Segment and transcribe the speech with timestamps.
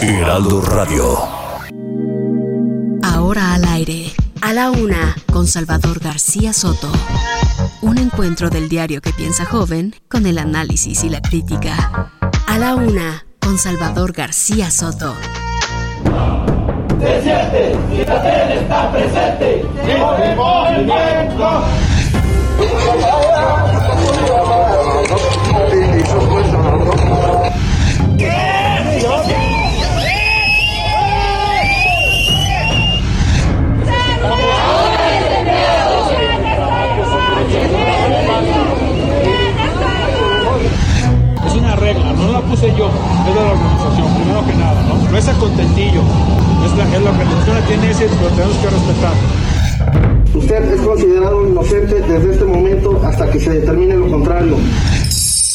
[0.00, 1.18] Heraldo Radio.
[3.02, 6.90] Ahora al aire, a la una, con Salvador García Soto.
[7.82, 12.12] Un encuentro del diario que piensa joven con el análisis y la crítica.
[12.46, 15.14] A la una, con Salvador García Soto.
[17.00, 21.64] Se siente, y la tele está presente, el movimiento.
[42.40, 42.88] La puse yo,
[43.28, 45.10] es de la organización, primero que nada, ¿no?
[45.10, 46.02] No es a contentillo,
[46.64, 49.12] es la, es la organización que tiene ese, lo tenemos que respetar.
[50.34, 54.56] Usted es considerado inocente desde este momento hasta que se determine lo contrario.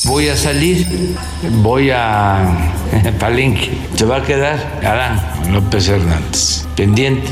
[0.06, 1.16] Voy a salir,
[1.62, 2.74] voy a
[3.20, 3.72] Palenque.
[3.96, 5.22] Se va a quedar Adán
[5.54, 7.30] López Hernández, pendiente.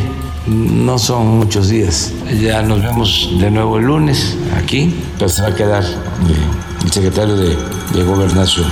[0.48, 2.14] No son muchos días.
[2.42, 7.36] Ya nos vemos de nuevo el lunes aquí, pero se va a quedar el secretario
[7.36, 7.58] de,
[7.94, 8.68] de Gobernación.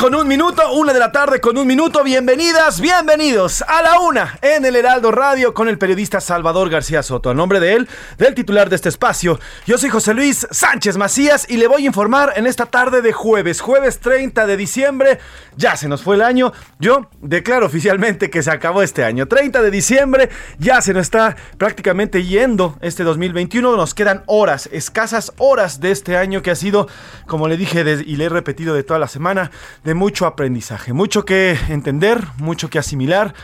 [0.00, 2.02] Con un minuto, una de la tarde con un minuto.
[2.02, 7.28] Bienvenidas, bienvenidos a la una en el Heraldo Radio con el periodista Salvador García Soto.
[7.28, 11.44] A nombre de él, del titular de este espacio, yo soy José Luis Sánchez Macías
[11.50, 15.18] y le voy a informar en esta tarde de jueves, jueves 30 de diciembre.
[15.58, 16.54] Ya se nos fue el año.
[16.78, 19.28] Yo declaro oficialmente que se acabó este año.
[19.28, 23.76] 30 de diciembre, ya se nos está prácticamente yendo este 2021.
[23.76, 26.88] Nos quedan horas, escasas horas de este año que ha sido,
[27.26, 29.50] como le dije y le he repetido de toda la semana,
[29.84, 33.34] de mucho aprendizaje, mucho que entender, mucho que asimilar,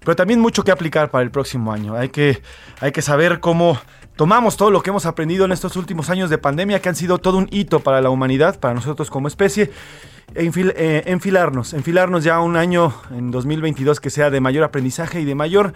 [0.00, 1.96] pero también mucho que aplicar para el próximo año.
[1.96, 2.42] Hay que,
[2.80, 3.78] hay que saber cómo
[4.16, 7.18] tomamos todo lo que hemos aprendido en estos últimos años de pandemia, que han sido
[7.18, 9.70] todo un hito para la humanidad, para nosotros como especie,
[10.34, 15.24] e eh, enfilarnos, enfilarnos ya un año en 2022 que sea de mayor aprendizaje y
[15.24, 15.74] de mayor,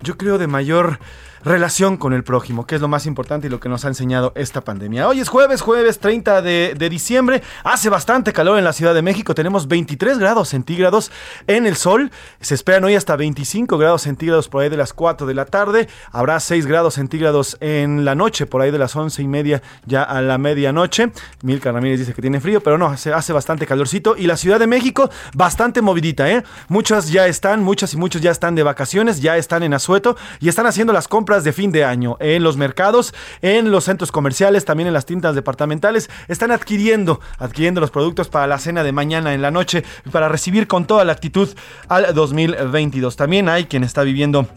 [0.00, 0.98] yo creo, de mayor
[1.46, 4.32] relación con el prójimo, que es lo más importante y lo que nos ha enseñado
[4.34, 5.06] esta pandemia.
[5.06, 7.40] Hoy es jueves, jueves 30 de, diciembre.
[7.62, 9.32] Hace bastante calor en la Ciudad de México.
[9.32, 11.12] Tenemos 23 grados centígrados
[11.46, 12.10] en el sol.
[12.40, 15.88] Se esperan hoy hasta 25 grados centígrados por ahí de las 4 de la tarde.
[16.10, 20.02] Habrá 6 grados centígrados en la noche, por ahí de las 11 y media ya
[20.02, 21.12] a la medianoche.
[21.42, 24.16] Milka Ramírez dice que tiene frío, pero no, se hace bastante calorcito.
[24.16, 26.42] Y la Ciudad de México, bastante movidita, ¿eh?
[26.68, 30.48] Muchas ya están, muchas y muchos ya están de vacaciones, ya están en asueto y
[30.48, 34.64] están haciendo las compras de fin de año en los mercados, en los centros comerciales,
[34.64, 36.10] también en las tiendas departamentales.
[36.28, 40.66] Están adquiriendo, adquiriendo los productos para la cena de mañana en la noche, para recibir
[40.66, 41.48] con toda la actitud
[41.88, 43.16] al 2022.
[43.16, 44.48] También hay quien está viviendo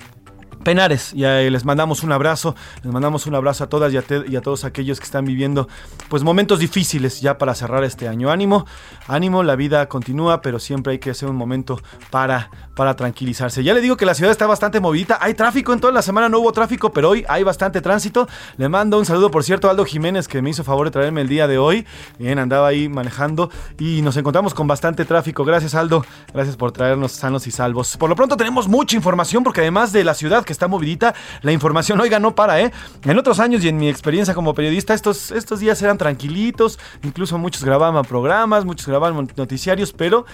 [0.64, 3.98] Penares, y les mandamos un abrazo, les mandamos un abrazo a todas y
[4.36, 5.68] a, todos aquellos que están viviendo
[6.10, 8.30] pues momentos difíciles ya para cerrar este año.
[8.30, 8.66] Ánimo,
[9.08, 11.80] ánimo, la vida continúa, pero siempre hay que hacer un momento
[12.12, 13.64] para, para tranquilizarse.
[13.64, 16.28] Ya le digo que la ciudad está bastante movidita, hay tráfico en toda la semana,
[16.28, 18.28] no hubo tráfico, pero hoy hay bastante tránsito.
[18.58, 21.22] Le mando un saludo, por cierto, a Aldo Jiménez, que me hizo favor de traerme
[21.22, 21.86] el día de hoy.
[22.18, 25.46] Bien, andaba ahí manejando y nos encontramos con bastante tráfico.
[25.46, 27.96] Gracias, Aldo, gracias por traernos sanos y salvos.
[27.98, 31.52] Por lo pronto tenemos mucha información, porque además de la ciudad que está movidita, la
[31.52, 32.72] información, oiga, no para, ¿eh?
[33.04, 37.38] En otros años y en mi experiencia como periodista, estos, estos días eran tranquilitos, incluso
[37.38, 40.26] muchos grababan programas, muchos grababan noticiarios, pero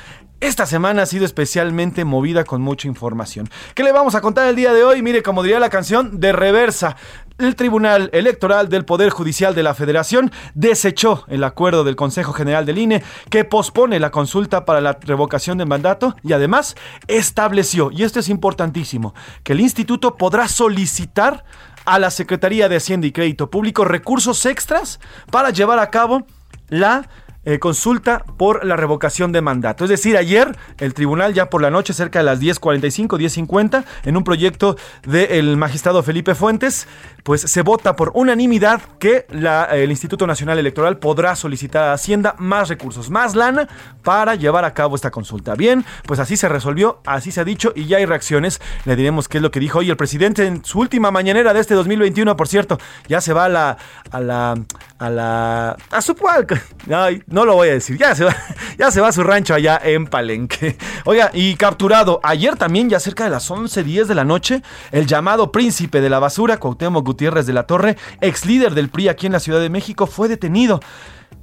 [0.41, 3.49] esta semana ha sido especialmente movida con mucha información.
[3.73, 5.01] ¿Qué le vamos a contar el día de hoy?
[5.01, 6.95] Mire, como diría la canción, de reversa.
[7.37, 12.65] El Tribunal Electoral del Poder Judicial de la Federación desechó el acuerdo del Consejo General
[12.65, 16.75] del INE que pospone la consulta para la revocación del mandato y además
[17.07, 19.13] estableció, y esto es importantísimo,
[19.43, 21.43] que el instituto podrá solicitar
[21.83, 24.99] a la Secretaría de Hacienda y Crédito Público recursos extras
[25.29, 26.25] para llevar a cabo
[26.69, 27.09] la
[27.45, 29.83] eh, consulta por la revocación de mandato.
[29.83, 34.17] Es decir, ayer el tribunal ya por la noche, cerca de las 10.45, 10.50, en
[34.17, 36.87] un proyecto del magistrado Felipe Fuentes,
[37.23, 42.69] pues se vota por unanimidad que el Instituto Nacional Electoral podrá solicitar a Hacienda más
[42.69, 43.67] recursos, más lana
[44.03, 45.55] para llevar a cabo esta consulta.
[45.55, 48.61] Bien, pues así se resolvió, así se ha dicho y ya hay reacciones.
[48.85, 51.59] Le diremos qué es lo que dijo hoy el presidente en su última mañanera de
[51.59, 52.77] este 2021, por cierto.
[53.07, 53.77] Ya se va a la
[54.11, 54.55] a la
[54.99, 56.15] a la a su
[57.35, 58.33] no lo voy a decir, ya se va,
[58.77, 60.77] ya se va a su rancho allá en Palenque.
[61.03, 64.61] Oiga, y capturado ayer también, ya cerca de las 11:10 de la noche,
[64.93, 69.09] el llamado príncipe de la basura, Cuauhtémoc Gutiérrez de la Torre, ex líder del PRI
[69.09, 70.79] aquí en la Ciudad de México, fue detenido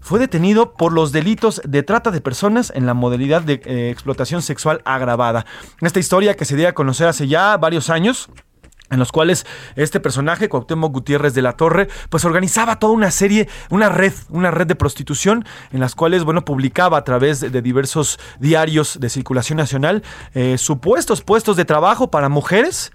[0.01, 4.41] fue detenido por los delitos de trata de personas en la modalidad de eh, explotación
[4.41, 5.45] sexual agravada.
[5.81, 8.31] Esta historia que se dio a conocer hace ya varios años
[8.93, 13.49] en los cuales este personaje, Cuauhtémoc Gutiérrez de la Torre, pues organizaba toda una serie,
[13.71, 18.21] una red, una red de prostitución, en las cuales, bueno, publicaba a través de diversos
[18.39, 20.03] diarios de circulación nacional
[20.35, 22.93] eh, supuestos puestos de trabajo para mujeres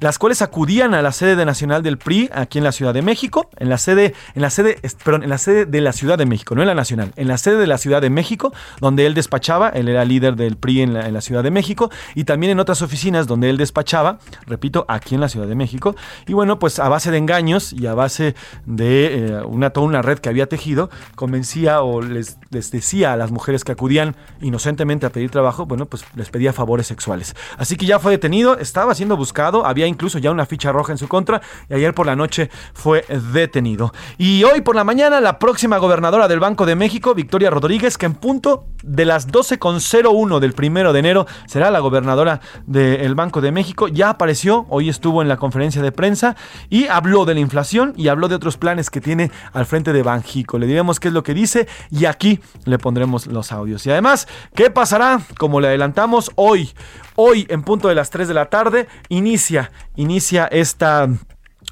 [0.00, 3.02] las cuales acudían a la sede de nacional del PRI aquí en la Ciudad de
[3.02, 6.26] México, en la sede, en la sede, perdón, en la sede de la Ciudad de
[6.26, 9.14] México, no en la nacional, en la sede de la Ciudad de México, donde él
[9.14, 12.80] despachaba, él era líder del PRI en la, Ciudad de México, y también en otras
[12.80, 15.96] oficinas donde él despachaba, repito, aquí en la Ciudad de México,
[16.26, 18.36] y bueno, pues a base de engaños y a base
[18.66, 23.16] de eh, una, toda una red que había tejido, convencía o les, les decía a
[23.16, 27.34] las mujeres que acudían inocentemente a pedir trabajo, bueno, pues les pedía favores sexuales.
[27.56, 30.98] Así que ya fue detenido, estaba siendo buscado, había incluso ya una ficha roja en
[30.98, 33.92] su contra y ayer por la noche fue detenido.
[34.16, 38.06] Y hoy por la mañana la próxima gobernadora del Banco de México, Victoria Rodríguez, que
[38.06, 43.52] en punto de las 12.01 del primero de enero será la gobernadora del Banco de
[43.52, 46.36] México, ya apareció, hoy estuvo en la conferencia de prensa
[46.68, 50.02] y habló de la inflación y habló de otros planes que tiene al frente de
[50.02, 50.58] Banjico.
[50.58, 53.86] Le diremos qué es lo que dice y aquí le pondremos los audios.
[53.86, 55.20] Y además, ¿qué pasará?
[55.38, 56.72] Como le adelantamos hoy,
[57.20, 61.08] hoy en punto de las 3 de la tarde, inicia inicia esta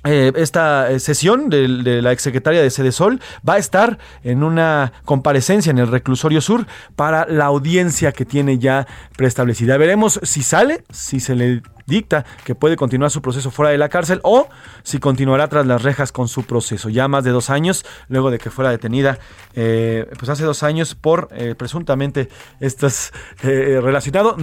[0.05, 1.69] eh, esta eh, sesión de,
[2.03, 6.67] la exsecretaria de Sede Sol va a estar en una comparecencia en el reclusorio sur
[6.95, 9.77] para la audiencia que tiene ya preestablecida.
[9.79, 13.89] Veremos si sale, si se le dicta que puede continuar su proceso fuera de la
[13.89, 14.49] cárcel o
[14.83, 16.89] si continuará tras las rejas con su proceso.
[16.89, 19.19] Ya más de dos años, luego de que fuera detenida,
[19.55, 22.29] eh, pues hace dos años por presuntamente
[22.61, 23.13] estas
[23.43, 24.37] relacionado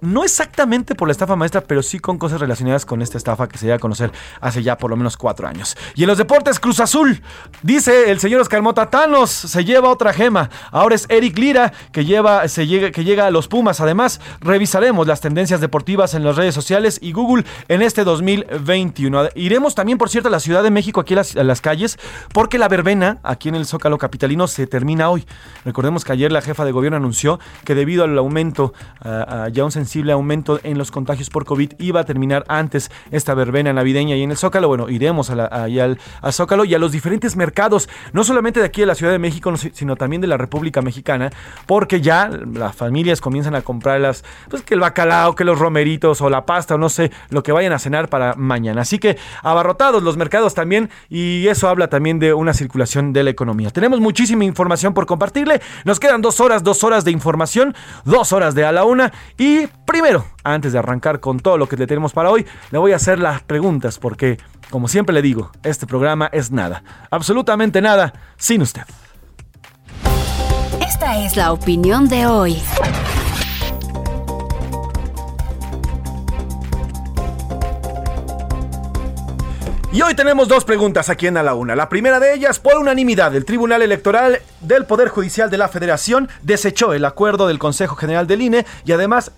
[0.00, 3.58] no exactamente por la estafa maestra, pero sí con cosas relacionadas con esta estafa que
[3.58, 4.10] se dio a conocer
[4.40, 5.76] hace ya por lo menos cuatro años.
[5.94, 7.22] Y en los deportes, Cruz Azul,
[7.62, 10.50] dice el señor Oscar Mota, Thanos se lleva otra gema.
[10.70, 13.80] Ahora es Eric Lira que, lleva, se que llega a los Pumas.
[13.80, 19.28] Además, revisaremos las tendencias deportivas en las redes sociales y Google en este 2021.
[19.34, 21.98] Iremos también, por cierto, a la Ciudad de México, aquí a las, calles,
[22.32, 25.26] porque la verbena aquí en el Zócalo Capitalino se termina hoy.
[25.64, 28.72] Recordemos que ayer la jefa de gobierno anunció que debido al aumento
[29.52, 29.72] ya un
[30.10, 34.30] aumento en los contagios por COVID iba a terminar antes esta verbena navideña y en
[34.30, 34.68] el Zócalo.
[34.68, 35.98] Bueno, iremos a al,
[36.32, 39.52] Zócalo y a los diferentes mercados, no solamente de aquí de la Ciudad de México,
[39.56, 41.30] sino también de la República Mexicana,
[41.66, 46.20] porque ya las familias comienzan a comprar las, pues que el bacalao, que los romeritos
[46.20, 48.82] o la pasta no sé, lo que vayan a cenar para mañana.
[48.82, 53.30] Así que abarrotados los mercados también y eso habla también de una circulación de la
[53.30, 53.70] economía.
[53.70, 55.60] Tenemos muchísima información por compartirle.
[55.84, 57.74] Nos quedan dos horas, dos horas de información,
[58.04, 61.76] dos horas de a la una y Primero, antes de arrancar con todo lo que
[61.76, 64.38] le tenemos para hoy, le voy a hacer las preguntas porque,
[64.70, 68.82] como siempre le digo, este programa es nada, absolutamente nada, sin usted.
[70.80, 72.62] Esta es la opinión de hoy.
[79.92, 81.74] Y hoy tenemos dos preguntas aquí en A la Una.
[81.74, 86.28] La primera de ellas, por unanimidad, el Tribunal Electoral del Poder Judicial de la Federación
[86.42, 89.32] desechó el acuerdo del Consejo General del INE y además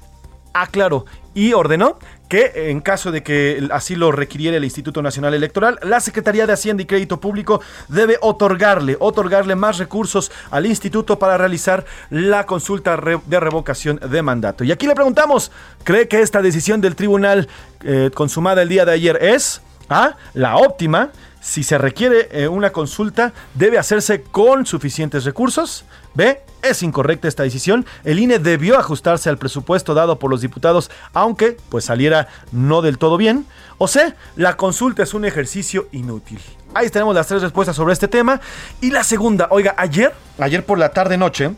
[0.52, 5.78] aclaró y ordenó que en caso de que así lo requiriera el Instituto Nacional Electoral,
[5.82, 11.38] la Secretaría de Hacienda y Crédito Público debe otorgarle, otorgarle más recursos al instituto para
[11.38, 14.64] realizar la consulta de revocación de mandato.
[14.64, 15.50] Y aquí le preguntamos,
[15.82, 17.48] ¿cree que esta decisión del tribunal
[17.84, 21.10] eh, consumada el día de ayer es A, la óptima?
[21.40, 25.84] Si se requiere eh, una consulta, debe hacerse con suficientes recursos.
[26.14, 26.40] B.
[26.62, 27.84] Es incorrecta esta decisión.
[28.04, 32.98] El INE debió ajustarse al presupuesto dado por los diputados, aunque pues saliera no del
[32.98, 33.44] todo bien.
[33.78, 34.14] O C.
[34.36, 36.38] La consulta es un ejercicio inútil.
[36.74, 38.40] Ahí tenemos las tres respuestas sobre este tema.
[38.80, 41.50] Y la segunda, oiga, ayer, ayer por la tarde noche,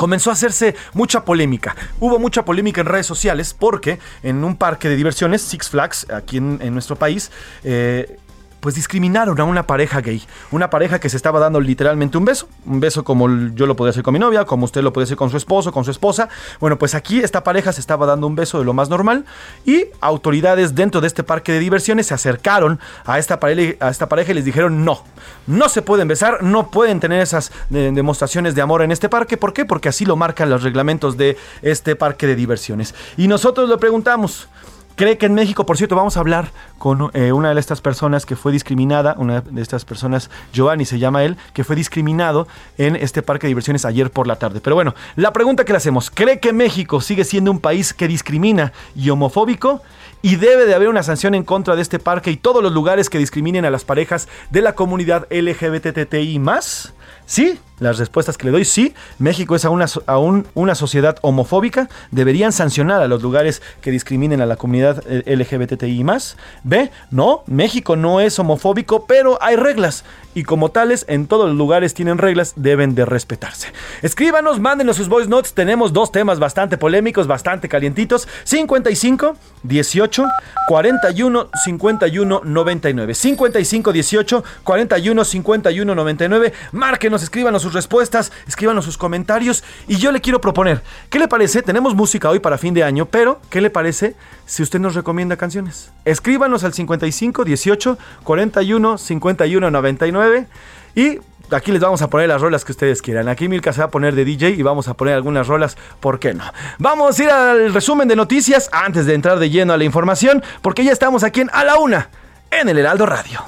[0.00, 1.76] comenzó a hacerse mucha polémica.
[2.00, 6.38] Hubo mucha polémica en redes sociales porque en un parque de diversiones, Six Flags, aquí
[6.38, 7.30] en, nuestro país,
[7.64, 8.16] eh,
[8.60, 12.48] pues discriminaron a una pareja gay, una pareja que se estaba dando literalmente un beso,
[12.66, 15.16] un beso como yo lo podía hacer con mi novia, como usted lo puede hacer
[15.16, 16.28] con su esposo, con su esposa.
[16.60, 19.24] Bueno, pues aquí esta pareja se estaba dando un beso de lo más normal
[19.64, 24.08] y autoridades dentro de este parque de diversiones se acercaron a esta pareja, a esta
[24.08, 25.02] pareja y les dijeron no,
[25.46, 29.36] no se pueden besar, no pueden tener esas eh, demostraciones de amor en este parque.
[29.36, 29.64] ¿Por qué?
[29.64, 32.94] Porque así lo marcan los reglamentos de este parque de diversiones.
[33.16, 34.48] Y nosotros le preguntamos,
[34.96, 38.26] cree que en México, por cierto, vamos a hablar con eh, una de estas personas
[38.26, 42.46] que fue discriminada, una de estas personas, Giovanni se llama él, que fue discriminado
[42.78, 44.60] en este parque de diversiones ayer por la tarde.
[44.60, 48.08] Pero bueno, la pregunta que le hacemos, ¿cree que México sigue siendo un país que
[48.08, 49.82] discrimina y homofóbico?
[50.22, 53.08] y debe de haber una sanción en contra de este parque y todos los lugares
[53.08, 56.92] que discriminen a las parejas de la comunidad LGBTTI más?
[57.26, 63.02] Sí, las respuestas que le doy, sí, México es aún una, sociedad homofóbica, deberían sancionar
[63.02, 66.36] a los lugares que discriminen a la comunidad eh, LGBTI más.
[66.62, 71.56] B, no, México no es homofóbico, pero hay reglas y como tales en todos los
[71.56, 73.72] lugares tienen reglas, deben de respetarse.
[74.02, 80.28] Escríbanos, mándenos sus voice notes, tenemos dos temas bastante polémicos, bastante calientitos, 55 18
[80.68, 83.14] 41 51 99.
[83.14, 86.52] 55 18 41 51 99.
[86.72, 91.62] Márquenos, escríbanos sus respuestas, escríbanos sus comentarios y yo le quiero proponer, ¿qué le parece?
[91.62, 94.14] Tenemos música hoy para fin de año, pero ¿qué le parece
[94.46, 95.90] si usted nos recomienda canciones?
[96.04, 100.46] Escríbanos al 55 18 41 51 99
[100.94, 101.18] y
[101.50, 103.28] aquí les vamos a poner las rolas que ustedes quieran.
[103.28, 106.18] Aquí Milka se va a poner de DJ y vamos a poner algunas rolas, ¿por
[106.18, 106.44] qué no?
[106.78, 110.42] Vamos a ir al resumen de noticias antes de entrar de lleno a la información,
[110.62, 112.08] porque ya estamos aquí en A la Una,
[112.50, 113.40] en el Heraldo Radio.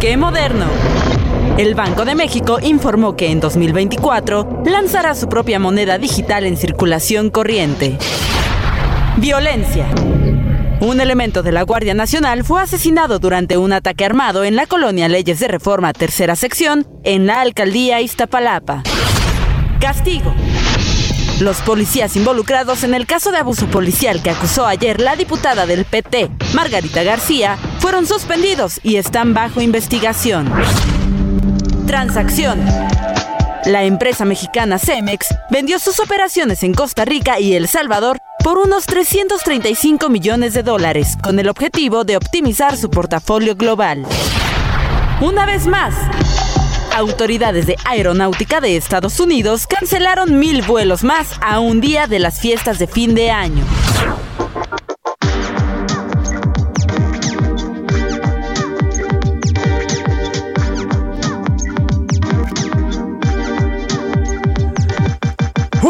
[0.00, 0.66] ¡Qué moderno!
[1.56, 7.30] El Banco de México informó que en 2024 lanzará su propia moneda digital en circulación
[7.30, 7.96] corriente.
[9.18, 9.86] Violencia.
[10.80, 15.08] Un elemento de la Guardia Nacional fue asesinado durante un ataque armado en la colonia
[15.08, 18.82] Leyes de Reforma Tercera Sección en la alcaldía Iztapalapa.
[19.80, 20.34] Castigo.
[21.38, 25.84] Los policías involucrados en el caso de abuso policial que acusó ayer la diputada del
[25.84, 30.52] PT, Margarita García, fueron suspendidos y están bajo investigación.
[31.94, 32.60] Transacción.
[33.66, 38.84] La empresa mexicana Cemex vendió sus operaciones en Costa Rica y El Salvador por unos
[38.86, 44.04] 335 millones de dólares, con el objetivo de optimizar su portafolio global.
[45.20, 45.94] Una vez más,
[46.96, 52.40] autoridades de aeronáutica de Estados Unidos cancelaron mil vuelos más a un día de las
[52.40, 53.64] fiestas de fin de año.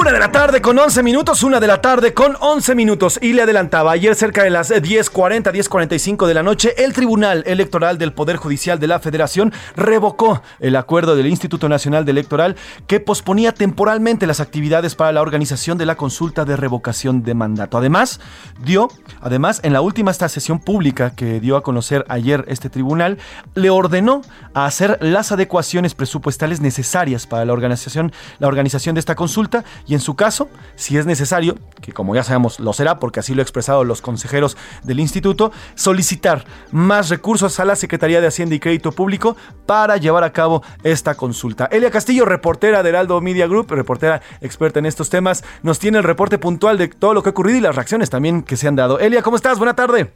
[0.05, 3.19] Una de la tarde con 11 minutos, una de la tarde con 11 minutos.
[3.23, 7.97] Y le adelantaba, ayer cerca de las 10.40, 10.45 de la noche, el Tribunal Electoral
[7.97, 12.57] del Poder Judicial de la Federación revocó el acuerdo del Instituto Nacional de Electoral
[12.87, 17.79] que posponía temporalmente las actividades para la organización de la consulta de revocación de mandato.
[17.79, 18.21] Además,
[18.63, 18.91] dio,
[19.23, 23.17] además, en la última sesión pública que dio a conocer ayer este tribunal,
[23.55, 24.21] le ordenó
[24.53, 29.94] a hacer las adecuaciones presupuestales necesarias para la organización, la organización de esta consulta y
[29.95, 33.41] en su caso, si es necesario, que como ya sabemos lo será porque así lo
[33.41, 38.61] han expresado los consejeros del instituto, solicitar más recursos a la Secretaría de Hacienda y
[38.61, 39.37] Crédito Público
[39.67, 41.67] para llevar a cabo esta consulta.
[41.67, 46.05] Elia Castillo, reportera de Heraldo Media Group, reportera experta en estos temas, nos tiene el
[46.05, 48.77] reporte puntual de todo lo que ha ocurrido y las reacciones también que se han
[48.77, 48.99] dado.
[48.99, 49.59] Elia, ¿cómo estás?
[49.59, 50.13] Buena tarde.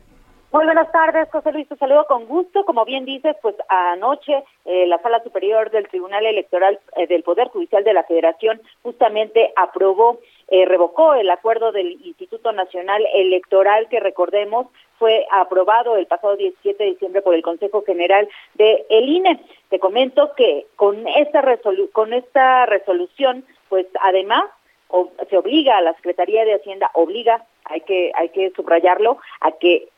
[0.51, 2.65] Muy buenas tardes, José Luis, te saludo con gusto.
[2.65, 7.49] Como bien dices, pues anoche eh, la Sala Superior del Tribunal Electoral eh, del Poder
[7.49, 14.01] Judicial de la Federación justamente aprobó, eh, revocó el acuerdo del Instituto Nacional Electoral que
[14.01, 19.41] recordemos fue aprobado el pasado 17 de diciembre por el Consejo General de el INE.
[19.69, 21.45] Te comento que con esta
[21.93, 24.45] con esta resolución, pues además
[25.29, 29.89] se obliga a la Secretaría de Hacienda obliga, hay que hay que subrayarlo, a que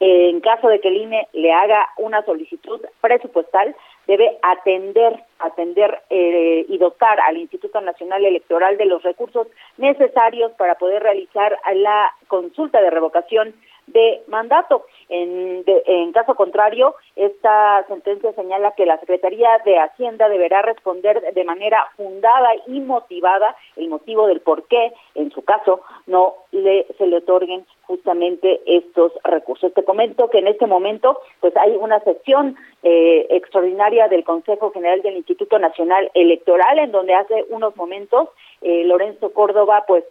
[0.00, 3.74] en caso de que el INE le haga una solicitud presupuestal,
[4.06, 10.76] debe atender, atender eh, y dotar al Instituto Nacional Electoral de los recursos necesarios para
[10.76, 13.54] poder realizar la consulta de revocación
[13.88, 14.86] de mandato.
[15.08, 21.44] En, en caso contrario, esta sentencia señala que la Secretaría de Hacienda deberá responder de
[21.44, 27.06] manera fundada y motivada el motivo del por qué, en su caso, no le, se
[27.06, 29.72] le otorguen justamente estos recursos.
[29.72, 35.00] Te comento que en este momento pues hay una sesión eh, extraordinaria del Consejo General
[35.00, 38.28] del Instituto Nacional Electoral en donde hace unos momentos
[38.60, 40.04] eh, Lorenzo Córdoba pues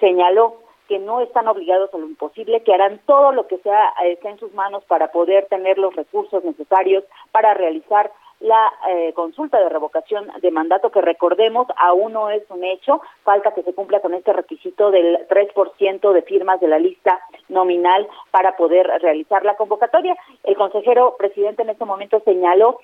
[0.00, 0.56] señaló
[0.88, 4.38] que no están obligados a lo imposible, que harán todo lo que sea esté en
[4.38, 10.30] sus manos para poder tener los recursos necesarios para realizar la eh, consulta de revocación
[10.40, 14.32] de mandato, que recordemos aún no es un hecho, falta que se cumpla con este
[14.32, 20.16] requisito del 3% de firmas de la lista nominal para poder realizar la convocatoria.
[20.44, 22.78] El consejero presidente en este momento señaló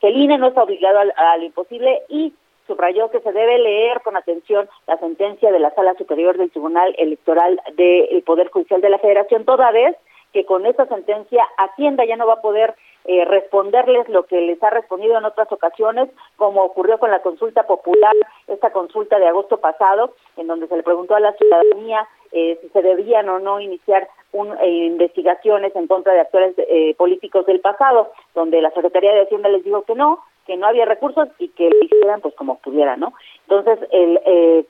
[0.00, 2.32] que el INE no está obligado a, lo imposible y
[2.68, 6.94] subrayó que se debe leer con atención la sentencia de la Sala Superior del Tribunal
[6.98, 9.96] Electoral del Poder Judicial de la Federación, toda vez
[10.32, 14.62] que con esa sentencia Hacienda ya no va a poder eh, responderles lo que les
[14.62, 18.14] ha respondido en otras ocasiones, como ocurrió con la consulta popular,
[18.46, 22.68] esta consulta de agosto pasado, en donde se le preguntó a la ciudadanía eh, si
[22.68, 26.54] se debían o no iniciar un, eh, investigaciones en contra de actores
[26.98, 30.84] políticos del pasado, donde la Secretaría de Hacienda les dijo que no, que no había
[30.84, 33.12] recursos y que lo hicieran pues como pudieran, ¿no?
[33.46, 34.66] Entonces, el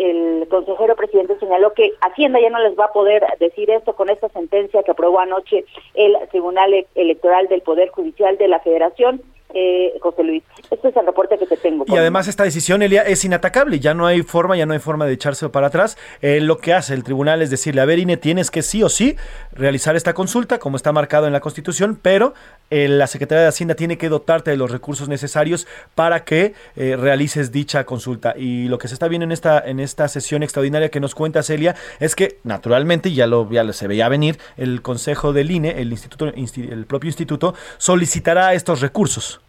[0.00, 4.08] el consejero presidente señaló que Hacienda ya no les va a poder decir esto con
[4.08, 9.20] esta sentencia que aprobó anoche el Tribunal Electoral del Poder Judicial de la Federación
[9.54, 10.42] eh, José Luis.
[10.70, 11.84] Este es el reporte que te tengo.
[11.86, 13.80] Y además esta decisión, Elia, es inatacable.
[13.80, 15.96] Ya no hay forma, ya no hay forma de echarse para atrás.
[16.22, 18.88] Eh, lo que hace el tribunal es decirle, a ver, INE, tienes que sí o
[18.88, 19.16] sí
[19.52, 22.34] realizar esta consulta, como está marcado en la Constitución, pero
[22.70, 26.96] eh, la Secretaría de Hacienda tiene que dotarte de los recursos necesarios para que eh,
[26.96, 28.34] realices dicha consulta.
[28.36, 31.42] Y lo que se está viendo en esta, en esta sesión extraordinaria que nos cuenta
[31.42, 35.90] Celia es que, naturalmente, ya lo, ya se veía venir, el Consejo del INE, el,
[35.90, 39.39] instituto, el propio instituto, solicitará estos recursos.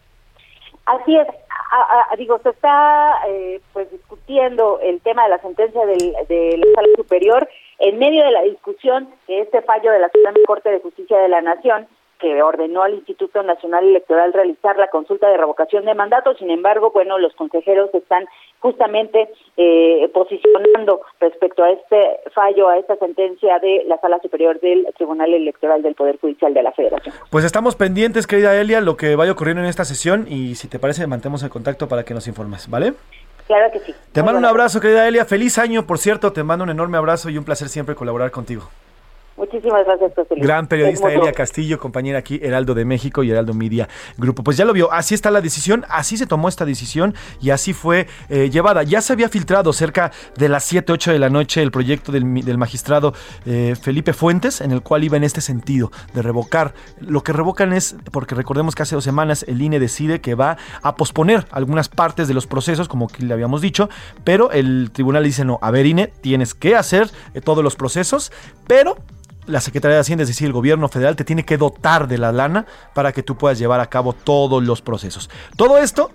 [0.85, 1.27] Así es,
[2.17, 6.87] digo, se está eh, pues discutiendo el tema de la sentencia del, de la Sala
[6.97, 11.17] Superior en medio de la discusión de este fallo de la Suprema Corte de Justicia
[11.17, 11.87] de la Nación
[12.21, 16.35] que ordenó al Instituto Nacional Electoral realizar la consulta de revocación de mandato.
[16.35, 18.25] Sin embargo, bueno, los consejeros están
[18.59, 24.87] justamente eh, posicionando respecto a este fallo, a esta sentencia de la Sala Superior del
[24.95, 27.15] Tribunal Electoral del Poder Judicial de la Federación.
[27.31, 30.77] Pues estamos pendientes, querida Elia, lo que vaya ocurriendo en esta sesión y si te
[30.77, 32.93] parece, mantemos el contacto para que nos informes, ¿vale?
[33.47, 33.95] Claro que sí.
[34.11, 35.25] Te mando un abrazo, querida Elia.
[35.25, 36.31] Feliz año, por cierto.
[36.31, 38.69] Te mando un enorme abrazo y un placer siempre colaborar contigo.
[39.41, 43.89] Muchísimas gracias, José Gran periodista Elia Castillo, compañera aquí, Heraldo de México y Heraldo Media
[44.15, 44.43] Grupo.
[44.43, 47.73] Pues ya lo vio, así está la decisión, así se tomó esta decisión y así
[47.73, 48.83] fue eh, llevada.
[48.83, 52.23] Ya se había filtrado cerca de las 7, 8 de la noche el proyecto del,
[52.55, 53.15] magistrado
[53.47, 56.75] eh, Felipe Fuentes, en el cual iba en este sentido, de revocar.
[56.99, 60.57] Lo que revocan es, porque recordemos que hace dos semanas el INE decide que va
[60.83, 63.89] a posponer algunas partes de los procesos, como que le habíamos dicho,
[64.23, 68.31] pero el tribunal dice, no, a ver INE, tienes que hacer eh, todos los procesos,
[68.67, 68.97] pero
[69.47, 72.31] la Secretaría de Hacienda, es decir, el gobierno federal, te tiene que dotar de la
[72.31, 75.29] lana para que tú puedas llevar a cabo todos los procesos.
[75.55, 76.11] Todo esto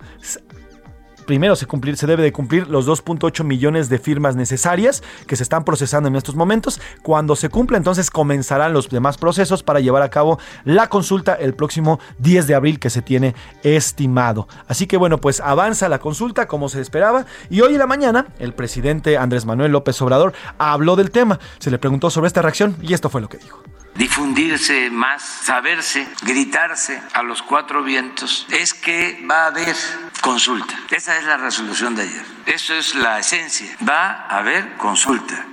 [1.27, 1.67] primero se,
[2.07, 6.35] debe de cumplir los 2.8 millones de firmas necesarias que se están procesando en estos
[6.35, 6.81] momentos.
[7.03, 11.55] Cuando se cumpla, entonces comenzarán los demás procesos para llevar a cabo la consulta el
[11.55, 14.49] próximo 10 de abril que se tiene estimado.
[14.69, 18.29] Así que bueno, pues avanza la consulta como se esperaba y hoy en la mañana
[18.39, 21.39] el presidente Andrés Manuel López Obrador habló del tema.
[21.59, 26.07] Se le preguntó sobre esta reacción y esto fue lo que dijo difundirse más, saberse,
[26.23, 29.75] gritarse a los cuatro vientos, es que va a haber
[30.21, 30.75] consulta.
[30.91, 32.25] Esa es la resolución de ayer.
[32.47, 33.77] Eso es la esencia.
[33.87, 35.47] Va a haber consulta.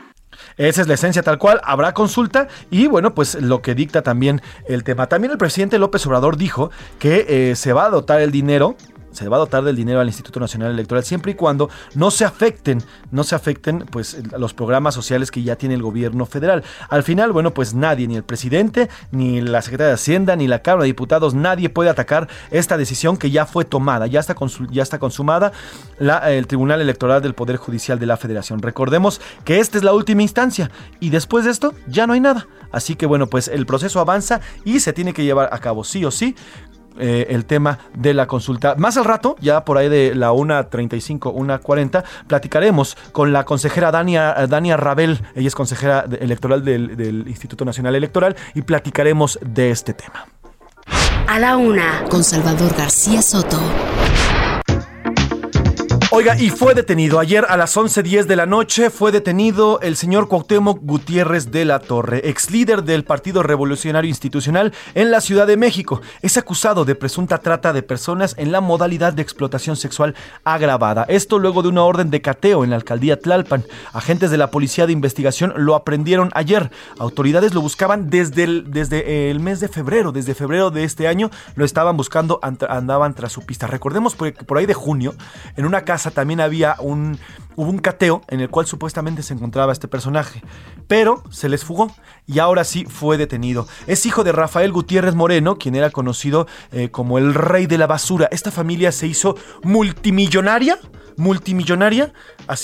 [0.58, 4.42] Esa es la esencia tal cual, habrá consulta y bueno, pues lo que dicta también
[4.68, 5.08] el tema.
[5.08, 8.76] También el presidente López Obrador dijo que eh, se va a dotar el dinero
[9.14, 12.26] se va a dotar del dinero al Instituto Nacional Electoral siempre y cuando no se
[12.26, 16.64] afecten, no se afecten pues los programas sociales que ya tiene el gobierno federal.
[16.90, 20.62] Al final, bueno, pues nadie, ni el presidente, ni la Secretaría de Hacienda, ni la
[20.62, 24.36] Cámara de Diputados, nadie puede atacar esta decisión que ya fue tomada, ya está,
[24.72, 25.52] ya está consumada
[26.00, 28.62] el Tribunal Electoral del Poder Judicial de la Federación.
[28.62, 32.48] Recordemos que esta es la última instancia y después de esto ya no hay nada.
[32.72, 36.04] Así que bueno, pues el proceso avanza y se tiene que llevar a cabo sí
[36.06, 36.36] o sí
[37.00, 38.76] eh, el tema de la consulta.
[38.78, 44.34] Más al rato, ya por ahí de la 1.35, 1.40, platicaremos con la consejera Dania,
[44.48, 49.94] Dania Rabel, ella es consejera electoral del, del Instituto Nacional Electoral, y platicaremos de este
[49.94, 50.28] tema.
[51.28, 53.60] A la una, con Salvador García Soto.
[56.16, 57.20] Oiga, y fue detenido.
[57.20, 61.80] Ayer a las 11.10 de la noche fue detenido el señor Cuauhtémoc Gutiérrez de la
[61.80, 66.02] Torre, ex líder del Partido Revolucionario Institucional en la Ciudad de México.
[66.22, 71.04] Es acusado de presunta trata de personas en la modalidad de explotación sexual agravada.
[71.10, 73.66] Esto luego de una orden de cateo en la alcaldía Tlalpan.
[73.92, 76.70] Agentes de la Policía de Investigación lo aprendieron ayer.
[77.00, 80.12] Autoridades lo buscaban desde el, desde el mes de febrero.
[80.12, 83.66] Desde febrero de este año lo estaban buscando, andaban tras su pista.
[83.66, 85.16] Recordemos que por ahí de junio,
[85.58, 87.18] en una casa también había un,
[87.56, 90.42] hubo un cateo en el cual supuestamente se encontraba este personaje,
[90.88, 91.94] pero se les fugó
[92.26, 93.68] y ahora sí fue detenido.
[93.88, 97.88] Es hijo de Rafael Gutiérrez Moreno, quien era conocido eh, como el rey de la
[97.88, 98.28] basura.
[98.32, 100.80] Esta familia se hizo multimillonaria
[101.18, 102.14] multimillonaria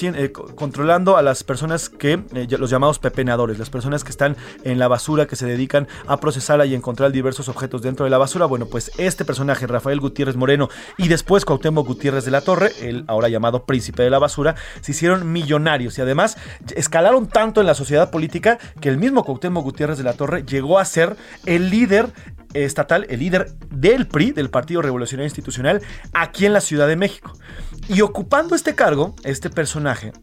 [0.01, 4.77] eh, controlando a las personas que, eh, los llamados pepenadores, las personas que están en
[4.79, 8.45] la basura, que se dedican a procesarla y encontrar diversos objetos dentro de la basura.
[8.45, 13.05] Bueno, pues este personaje, Rafael Gutiérrez Moreno, y después Cuauhtémoc Gutiérrez de la Torre, el
[13.07, 16.38] ahora llamado príncipe de la basura, se hicieron millonarios y además
[16.75, 20.79] escalaron tanto en la sociedad política que el mismo Cuauhtémoc Gutiérrez de la Torre llegó
[20.79, 22.12] a ser el líder
[22.53, 25.81] estatal, el líder del PRI, del Partido Revolucionario Institucional,
[26.13, 27.33] aquí en la Ciudad de México.
[27.88, 30.13] Y ocupando este cargo, este personaje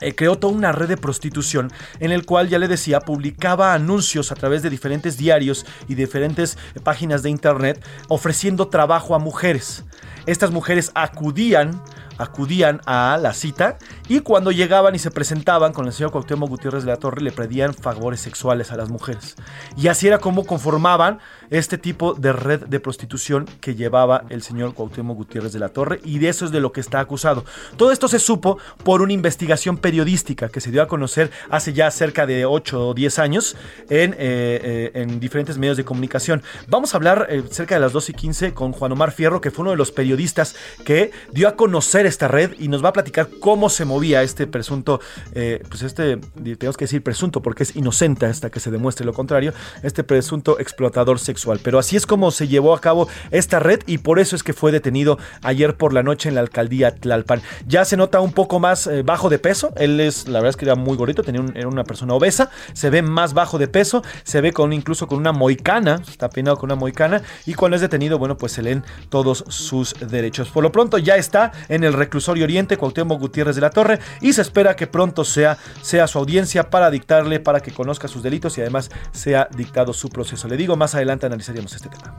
[0.00, 4.32] eh, creó toda una red de prostitución en el cual, ya le decía, publicaba anuncios
[4.32, 9.84] a través de diferentes diarios y diferentes páginas de internet ofreciendo trabajo a mujeres.
[10.26, 11.82] Estas mujeres acudían
[12.18, 16.84] acudían a la cita y cuando llegaban y se presentaban con el señor Cuauhtémoc Gutiérrez
[16.84, 19.36] de la Torre le pedían favores sexuales a las mujeres.
[19.76, 21.18] Y así era como conformaban
[21.52, 26.00] este tipo de red de prostitución que llevaba el señor Cuauhtémoc Gutiérrez de la Torre
[26.02, 27.44] y de eso es de lo que está acusado.
[27.76, 31.90] Todo esto se supo por una investigación periodística que se dio a conocer hace ya
[31.90, 33.56] cerca de 8 o 10 años
[33.90, 36.42] en, eh, eh, en diferentes medios de comunicación.
[36.68, 39.50] Vamos a hablar eh, cerca de las 2 y 15 con Juan Omar Fierro, que
[39.50, 42.92] fue uno de los periodistas que dio a conocer esta red y nos va a
[42.94, 45.00] platicar cómo se movía este presunto,
[45.32, 49.52] pues este, tenemos que decir presunto porque es inocente hasta que se demuestre lo contrario,
[49.82, 53.98] este presunto explotador sexual pero así es como se llevó a cabo esta red y
[53.98, 57.42] por eso es que fue detenido ayer por la noche en la alcaldía Tlalpan.
[57.66, 59.72] Ya se nota un poco más eh, bajo de peso.
[59.76, 62.50] Él es, la verdad es que era muy gordito, tenía era una persona obesa.
[62.72, 66.56] Se ve más bajo de peso, se ve con incluso con una moicana, está peinado
[66.56, 70.48] con una moicana y cuando es detenido, bueno, pues se leen todos sus derechos.
[70.50, 74.32] Por lo pronto ya está en el reclusorio Oriente Cuauhtémoc Gutiérrez de la Torre y
[74.32, 78.56] se espera que pronto sea, sea su audiencia para dictarle, para que conozca sus delitos
[78.58, 80.48] y además sea dictado su proceso.
[80.48, 82.14] Le digo más adelante analizaríamos este tema.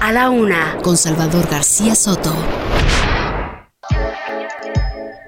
[0.00, 2.34] A la una, con Salvador García Soto.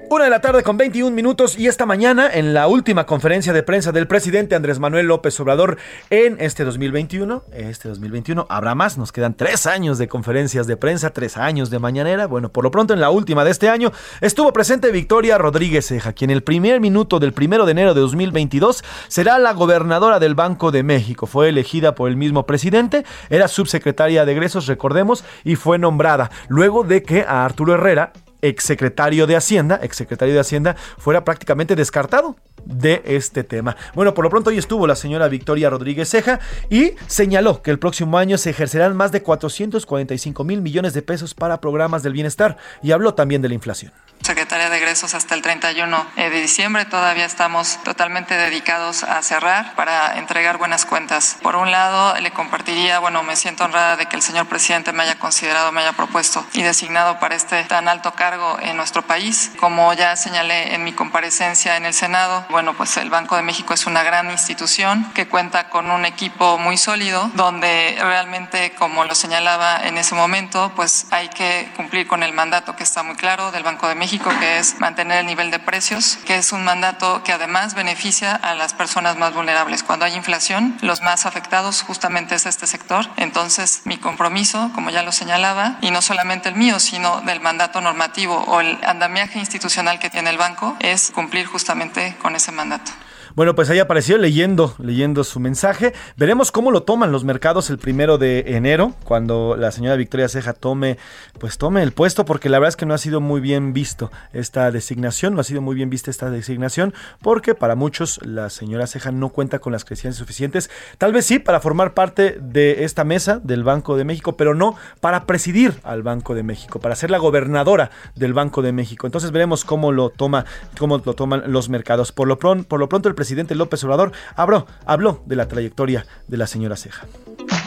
[0.07, 3.63] Una de la tarde con 21 minutos y esta mañana en la última conferencia de
[3.63, 5.77] prensa del presidente Andrés Manuel López Obrador
[6.11, 11.09] en este 2021, este 2021 habrá más, nos quedan tres años de conferencias de prensa,
[11.09, 13.91] tres años de mañanera, bueno, por lo pronto en la última de este año
[14.21, 18.83] estuvo presente Victoria Rodríguez Ceja, quien el primer minuto del primero de enero de 2022
[19.07, 24.23] será la gobernadora del Banco de México, fue elegida por el mismo presidente, era subsecretaria
[24.23, 28.13] de egresos, recordemos, y fue nombrada luego de que a Arturo Herrera
[28.47, 33.75] exsecretario de Hacienda, exsecretario de Hacienda, fuera prácticamente descartado de este tema.
[33.93, 37.79] Bueno, por lo pronto hoy estuvo la señora Victoria Rodríguez Ceja y señaló que el
[37.79, 42.57] próximo año se ejercerán más de 445 mil millones de pesos para programas del bienestar
[42.81, 43.91] y habló también de la inflación.
[44.21, 46.85] Secretaría de Egresos hasta el 31 de diciembre.
[46.85, 51.37] Todavía estamos totalmente dedicados a cerrar para entregar buenas cuentas.
[51.43, 55.03] Por un lado, le compartiría, bueno, me siento honrada de que el señor presidente me
[55.03, 59.51] haya considerado, me haya propuesto y designado para este tan alto cargo en nuestro país.
[59.59, 63.73] Como ya señalé en mi comparecencia en el Senado, bueno, pues el Banco de México
[63.73, 69.15] es una gran institución que cuenta con un equipo muy sólido, donde realmente, como lo
[69.15, 73.51] señalaba en ese momento, pues hay que cumplir con el mandato que está muy claro
[73.51, 77.23] del Banco de México que es mantener el nivel de precios, que es un mandato
[77.23, 79.83] que además beneficia a las personas más vulnerables.
[79.83, 83.07] Cuando hay inflación, los más afectados justamente es este sector.
[83.17, 87.81] Entonces, mi compromiso, como ya lo señalaba, y no solamente el mío, sino del mandato
[87.81, 92.91] normativo o el andamiaje institucional que tiene el banco, es cumplir justamente con ese mandato.
[93.35, 95.91] Bueno, pues ahí apareció leyendo, leyendo su mensaje.
[96.15, 100.53] Veremos cómo lo toman los mercados el primero de enero, cuando la señora Victoria Ceja
[100.53, 100.97] tome,
[101.37, 104.09] pues tome el puesto, porque la verdad es que no ha sido muy bien visto
[104.31, 108.87] esta designación, no ha sido muy bien vista esta designación, porque para muchos la señora
[108.87, 110.69] Ceja no cuenta con las creencias suficientes.
[110.97, 114.77] Tal vez sí para formar parte de esta mesa del Banco de México, pero no
[115.01, 119.07] para presidir al Banco de México, para ser la gobernadora del Banco de México.
[119.07, 120.45] Entonces veremos cómo lo toma,
[120.79, 122.13] cómo lo toman los mercados.
[122.13, 123.24] Por lo, por lo pronto el presidente
[123.55, 127.05] López Obrador habló, habló de la trayectoria de la señora Ceja.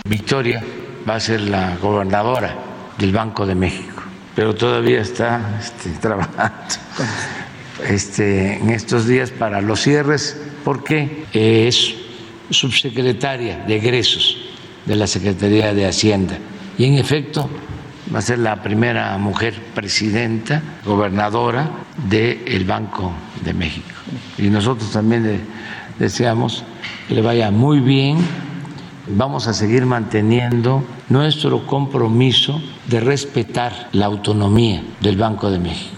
[0.09, 0.63] Victoria
[1.09, 2.55] va a ser la gobernadora
[2.99, 4.03] del Banco de México,
[4.35, 6.55] pero todavía está este, trabajando
[7.87, 11.95] este, en estos días para los cierres porque es
[12.51, 14.37] subsecretaria de egresos
[14.87, 16.39] de la Secretaría de Hacienda
[16.77, 17.49] y en efecto
[18.13, 21.71] va a ser la primera mujer presidenta, gobernadora
[22.09, 23.13] del Banco
[23.45, 23.89] de México.
[24.39, 25.41] Y nosotros también le
[25.99, 26.65] deseamos
[27.07, 28.19] que le vaya muy bien.
[29.09, 35.98] Vamos a seguir manteniendo nuestro compromiso de respetar la autonomía del Banco de México.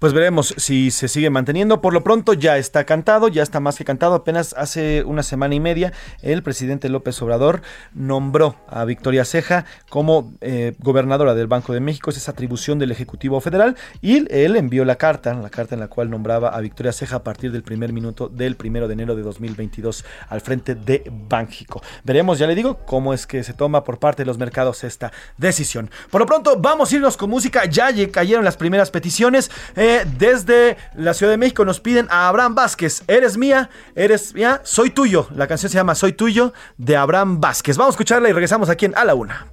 [0.00, 1.80] Pues veremos si se sigue manteniendo.
[1.80, 4.14] Por lo pronto ya está cantado, ya está más que cantado.
[4.14, 7.60] Apenas hace una semana y media el presidente López Obrador
[7.94, 12.10] nombró a Victoria Ceja como eh, gobernadora del Banco de México.
[12.10, 15.88] Es esa atribución del Ejecutivo Federal y él envió la carta, la carta en la
[15.88, 19.22] cual nombraba a Victoria Ceja a partir del primer minuto del primero de enero de
[19.22, 21.82] 2022 al frente de Banjico.
[22.04, 25.12] Veremos, ya le digo, cómo es que se toma por parte de los mercados esta
[25.36, 25.90] decisión.
[26.10, 27.66] Por lo pronto, vamos a irnos con música.
[27.66, 29.50] Ya cayeron las primeras peticiones.
[29.76, 33.02] Eh, desde la Ciudad de México nos piden a Abraham Vázquez.
[33.06, 35.28] Eres mía, eres mía, soy tuyo.
[35.34, 37.76] La canción se llama Soy tuyo de Abraham Vázquez.
[37.76, 39.46] Vamos a escucharla y regresamos aquí en A la Una.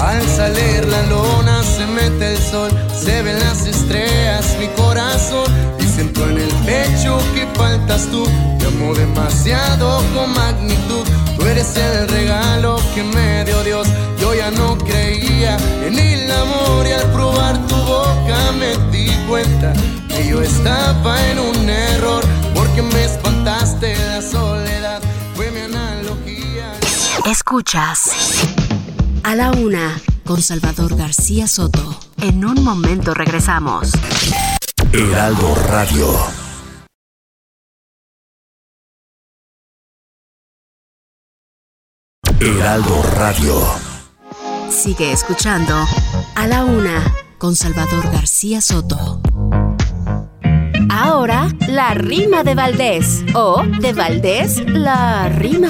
[0.00, 5.46] Al salir la luna se mete el sol, se ven las estrellas, mi corazón
[5.80, 8.24] y siento en el pecho que faltas tú.
[8.58, 11.04] Te amo demasiado con magnitud,
[11.36, 13.88] tú eres el regalo que me dio Dios.
[14.18, 19.72] Yo ya no creía en el amor y al probar tu boca me di cuenta
[20.08, 25.02] que yo estaba en un error porque me espantaste la soledad.
[25.34, 26.72] Fue mi analogía.
[27.26, 28.10] Escuchas.
[29.22, 32.00] A la una, con Salvador García Soto.
[32.22, 33.92] En un momento regresamos.
[34.92, 36.06] Heraldo Radio.
[42.40, 43.60] Heraldo Radio.
[44.70, 45.74] Sigue escuchando
[46.36, 47.02] A la una,
[47.38, 49.20] con Salvador García Soto.
[50.90, 53.24] Ahora, la rima de Valdés.
[53.34, 55.68] O de Valdés, la rima.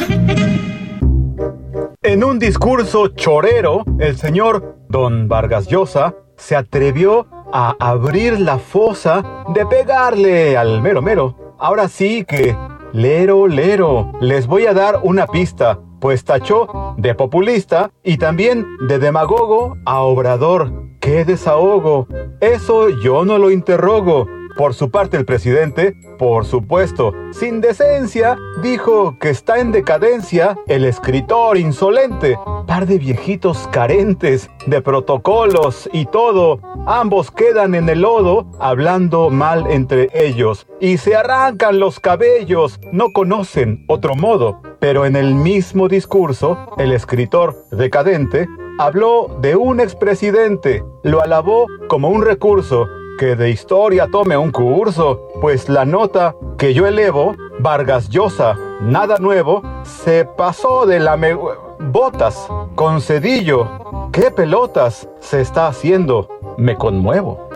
[2.02, 9.44] En un discurso chorero, el señor Don Vargas Llosa se atrevió a abrir la fosa
[9.54, 11.54] de pegarle al mero mero.
[11.58, 12.56] Ahora sí que,
[12.92, 18.98] lero, lero, les voy a dar una pista, pues tachó de populista y también de
[18.98, 20.87] demagogo a obrador.
[21.08, 22.06] ¡Qué desahogo!
[22.38, 24.28] Eso yo no lo interrogo.
[24.58, 30.84] Por su parte el presidente, por supuesto, sin decencia, dijo que está en decadencia el
[30.84, 38.46] escritor insolente, par de viejitos carentes de protocolos y todo, ambos quedan en el lodo
[38.58, 44.60] hablando mal entre ellos y se arrancan los cabellos, no conocen otro modo.
[44.80, 48.48] Pero en el mismo discurso, el escritor decadente
[48.80, 55.28] habló de un expresidente, lo alabó como un recurso que de historia tome un curso,
[55.40, 61.36] pues la nota que yo elevo, Vargas Llosa, nada nuevo, se pasó de la me...
[61.80, 63.68] botas con cedillo.
[64.12, 66.28] ¿Qué pelotas se está haciendo?
[66.56, 67.48] Me conmuevo.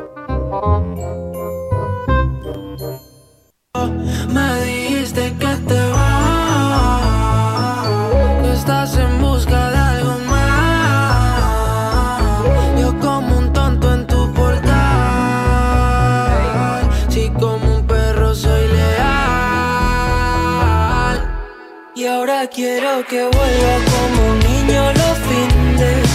[22.54, 26.06] Quiero que vuelva como un niño los findes.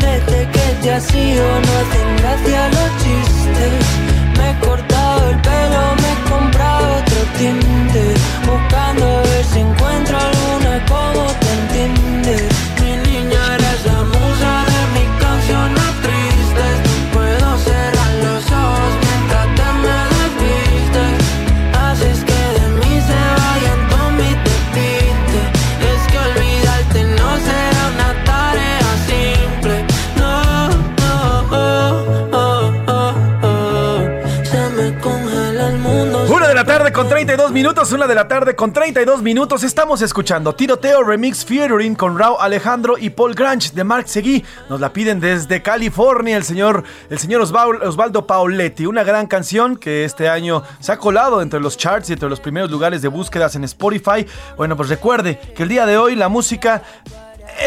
[0.00, 3.72] Desde que te has ido no hacen gracia los chistes.
[4.36, 8.14] Me he cortado el pelo, me he comprado otro tinte.
[8.46, 11.33] Buscando a ver si encuentro alguna como
[36.94, 39.64] con 32 minutos, una de la tarde con 32 minutos.
[39.64, 44.44] Estamos escuchando Tiroteo Remix Featuring con Raúl Alejandro y Paul Grange de Mark Seguí.
[44.68, 48.86] Nos la piden desde California el señor, el señor Osval- Osvaldo Pauletti.
[48.86, 52.38] Una gran canción que este año se ha colado entre los charts y entre los
[52.38, 54.24] primeros lugares de búsquedas en Spotify.
[54.56, 56.82] Bueno, pues recuerde que el día de hoy la música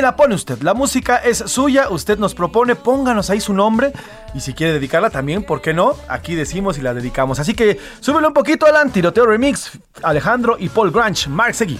[0.01, 0.61] la pone usted.
[0.61, 3.93] La música es suya, usted nos propone, pónganos ahí su nombre.
[4.33, 5.95] Y si quiere dedicarla también, ¿por qué no?
[6.07, 7.39] Aquí decimos y la dedicamos.
[7.39, 9.71] Así que súbelo un poquito al tiroteo remix.
[10.03, 11.79] Alejandro y Paul Grange, Mark Seguí.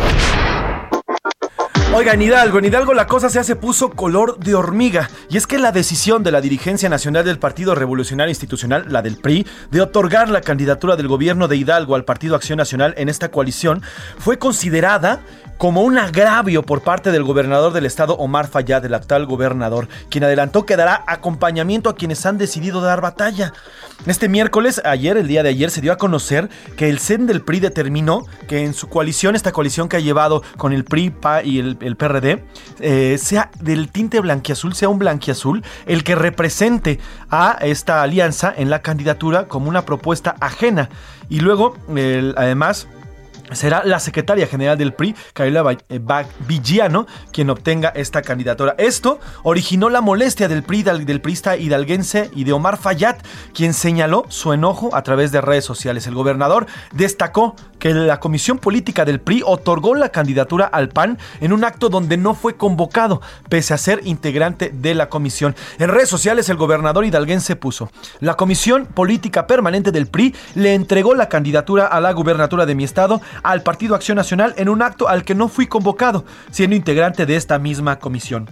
[1.93, 5.09] Oiga, en Hidalgo, en Hidalgo la cosa ya se puso color de hormiga.
[5.29, 9.17] Y es que la decisión de la dirigencia nacional del Partido Revolucionario Institucional, la del
[9.17, 13.29] PRI, de otorgar la candidatura del gobierno de Hidalgo al Partido Acción Nacional en esta
[13.29, 13.81] coalición,
[14.17, 15.19] fue considerada
[15.61, 20.23] como un agravio por parte del gobernador del estado, Omar Fayad, el actual gobernador, quien
[20.23, 23.53] adelantó que dará acompañamiento a quienes han decidido dar batalla.
[24.07, 27.43] Este miércoles, ayer, el día de ayer, se dio a conocer que el CEN del
[27.43, 31.59] PRI determinó que en su coalición, esta coalición que ha llevado con el PRI, y
[31.59, 32.43] el, el PRD,
[32.79, 38.69] eh, sea del tinte blanquiazul, sea un blanquiazul, el que represente a esta alianza en
[38.69, 40.89] la candidatura como una propuesta ajena.
[41.29, 41.77] Y luego,
[42.35, 42.87] además,
[43.51, 45.99] será la secretaria general del PRI, Carolina eh,
[46.47, 48.75] Villano, quien obtenga esta candidatura.
[48.77, 53.17] Esto originó la molestia del PRI, del priista hidalguense y de Omar Fayad,
[53.53, 56.07] quien señaló su enojo a través de redes sociales.
[56.07, 61.51] El gobernador destacó que la comisión política del PRI otorgó la candidatura al PAN en
[61.51, 65.55] un acto donde no fue convocado, pese a ser integrante de la comisión.
[65.79, 71.15] En redes sociales el gobernador hidalguense puso, la comisión política permanente del PRI le entregó
[71.15, 75.07] la candidatura a la gubernatura de mi estado al Partido Acción Nacional en un acto
[75.07, 78.49] al que no fui convocado, siendo integrante de esta misma comisión.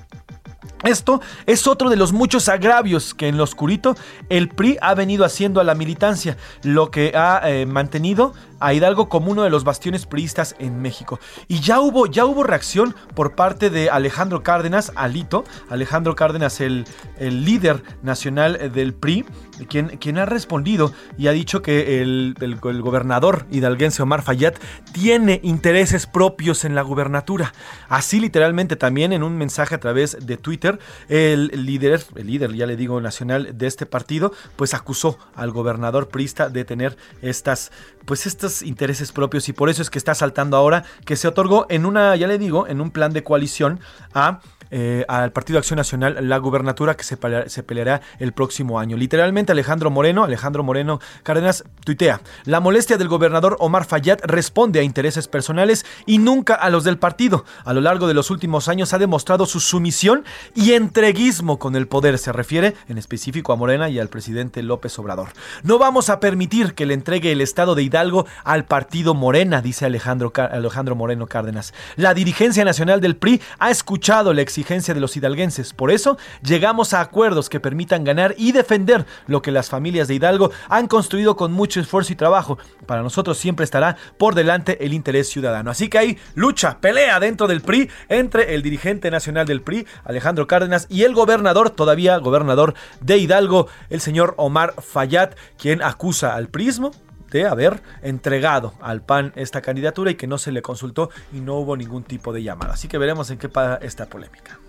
[0.83, 3.97] Esto es otro de los muchos agravios que en lo oscurito
[4.29, 9.09] el PRI ha venido haciendo a la militancia, lo que ha eh, mantenido a Hidalgo
[9.09, 11.19] como uno de los bastiones priistas en México.
[11.47, 16.85] Y ya hubo, ya hubo reacción por parte de Alejandro Cárdenas, Alito, Alejandro Cárdenas, el,
[17.17, 19.25] el líder nacional del PRI,
[19.67, 24.53] quien, quien, ha respondido y ha dicho que el, el, el, gobernador hidalguense Omar Fayad
[24.93, 27.53] tiene intereses propios en la gubernatura.
[27.89, 32.65] Así literalmente también en un mensaje a través de Twitter, el líder, el líder, ya
[32.65, 37.71] le digo, nacional de este partido, pues acusó al gobernador priista de tener estas,
[38.05, 38.25] pues
[38.61, 42.15] intereses propios y por eso es que está saltando ahora que se otorgó en una,
[42.15, 43.79] ya le digo, en un plan de coalición
[44.13, 48.97] a eh, al Partido Acción Nacional la gubernatura que se, se peleará el próximo año.
[48.97, 54.83] Literalmente Alejandro Moreno, Alejandro Moreno Cárdenas tuitea, la molestia del gobernador Omar Fayad responde a
[54.83, 57.45] intereses personales y nunca a los del partido.
[57.65, 60.23] A lo largo de los últimos años ha demostrado su sumisión
[60.55, 64.97] y entreguismo con el poder, se refiere en específico a Morena y al presidente López
[64.99, 65.29] Obrador.
[65.63, 69.85] No vamos a permitir que le entregue el estado de Hidalgo al partido Morena, dice
[69.85, 71.73] Alejandro, Alejandro Moreno Cárdenas.
[71.95, 75.73] La dirigencia nacional del PRI ha escuchado la exigencia de los hidalguenses.
[75.73, 80.15] Por eso llegamos a acuerdos que permitan ganar y defender lo que las familias de
[80.15, 82.57] Hidalgo han construido con mucho esfuerzo y trabajo.
[82.85, 85.71] Para nosotros siempre estará por delante el interés ciudadano.
[85.71, 90.45] Así que hay lucha, pelea dentro del PRI entre el dirigente nacional del PRI, Alejandro
[90.45, 96.49] Cárdenas, y el gobernador, todavía gobernador de Hidalgo, el señor Omar Fayad, quien acusa al
[96.49, 96.91] prismo
[97.31, 101.55] de haber entregado al PAN esta candidatura y que no se le consultó y no
[101.55, 102.73] hubo ningún tipo de llamada.
[102.73, 104.59] Así que veremos en qué para esta polémica.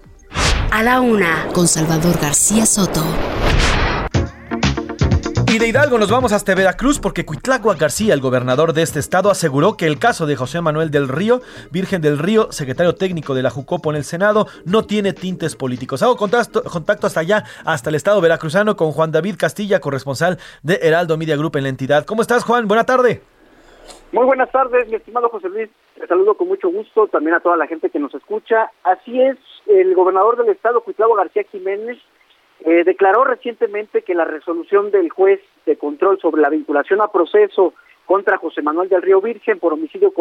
[0.70, 3.04] A la una, con Salvador García Soto.
[5.52, 9.30] Y de Hidalgo nos vamos hasta Veracruz porque Cuitlagua García, el gobernador de este estado,
[9.30, 11.40] aseguró que el caso de José Manuel del Río,
[11.72, 16.04] Virgen del Río, secretario técnico de la Jucopo en el Senado, no tiene tintes políticos.
[16.04, 20.78] Hago contacto, contacto hasta allá, hasta el estado veracruzano, con Juan David Castilla, corresponsal de
[20.82, 22.06] Heraldo Media Group en la entidad.
[22.06, 22.68] ¿Cómo estás, Juan?
[22.68, 23.20] Buena tarde.
[24.12, 25.68] Muy buenas tardes, mi estimado José Luis.
[25.98, 28.70] Te saludo con mucho gusto también a toda la gente que nos escucha.
[28.84, 29.36] Así es,
[29.66, 31.98] el gobernador del estado, Cuitlagua García Jiménez,
[32.64, 37.74] eh, declaró recientemente que la resolución del juez de control sobre la vinculación a proceso
[38.06, 40.12] contra José Manuel del Río Virgen por homicidio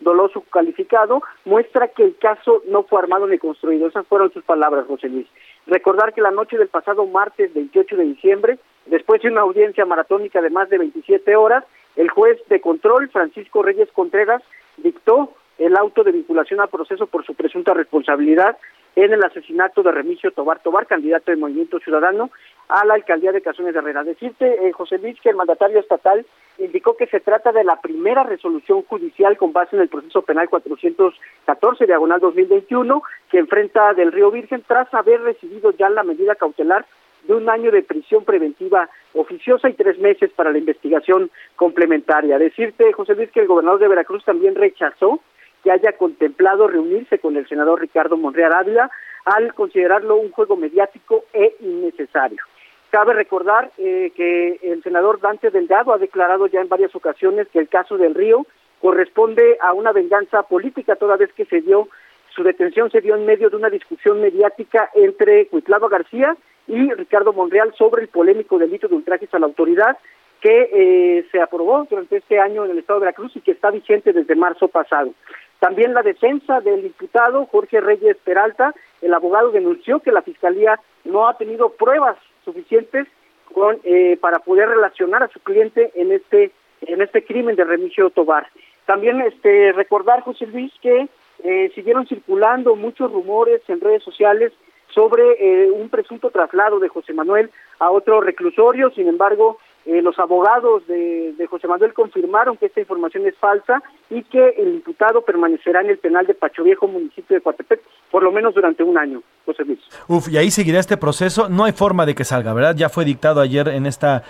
[0.00, 3.86] doloso calificado muestra que el caso no fue armado ni construido.
[3.86, 5.26] Esas fueron sus palabras, José Luis.
[5.66, 10.40] Recordar que la noche del pasado martes 28 de diciembre, después de una audiencia maratónica
[10.40, 11.64] de más de 27 horas,
[11.96, 14.42] el juez de control, Francisco Reyes Contreras,
[14.78, 18.56] dictó el auto de vinculación a proceso por su presunta responsabilidad
[18.96, 22.30] en el asesinato de Remigio Tobar Tobar, candidato del Movimiento Ciudadano
[22.68, 24.04] a la alcaldía de Casones de Herrera.
[24.04, 26.24] Decirte, eh, José Luis, que el mandatario estatal
[26.58, 30.48] indicó que se trata de la primera resolución judicial con base en el proceso penal
[30.48, 36.86] 414, diagonal 2021, que enfrenta del Río Virgen tras haber recibido ya la medida cautelar
[37.24, 42.38] de un año de prisión preventiva oficiosa y tres meses para la investigación complementaria.
[42.38, 45.20] Decirte, José Luis, que el gobernador de Veracruz también rechazó
[45.64, 48.90] que haya contemplado reunirse con el senador Ricardo Monreal Ávila
[49.24, 52.42] al considerarlo un juego mediático e innecesario.
[52.90, 57.58] Cabe recordar eh, que el senador Dante Delgado ha declarado ya en varias ocasiones que
[57.58, 58.46] el caso del Río
[58.80, 61.88] corresponde a una venganza política toda vez que se dio
[62.34, 67.32] su detención se dio en medio de una discusión mediática entre Cuitlava García y Ricardo
[67.32, 69.96] Monreal sobre el polémico delito de ultrajes a la autoridad
[70.40, 73.70] que eh, se aprobó durante este año en el estado de Veracruz y que está
[73.70, 75.12] vigente desde marzo pasado.
[75.60, 81.28] También la defensa del imputado Jorge Reyes Peralta, el abogado denunció que la Fiscalía no
[81.28, 83.06] ha tenido pruebas suficientes
[83.52, 86.52] con, eh, para poder relacionar a su cliente en este
[86.86, 88.46] en este crimen de Remigio Tobar.
[88.86, 91.08] También este recordar, José Luis, que
[91.42, 94.52] eh, siguieron circulando muchos rumores en redes sociales
[94.88, 98.90] sobre eh, un presunto traslado de José Manuel a otro reclusorio.
[98.90, 104.22] Sin embargo, eh, los abogados de, José Manuel confirmaron que esta información es falsa y
[104.22, 107.80] que el imputado permanecerá en el penal de Pacho Viejo, municipio de Coatepec,
[108.10, 109.80] por lo menos durante un año, José Luis.
[110.08, 111.48] Uf, y ahí seguirá este proceso.
[111.48, 112.74] No hay forma de que salga, ¿verdad?
[112.76, 114.22] Ya fue dictado ayer en esta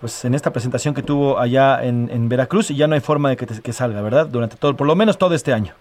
[0.00, 3.36] pues en esta presentación que tuvo allá en, Veracruz y ya no hay forma de
[3.36, 4.26] que, que salga, ¿verdad?
[4.26, 5.74] Durante todo, por lo menos todo este año.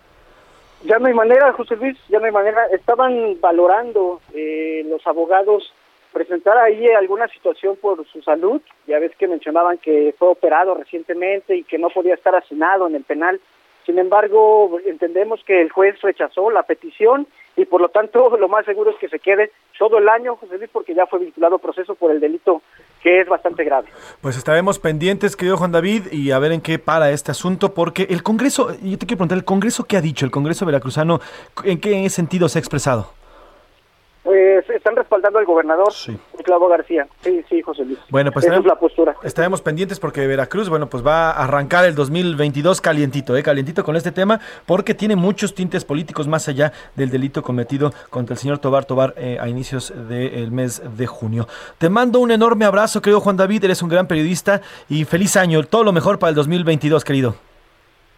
[0.83, 2.65] Ya no hay manera, José Luis, ya no hay manera.
[2.71, 5.73] Estaban valorando eh, los abogados
[6.11, 8.61] presentar ahí alguna situación por su salud.
[8.87, 12.95] Ya ves que mencionaban que fue operado recientemente y que no podía estar asignado en
[12.95, 13.39] el penal.
[13.85, 18.65] Sin embargo, entendemos que el juez rechazó la petición y por lo tanto lo más
[18.65, 21.95] seguro es que se quede todo el año, José Luis, porque ya fue vinculado proceso
[21.95, 22.61] por el delito
[23.01, 23.87] que es bastante grave.
[24.21, 28.03] Pues estaremos pendientes, querido Juan David, y a ver en qué para este asunto, porque
[28.11, 30.23] el Congreso, yo te quiero preguntar, ¿el Congreso qué ha dicho?
[30.23, 31.19] ¿El Congreso veracruzano
[31.63, 33.20] en qué sentido se ha expresado?
[34.23, 36.15] Pues están respaldando al gobernador, sí.
[36.43, 37.07] Clavo García.
[37.21, 37.97] Sí, sí, José Luis.
[38.09, 39.15] Bueno, pues Esa es la postura.
[39.23, 43.41] Estaremos pendientes porque Veracruz, bueno, pues va a arrancar el 2022 calientito, ¿eh?
[43.41, 48.35] Calientito con este tema, porque tiene muchos tintes políticos más allá del delito cometido contra
[48.35, 51.47] el señor Tobar Tobar eh, a inicios del mes de junio.
[51.79, 55.63] Te mando un enorme abrazo, querido Juan David, eres un gran periodista y feliz año.
[55.63, 57.50] Todo lo mejor para el 2022, querido.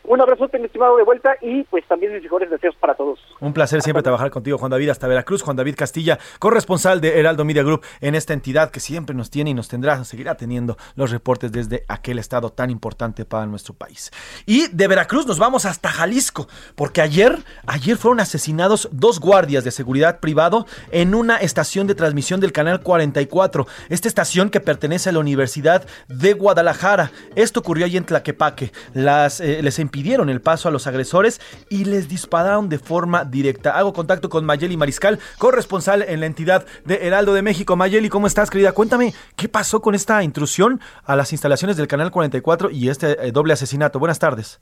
[0.05, 3.19] Un abrazo, mi estimado, de vuelta y pues también mis mejores deseos para todos.
[3.39, 5.41] Un placer siempre trabajar contigo, Juan David, hasta Veracruz.
[5.41, 9.51] Juan David Castilla, corresponsal de Heraldo Media Group en esta entidad que siempre nos tiene
[9.51, 14.11] y nos tendrá, seguirá teniendo los reportes desde aquel estado tan importante para nuestro país.
[14.45, 19.71] Y de Veracruz nos vamos hasta Jalisco, porque ayer, ayer fueron asesinados dos guardias de
[19.71, 25.13] seguridad privado en una estación de transmisión del canal 44, esta estación que pertenece a
[25.13, 27.11] la Universidad de Guadalajara.
[27.35, 28.71] Esto ocurrió allí en Tlaquepaque.
[28.93, 31.39] Las, eh, les pidieron el paso a los agresores
[31.69, 33.77] y les dispararon de forma directa.
[33.77, 37.75] Hago contacto con Mayeli Mariscal, corresponsal en la entidad de Heraldo de México.
[37.75, 38.71] Mayeli, ¿cómo estás, querida?
[38.71, 43.31] Cuéntame, ¿qué pasó con esta intrusión a las instalaciones del Canal 44 y este eh,
[43.31, 43.99] doble asesinato?
[43.99, 44.59] Buenas tardes.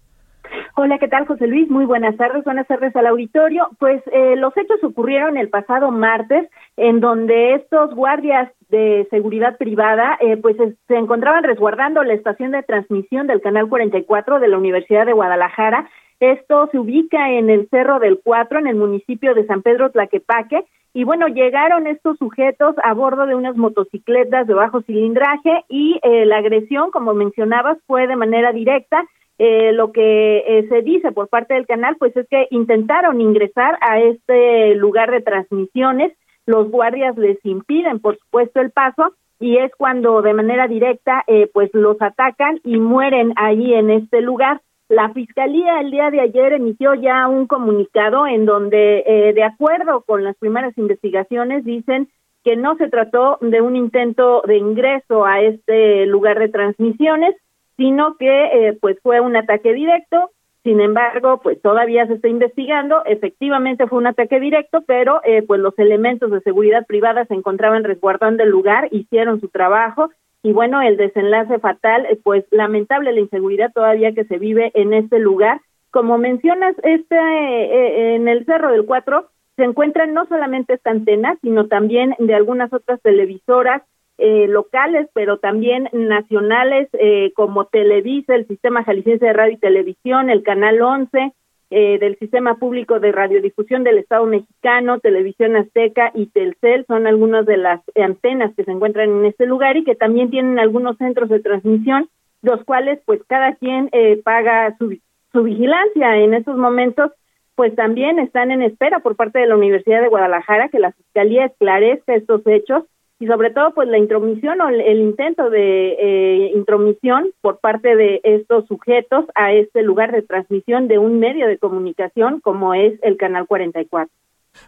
[0.75, 1.69] Hola, ¿qué tal, José Luis?
[1.69, 3.69] Muy buenas tardes, buenas tardes al auditorio.
[3.79, 10.17] Pues eh, los hechos ocurrieron el pasado martes, en donde estos guardias de seguridad privada,
[10.21, 10.55] eh, pues
[10.87, 15.89] se encontraban resguardando la estación de transmisión del Canal 44 de la Universidad de Guadalajara.
[16.19, 20.63] Esto se ubica en el Cerro del Cuatro, en el municipio de San Pedro Tlaquepaque.
[20.93, 26.25] Y bueno, llegaron estos sujetos a bordo de unas motocicletas de bajo cilindraje y eh,
[26.25, 29.03] la agresión, como mencionabas, fue de manera directa.
[29.37, 33.99] Eh, lo que se dice por parte del canal, pues es que intentaron ingresar a
[33.99, 36.13] este lugar de transmisiones
[36.51, 41.49] los guardias les impiden, por supuesto, el paso y es cuando de manera directa eh,
[41.51, 44.61] pues los atacan y mueren ahí en este lugar.
[44.87, 50.01] La fiscalía el día de ayer emitió ya un comunicado en donde, eh, de acuerdo
[50.01, 52.09] con las primeras investigaciones, dicen
[52.43, 57.35] que no se trató de un intento de ingreso a este lugar de transmisiones,
[57.77, 60.29] sino que eh, pues fue un ataque directo
[60.63, 63.03] sin embargo, pues todavía se está investigando.
[63.05, 67.83] Efectivamente fue un ataque directo, pero eh, pues los elementos de seguridad privada se encontraban
[67.83, 70.11] resguardando el lugar, hicieron su trabajo
[70.43, 74.93] y bueno, el desenlace fatal, eh, pues lamentable la inseguridad todavía que se vive en
[74.93, 75.61] este lugar.
[75.89, 81.37] Como mencionas, este eh, en el Cerro del Cuatro se encuentran no solamente esta antena,
[81.41, 83.81] sino también de algunas otras televisoras
[84.23, 90.29] eh, locales, pero también nacionales eh, como Televisa, el Sistema Jalisciense de Radio y Televisión,
[90.29, 91.33] el Canal 11
[91.71, 97.47] eh, del Sistema Público de Radiodifusión del Estado Mexicano, Televisión Azteca y Telcel son algunas
[97.47, 101.27] de las antenas que se encuentran en este lugar y que también tienen algunos centros
[101.27, 102.07] de transmisión,
[102.43, 103.89] los cuales pues cada quien
[104.23, 104.99] paga su,
[105.31, 106.17] su vigilancia.
[106.17, 107.09] En estos momentos
[107.55, 111.45] pues también están en espera por parte de la Universidad de Guadalajara que la Fiscalía
[111.45, 112.83] esclarezca estos hechos
[113.21, 118.19] y sobre todo pues la intromisión o el, intento de eh, intromisión por parte de
[118.23, 123.17] estos sujetos a este lugar de transmisión de un medio de comunicación como es el
[123.17, 124.11] Canal 44.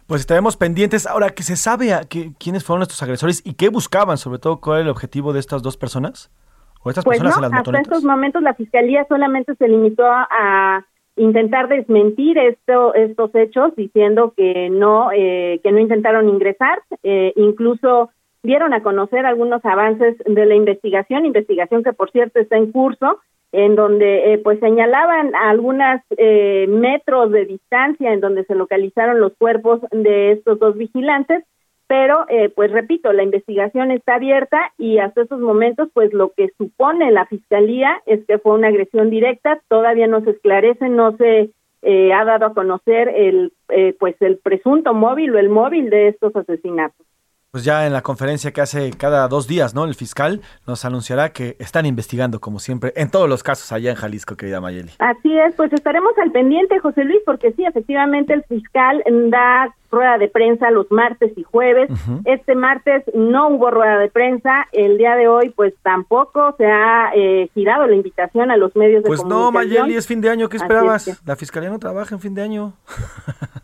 [0.06, 1.04] Pues estaremos pendientes.
[1.04, 4.18] Ahora, ¿que se sabe a quiénes fueron estos agresores y qué buscaban?
[4.18, 6.30] Sobre todo, ¿cuál era el objetivo de estas dos personas?
[6.84, 10.86] ¿O estas pues personas no, hasta estos momentos la Fiscalía solamente se limitó a,
[11.16, 16.82] intentar desmentir esto, estos hechos diciendo que no, eh, que no intentaron ingresar.
[17.02, 18.10] Eh, incluso
[18.44, 23.18] dieron a conocer algunos avances de la investigación, investigación que por cierto está en curso.
[23.56, 29.32] en donde eh, pues señalaban algunos eh, metros de distancia en donde se localizaron los
[29.36, 31.44] cuerpos de estos dos vigilantes,
[31.86, 36.50] pero eh, pues repito, la investigación está abierta y hasta estos momentos pues lo que
[36.58, 41.50] supone la fiscalía es que fue una agresión directa, todavía no se esclarece, no se
[42.12, 43.52] ha dado a conocer el
[44.00, 47.06] pues el presunto móvil o el móvil de estos asesinatos
[47.54, 49.84] pues ya en la conferencia que hace cada dos días, ¿no?
[49.84, 53.96] El fiscal nos anunciará que están investigando, como siempre, en todos los casos allá en
[53.96, 54.90] Jalisco, querida Mayeli.
[54.98, 60.18] Así es, pues estaremos al pendiente, José Luis, porque sí, efectivamente el fiscal da rueda
[60.18, 61.90] de prensa los martes y jueves.
[62.24, 67.12] Este martes no hubo rueda de prensa, el día de hoy pues tampoco se ha
[67.14, 69.28] eh, girado la invitación a los medios de comunicación.
[69.28, 71.22] Pues no, Mayeli, es fin de año, ¿qué esperabas?
[71.24, 72.72] La fiscalía no trabaja en fin de año.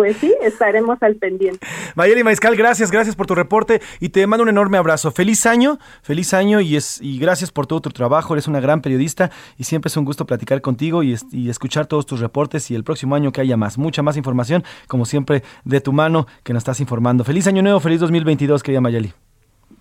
[0.00, 1.66] Pues sí, estaremos al pendiente.
[1.94, 5.10] Mayeli Maizcal, gracias, gracias por tu reporte y te mando un enorme abrazo.
[5.10, 8.32] Feliz año, feliz año y, es, y gracias por todo tu trabajo.
[8.32, 12.06] Eres una gran periodista y siempre es un gusto platicar contigo y, y escuchar todos
[12.06, 15.82] tus reportes y el próximo año que haya más, mucha más información, como siempre, de
[15.82, 17.22] tu mano que nos estás informando.
[17.22, 19.12] Feliz año nuevo, feliz 2022, querida Mayeli.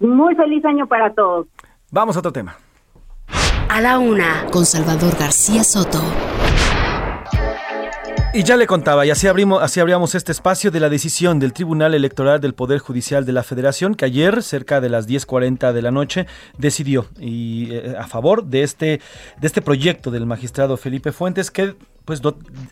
[0.02, 1.48] Muy feliz año para todos.
[1.92, 2.58] Vamos a otro tema.
[3.70, 6.02] A la una, con Salvador García Soto.
[8.40, 11.52] Y ya le contaba, y así, abrimos, así abríamos este espacio de la decisión del
[11.52, 15.82] Tribunal Electoral del Poder Judicial de la Federación, que ayer, cerca de las 10.40 de
[15.82, 16.26] la noche,
[16.58, 19.02] decidió y, eh, a favor de este,
[19.42, 21.76] de este proyecto del magistrado Felipe Fuentes, que
[22.10, 22.24] pues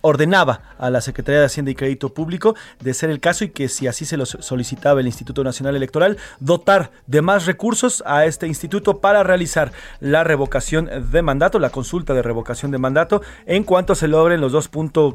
[0.02, 3.70] ordenaba a la Secretaría de Hacienda y Crédito Público de ser el caso y que
[3.70, 8.48] si así se lo solicitaba el Instituto Nacional Electoral, dotar de más recursos a este
[8.48, 13.94] instituto para realizar la revocación de mandato, la consulta de revocación de mandato, en cuanto
[13.94, 14.72] se logren los 2.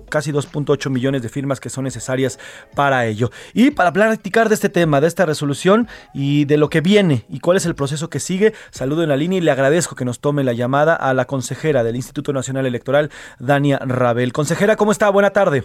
[0.09, 2.39] casi 2.8 millones de firmas que son necesarias
[2.77, 3.33] para ello.
[3.55, 7.41] Y para platicar de este tema, de esta resolución y de lo que viene y
[7.41, 10.21] cuál es el proceso que sigue, saludo en la línea y le agradezco que nos
[10.21, 13.11] tome la llamada a la consejera del Instituto Nacional Electoral,
[13.41, 13.81] Dania
[14.15, 15.09] Ra Consejera, ¿cómo está?
[15.11, 15.65] Buena tarde.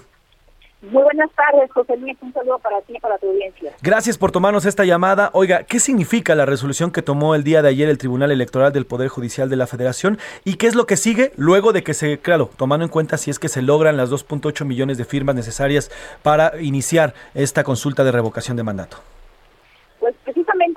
[0.81, 2.15] Muy buenas tardes, José Luis.
[2.21, 3.73] Un saludo para ti y para tu audiencia.
[3.81, 5.31] Gracias por tomarnos esta llamada.
[5.33, 8.85] Oiga, ¿qué significa la resolución que tomó el día de ayer el Tribunal Electoral del
[8.85, 10.19] Poder Judicial de la Federación?
[10.45, 13.31] ¿Y qué es lo que sigue luego de que se, claro, tomando en cuenta si
[13.31, 15.89] es que se logran las 2.8 millones de firmas necesarias
[16.21, 18.97] para iniciar esta consulta de revocación de mandato?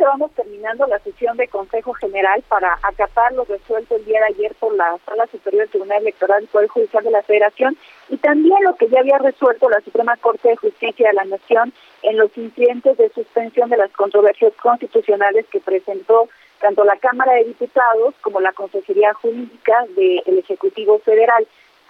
[0.00, 4.54] Vamos terminando la sesión de Consejo General para acatar lo resuelto el día de ayer
[4.56, 7.76] por la Sala Superior del Tribunal Electoral del Poder Judicial de la Federación
[8.10, 11.72] y también lo que ya había resuelto la Suprema Corte de Justicia de la Nación
[12.02, 16.28] en los incidentes de suspensión de las controversias constitucionales que presentó
[16.60, 21.46] tanto la Cámara de Diputados como la Consejería Jurídica del Ejecutivo Federal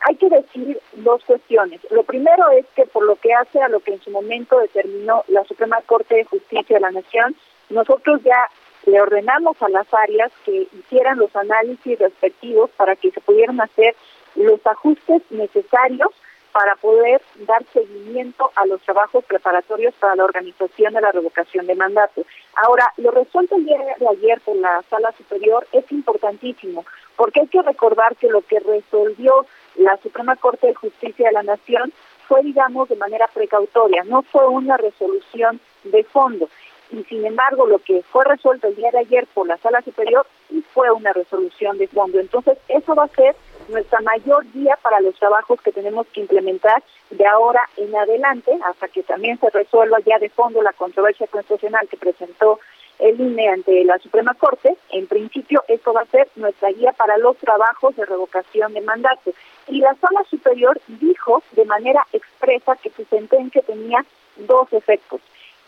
[0.08, 1.80] hay que decir dos cuestiones.
[1.90, 5.24] Lo primero es que por lo que hace a lo que en su momento determinó
[5.28, 7.36] la Suprema Corte de Justicia de la Nación,
[7.70, 8.48] nosotros ya
[8.86, 13.94] le ordenamos a las áreas que hicieran los análisis respectivos para que se pudieran hacer
[14.34, 16.10] los ajustes necesarios
[16.52, 21.76] para poder dar seguimiento a los trabajos preparatorios para la organización de la revocación de
[21.76, 22.24] mandato.
[22.56, 26.84] Ahora, lo resuelto el ayer por la Sala Superior es importantísimo,
[27.16, 29.46] porque hay que recordar que lo que resolvió
[29.76, 31.92] la Suprema Corte de Justicia de la Nación
[32.26, 36.48] fue, digamos, de manera precautoria, no fue una resolución de fondo.
[36.92, 40.26] Y sin embargo, lo que fue resuelto el día de ayer por la Sala Superior
[40.74, 42.18] fue una resolución de fondo.
[42.18, 43.36] Entonces, eso va a ser
[43.68, 48.88] nuestra mayor guía para los trabajos que tenemos que implementar de ahora en adelante, hasta
[48.88, 52.58] que también se resuelva ya de fondo la controversia constitucional que presentó
[52.98, 54.76] el INE ante la Suprema Corte.
[54.90, 59.32] En principio, esto va a ser nuestra guía para los trabajos de revocación de mandato
[59.68, 64.04] y la sala superior dijo de manera expresa que su sentencia tenía
[64.36, 65.20] dos efectos.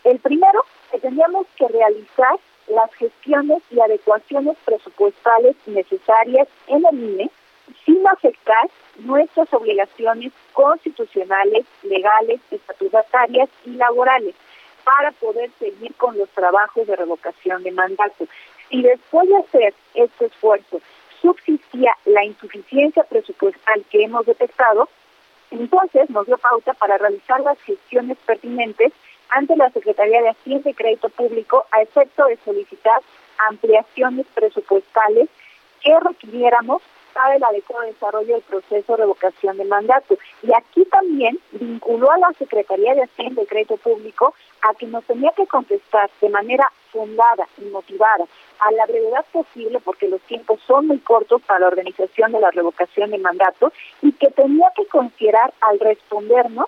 [0.03, 2.37] El primero, que teníamos que realizar
[2.67, 7.31] las gestiones y adecuaciones presupuestales necesarias en el INE
[7.85, 14.35] sin afectar nuestras obligaciones constitucionales, legales, estatutarias y laborales
[14.83, 18.27] para poder seguir con los trabajos de revocación de mandato.
[18.69, 20.81] Si después de hacer este esfuerzo
[21.21, 24.89] subsistía la insuficiencia presupuestal que hemos detectado,
[25.51, 28.91] entonces nos dio pauta para realizar las gestiones pertinentes
[29.33, 33.01] ante la Secretaría de Hacienda y Crédito Público a efecto de solicitar
[33.49, 35.27] ampliaciones presupuestales
[35.81, 36.81] que requiriéramos
[37.13, 40.17] para el adecuado desarrollo del proceso de revocación de mandato.
[40.41, 45.03] Y aquí también vinculó a la Secretaría de Hacienda y Crédito Público a que nos
[45.05, 48.25] tenía que contestar de manera fundada y motivada
[48.59, 52.51] a la brevedad posible, porque los tiempos son muy cortos para la organización de la
[52.51, 56.67] revocación de mandato, y que tenía que considerar al respondernos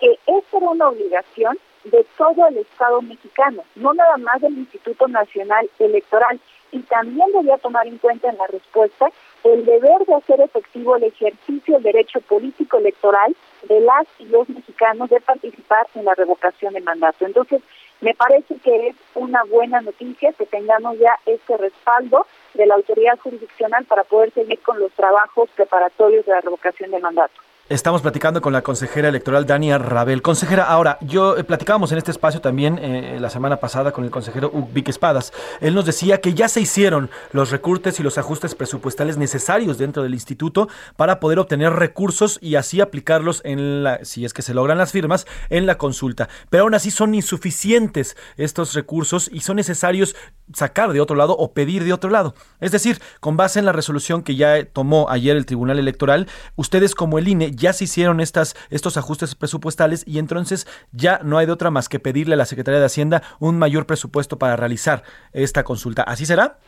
[0.00, 1.58] que esa era una obligación
[1.90, 6.40] de todo el Estado mexicano, no nada más del Instituto Nacional Electoral,
[6.72, 9.10] y también debía tomar en cuenta en la respuesta
[9.44, 13.34] el deber de hacer efectivo el ejercicio del derecho político electoral
[13.68, 17.24] de las y los mexicanos de participar en la revocación del mandato.
[17.24, 17.62] Entonces,
[18.00, 23.18] me parece que es una buena noticia que tengamos ya este respaldo de la autoridad
[23.18, 27.45] jurisdiccional para poder seguir con los trabajos preparatorios de la revocación del mandato.
[27.68, 30.22] Estamos platicando con la consejera electoral Dania Rabel.
[30.22, 34.12] Consejera, ahora, yo eh, platicábamos en este espacio también eh, la semana pasada con el
[34.12, 35.32] consejero Vic Espadas.
[35.60, 40.04] Él nos decía que ya se hicieron los recortes y los ajustes presupuestales necesarios dentro
[40.04, 44.54] del instituto para poder obtener recursos y así aplicarlos en la, si es que se
[44.54, 46.28] logran las firmas, en la consulta.
[46.50, 50.14] Pero aún así son insuficientes estos recursos y son necesarios
[50.54, 52.36] sacar de otro lado o pedir de otro lado.
[52.60, 56.94] Es decir, con base en la resolución que ya tomó ayer el Tribunal Electoral, ustedes
[56.94, 61.46] como el INE ya se hicieron estas, estos ajustes presupuestales y entonces ya no hay
[61.46, 65.02] de otra más que pedirle a la Secretaría de Hacienda un mayor presupuesto para realizar
[65.32, 66.02] esta consulta.
[66.02, 66.58] ¿Así será?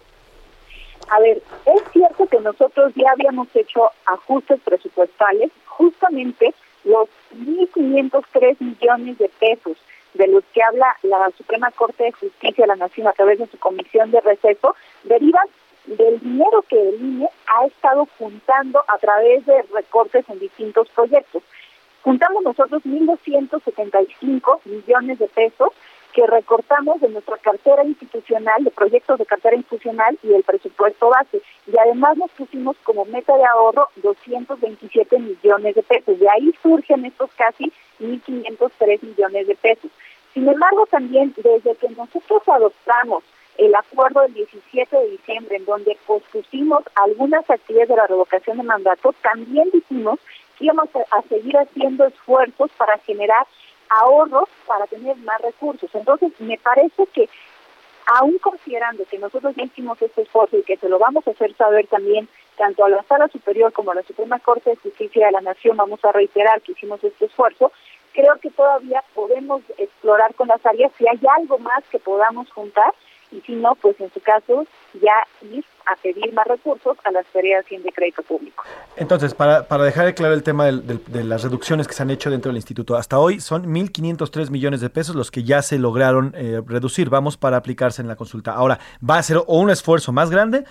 [1.11, 9.18] A ver, es cierto que nosotros ya habíamos hecho ajustes presupuestales, justamente los 1.503 millones
[9.18, 9.76] de pesos
[10.14, 13.47] de los que habla la Suprema Corte de Justicia de la Nación a través de
[13.47, 14.74] su comisión de receso,
[15.05, 15.47] derivan
[15.97, 21.43] del dinero que el INE ha estado juntando a través de recortes en distintos proyectos.
[22.03, 25.72] Juntamos nosotros 1.275 millones de pesos
[26.12, 31.43] que recortamos de nuestra cartera institucional, de proyectos de cartera institucional y del presupuesto base.
[31.66, 36.18] Y además nos pusimos como meta de ahorro 227 millones de pesos.
[36.18, 39.91] De ahí surgen estos casi 1.503 millones de pesos.
[40.34, 43.24] Sin embargo, también desde que nosotros adoptamos
[43.59, 48.62] el acuerdo del 17 de diciembre, en donde pospusimos algunas actividades de la revocación de
[48.62, 50.20] mandato, también dijimos
[50.56, 53.46] que íbamos a seguir haciendo esfuerzos para generar
[53.90, 55.90] ahorros para tener más recursos.
[55.92, 57.28] Entonces, me parece que,
[58.06, 61.54] aún considerando que nosotros ya hicimos este esfuerzo y que se lo vamos a hacer
[61.54, 65.32] saber también tanto a la Sala Superior como a la Suprema Corte de Justicia de
[65.32, 67.72] la Nación, vamos a reiterar que hicimos este esfuerzo,
[68.12, 72.92] creo que todavía podemos explorar con las áreas si hay algo más que podamos juntar
[73.31, 74.64] y si no, pues en su caso
[74.95, 78.64] ya ir a pedir más recursos a las tareas de de Crédito Público.
[78.97, 82.51] Entonces, para, para dejar claro el tema de las reducciones que se han hecho dentro
[82.51, 86.61] del instituto, hasta hoy son 1.503 millones de pesos los que ya se lograron eh,
[86.66, 88.53] reducir, vamos, para aplicarse en la consulta.
[88.53, 90.64] Ahora, va a ser o un esfuerzo más grande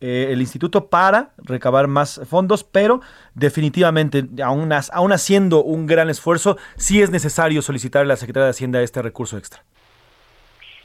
[0.00, 3.00] eh, el instituto para recabar más fondos, pero
[3.34, 8.50] definitivamente, aún, aún haciendo un gran esfuerzo, sí es necesario solicitar a la Secretaría de
[8.50, 9.62] Hacienda este recurso extra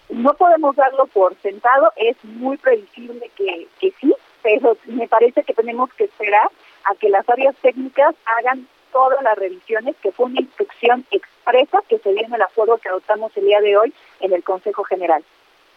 [0.10, 5.54] no podemos darlo por sentado, es muy previsible que, que sí, pero me parece que
[5.54, 6.50] tenemos que esperar
[6.86, 12.00] a que las áreas técnicas hagan todas las revisiones, que fue una instrucción expresa que
[12.00, 15.24] se dio en el acuerdo que adoptamos el día de hoy en el Consejo General.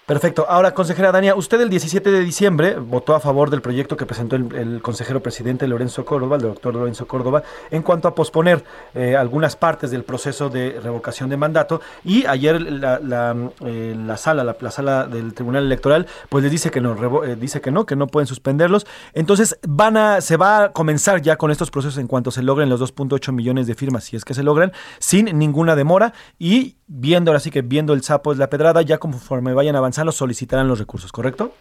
[0.06, 0.46] Perfecto.
[0.48, 4.34] Ahora, consejera Dania, usted el 17 de diciembre votó a favor del proyecto que presentó
[4.34, 9.54] el, consejero presidente Lorenzo Córdoba, el doctor Lorenzo Córdoba, en cuanto a posponer eh, algunas
[9.54, 11.80] partes del proceso de revocación de mandato.
[12.02, 17.24] Y ayer la, eh, sala, la, sala del Tribunal Electoral, pues les dice que no,
[17.24, 18.88] eh, dice que no, que no pueden suspenderlos.
[19.14, 22.68] Entonces van a, se va a comenzar ya con estos procesos en cuanto se logren
[22.68, 27.30] los 2.8 millones de firmas, si es que se logran, sin ninguna demora y viendo
[27.30, 30.78] ahora sí que viendo el sapo es la pedrada, ya conforme vayan avanzando solicitarán los
[30.78, 31.52] recursos, ¿correcto?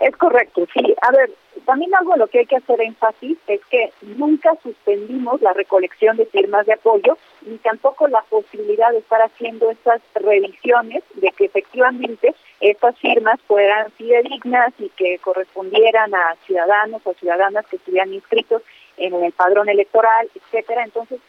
[0.00, 0.94] Es correcto, sí.
[1.00, 1.30] A ver,
[1.64, 6.16] también algo en lo que hay que hacer énfasis es que nunca suspendimos la recolección
[6.16, 11.46] de firmas de apoyo ni tampoco la posibilidad de estar haciendo estas revisiones de que
[11.46, 18.62] efectivamente estas firmas fueran fidedignas y que correspondieran a ciudadanos o ciudadanas que estuvieran inscritos
[18.96, 20.84] en el padrón electoral, etcétera.
[20.84, 21.20] Entonces,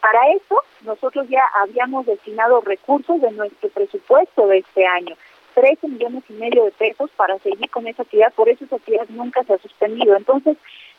[0.00, 5.16] para eso, nosotros ya habíamos destinado recursos de nuestro presupuesto de este año,
[5.54, 9.08] 13 millones y medio de pesos para seguir con esa actividad, por eso esa actividad
[9.08, 10.16] nunca se ha suspendido.
[10.16, 10.56] Entonces,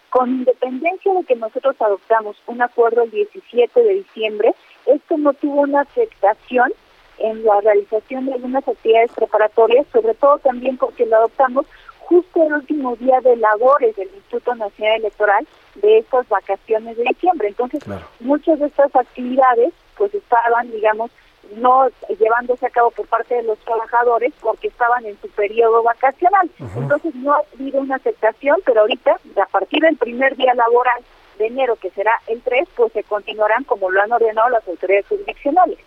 [0.10, 4.54] con independencia de que nosotros adoptamos un acuerdo el 17 de diciembre,
[4.86, 6.74] esto no tuvo una afectación
[7.18, 11.66] en la realización de algunas actividades preparatorias, sobre todo también porque lo adoptamos
[12.12, 17.48] justo el último día de labores del Instituto Nacional Electoral de estas vacaciones de diciembre.
[17.48, 17.82] Entonces,
[18.20, 21.10] muchas de estas actividades pues estaban, digamos,
[21.56, 21.88] no
[22.20, 26.52] llevándose a cabo por parte de los trabajadores porque estaban en su periodo vacacional.
[26.76, 31.02] Entonces no ha habido una aceptación, pero ahorita, a partir del primer día laboral
[31.38, 35.08] de enero, que será el 3, pues se continuarán como lo han ordenado las autoridades
[35.08, 35.80] jurisdiccionales.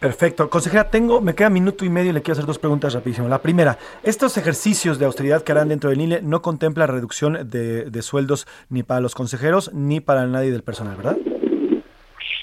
[0.00, 0.48] Perfecto.
[0.48, 3.28] Consejera, tengo, me queda minuto y medio y le quiero hacer dos preguntas rapidísimo.
[3.28, 7.84] La primera, estos ejercicios de austeridad que harán dentro del INE no contempla reducción de,
[7.84, 11.18] de sueldos ni para los consejeros ni para nadie del personal, ¿verdad?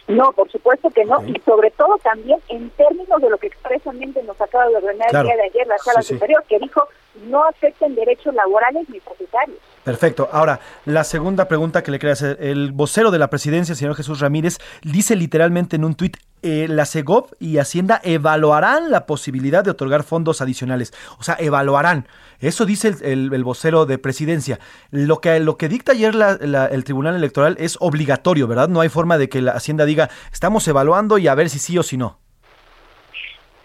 [0.07, 4.23] No, por supuesto que no, y sobre todo también en términos de lo que expresamente
[4.23, 6.87] nos acaba de ordenar el día de ayer la Sala Superior, que dijo
[7.25, 9.57] no afecten derechos laborales ni propietarios.
[9.87, 10.27] Perfecto.
[10.33, 12.37] Ahora, la segunda pregunta que le quería hacer.
[12.41, 16.67] El vocero de la presidencia, el señor Jesús Ramírez, dice literalmente en un tuit, eh,
[16.69, 20.91] la CEGOP y Hacienda evaluarán la posibilidad de otorgar fondos adicionales.
[21.19, 22.05] O sea, evaluarán.
[22.39, 24.59] Eso dice el, vocero de presidencia.
[24.91, 28.67] Lo que, lo que dicta ayer el Tribunal Electoral es obligatorio, ¿verdad?
[28.67, 31.77] No hay forma de que la Hacienda diga, estamos evaluando y a ver si sí
[31.77, 32.19] o si no.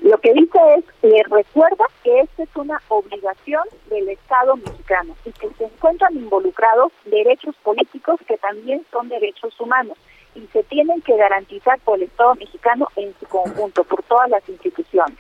[0.03, 5.31] Lo que dice es, le recuerda que esta es una obligación del Estado mexicano y
[5.31, 9.97] que se encuentran involucrados derechos políticos que también son derechos humanos
[10.35, 14.49] y se tienen que garantizar por el Estado mexicano en su conjunto, por todas las
[14.49, 15.19] instituciones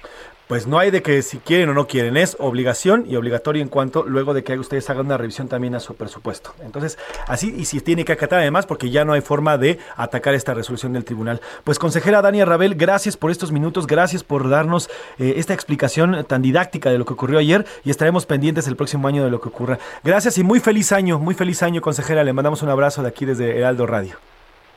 [0.52, 3.70] pues no hay de que si quieren o no quieren, es obligación y obligatorio en
[3.70, 6.52] cuanto luego de que ustedes hagan una revisión también a su presupuesto.
[6.60, 10.34] Entonces, así y si tiene que acatar además porque ya no hay forma de atacar
[10.34, 11.40] esta resolución del tribunal.
[11.64, 16.42] Pues consejera Dania Rabel, gracias por estos minutos, gracias por darnos eh, esta explicación tan
[16.42, 19.48] didáctica de lo que ocurrió ayer y estaremos pendientes el próximo año de lo que
[19.48, 19.78] ocurra.
[20.04, 22.24] Gracias y muy feliz año, muy feliz año, consejera.
[22.24, 24.31] Le mandamos un abrazo de aquí desde Heraldo Radio.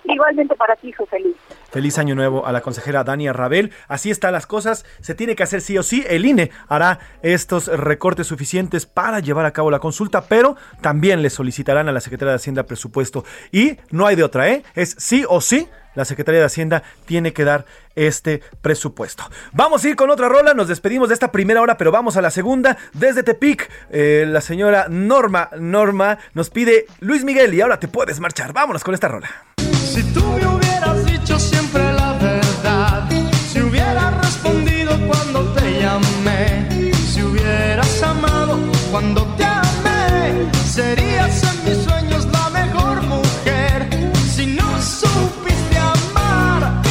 [0.08, 1.36] Igualmente para ti, José Luis.
[1.72, 3.72] Feliz año nuevo a la consejera Dania Rabel.
[3.88, 4.86] Así están las cosas.
[5.02, 6.06] Se tiene que hacer sí o sí.
[6.08, 11.30] El INE hará estos recortes suficientes para llevar a cabo la consulta, pero también le
[11.30, 13.26] solicitarán a la Secretaría de Hacienda presupuesto.
[13.52, 14.64] Y no hay de otra, ¿eh?
[14.76, 15.68] Es sí o sí.
[15.96, 19.24] La Secretaría de Hacienda tiene que dar este presupuesto.
[19.54, 20.54] Vamos a ir con otra rola.
[20.54, 22.78] Nos despedimos de esta primera hora, pero vamos a la segunda.
[22.94, 28.20] Desde Tepic, eh, la señora Norma, Norma nos pide Luis Miguel y ahora te puedes
[28.20, 28.52] marchar.
[28.52, 29.55] Vámonos con esta rola.
[29.96, 33.08] Si tú me hubieras dicho siempre la verdad,
[33.50, 38.60] si hubieras respondido cuando te llamé, si hubieras amado
[38.92, 43.88] cuando te amé, serías en mis sueños la mejor mujer.
[44.36, 46.82] Si no supiste amar,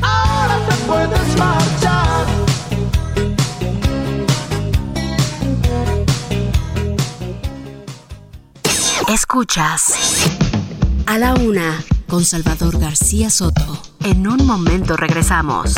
[0.00, 2.26] ahora te puedes marchar.
[9.06, 10.49] Escuchas
[11.10, 13.82] a la una con Salvador García Soto.
[14.04, 15.74] En un momento regresamos.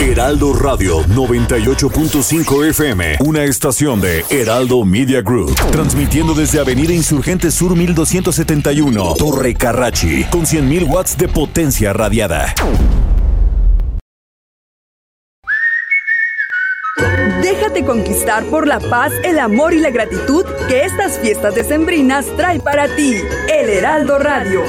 [0.00, 7.74] Heraldo Radio 98.5 FM, una estación de Heraldo Media Group, transmitiendo desde Avenida Insurgente Sur
[7.74, 12.54] 1271, Torre Carrachi, con 100.000 watts de potencia radiada.
[17.42, 22.60] Déjate conquistar por la paz, el amor y la gratitud que estas fiestas decembrinas trae
[22.60, 23.16] para ti.
[23.48, 24.62] El Heraldo Radio.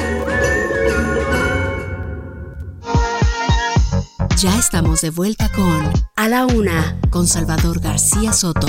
[4.37, 8.67] Ya estamos de vuelta con A la Una, con Salvador García Soto.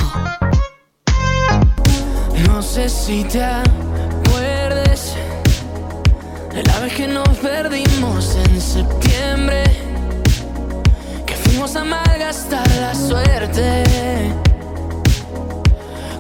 [2.46, 5.14] No sé si te acuerdes
[6.52, 9.11] de la vez que nos perdimos en septiembre
[11.74, 13.82] a la suerte.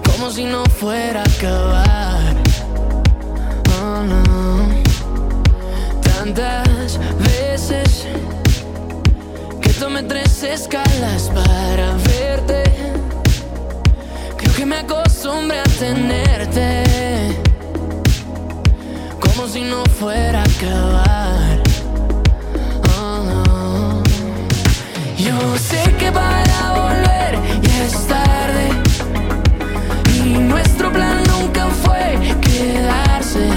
[0.06, 2.34] Como si no fuera a acabar.
[3.82, 4.68] Oh no.
[6.00, 8.06] Tantas veces
[9.60, 12.62] que tomé tres escalas para verte.
[14.38, 16.84] Creo que me acostumbré a tenerte.
[19.20, 21.51] Como si no fuera a acabar.
[25.32, 28.68] Yo sé que para volver ya es tarde
[30.14, 33.48] y nuestro plan nunca fue quedarse.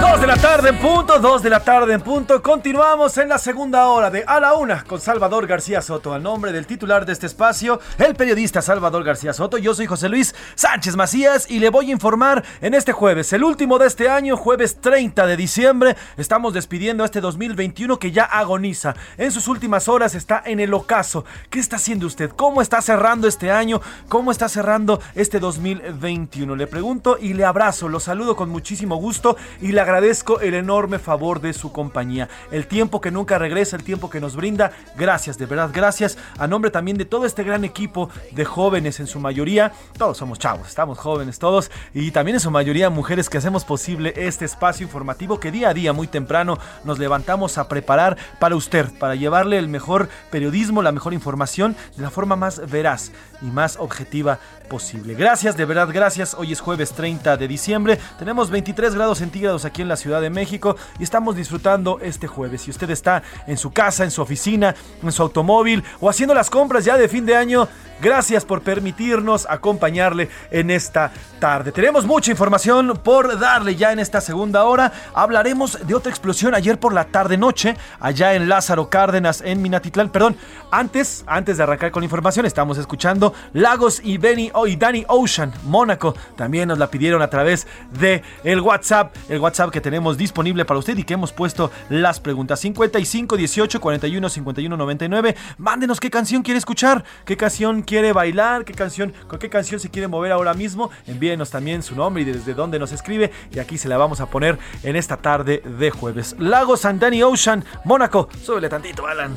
[0.00, 0.78] Dos de la tarde en
[1.12, 2.42] punto, dos de la tarde en punto.
[2.42, 6.14] Continuamos en la segunda hora de A la Una con Salvador García Soto.
[6.14, 9.58] Al nombre del titular de este espacio, el periodista Salvador García Soto.
[9.58, 13.44] Yo soy José Luis Sánchez Macías y le voy a informar en este jueves, el
[13.44, 15.96] último de este año, jueves 30 de diciembre.
[16.16, 18.94] Estamos despidiendo este 2021 que ya agoniza.
[19.18, 21.24] En sus últimas horas está en el ocaso.
[21.50, 22.30] ¿Qué está haciendo usted?
[22.30, 23.80] ¿Cómo está cerrando este año?
[24.08, 26.56] ¿Cómo está cerrando este 2021?
[26.56, 27.88] Le pregunto y le abrazo.
[27.88, 32.66] Lo saludo con muchísimo gusto y le agradezco el enorme favor de su compañía, el
[32.66, 34.72] tiempo que nunca regresa, el tiempo que nos brinda.
[34.96, 36.16] Gracias, de verdad, gracias.
[36.38, 39.72] A nombre también de todo este gran equipo de jóvenes en su mayoría.
[39.98, 41.70] Todos somos chavos, estamos jóvenes todos.
[41.92, 45.74] Y también en su mayoría mujeres que hacemos posible este espacio informativo que día a
[45.74, 50.92] día, muy temprano, nos levantamos a preparar para usted, para llevarle el mejor periodismo, la
[50.92, 53.12] mejor información de la forma más veraz
[53.42, 54.38] y más objetiva
[54.68, 55.14] posible.
[55.14, 56.34] Gracias, de verdad, gracias.
[56.34, 57.98] Hoy es jueves 30 de diciembre.
[58.18, 62.62] Tenemos 23 grados centígrados aquí en la Ciudad de México y estamos disfrutando este jueves.
[62.62, 66.48] Si usted está en su casa, en su oficina, en su automóvil o haciendo las
[66.48, 67.68] compras ya de fin de año,
[68.02, 71.70] Gracias por permitirnos acompañarle en esta tarde.
[71.70, 74.92] Tenemos mucha información por darle ya en esta segunda hora.
[75.14, 80.10] Hablaremos de otra explosión ayer por la tarde-noche, allá en Lázaro Cárdenas, en Minatitlán.
[80.10, 80.36] Perdón,
[80.72, 85.04] antes, antes de arrancar con la información, estamos escuchando Lagos y, Benny, oh, y Danny
[85.06, 86.16] Ocean, Mónaco.
[86.34, 87.68] También nos la pidieron a través
[88.00, 92.18] de el WhatsApp, el WhatsApp que tenemos disponible para usted y que hemos puesto las
[92.18, 95.36] preguntas 55 18 41 51 99.
[95.58, 99.90] Mándenos qué canción quiere escuchar, qué canción quiere bailar, qué canción, con qué canción se
[99.90, 100.90] quiere mover ahora mismo.
[101.06, 104.26] Envíenos también su nombre y desde dónde nos escribe y aquí se la vamos a
[104.26, 106.34] poner en esta tarde de jueves.
[106.38, 108.28] Lagos and Danny Ocean, Mónaco.
[108.42, 109.34] Súbele tantito, Alan.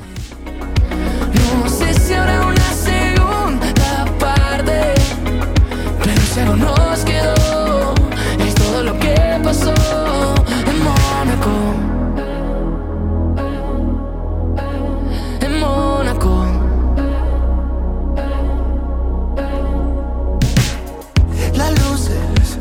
[1.63, 4.93] No sé si habrá una segunda parte,
[5.99, 7.93] pero si algo nos quedó,
[8.39, 10.04] es todo lo que pasó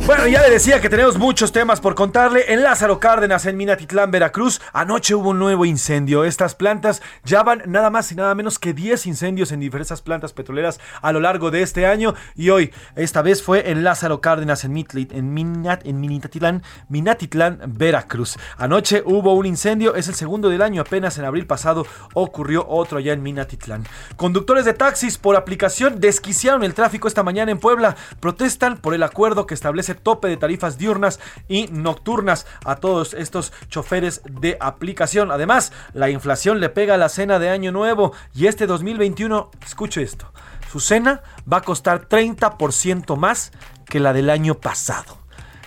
[0.06, 2.52] Bueno, ya le decía que tenemos muchos temas por contarle.
[2.52, 6.24] En Lázaro Cárdenas, en Minatitlán, Veracruz, anoche hubo un nuevo incendio.
[6.24, 10.34] Estas plantas ya van nada más y nada menos que 10 incendios en diversas plantas
[10.34, 12.14] petroleras a lo largo de este año.
[12.36, 17.60] Y hoy, esta vez fue en Lázaro Cárdenas, en, Mitli- en, Minat- en Minatitlán, Minatitlán,
[17.68, 18.36] Veracruz.
[18.58, 20.82] Anoche hubo un incendio, es el segundo del año.
[20.82, 23.86] Apenas en abril pasado ocurrió otro allá en Minatitlán.
[24.16, 27.96] Conductores de taxis por aplicación desquiciaron el tráfico esta mañana en Puebla.
[28.20, 33.52] Protestan por el acuerdo que establece tope de tarifas diurnas y nocturnas a todos estos
[33.68, 35.30] choferes de aplicación.
[35.30, 40.02] Además, la inflación le pega a la cena de Año Nuevo y este 2021, escuche
[40.02, 40.32] esto,
[40.70, 43.52] su cena va a costar 30% más
[43.86, 45.24] que la del año pasado.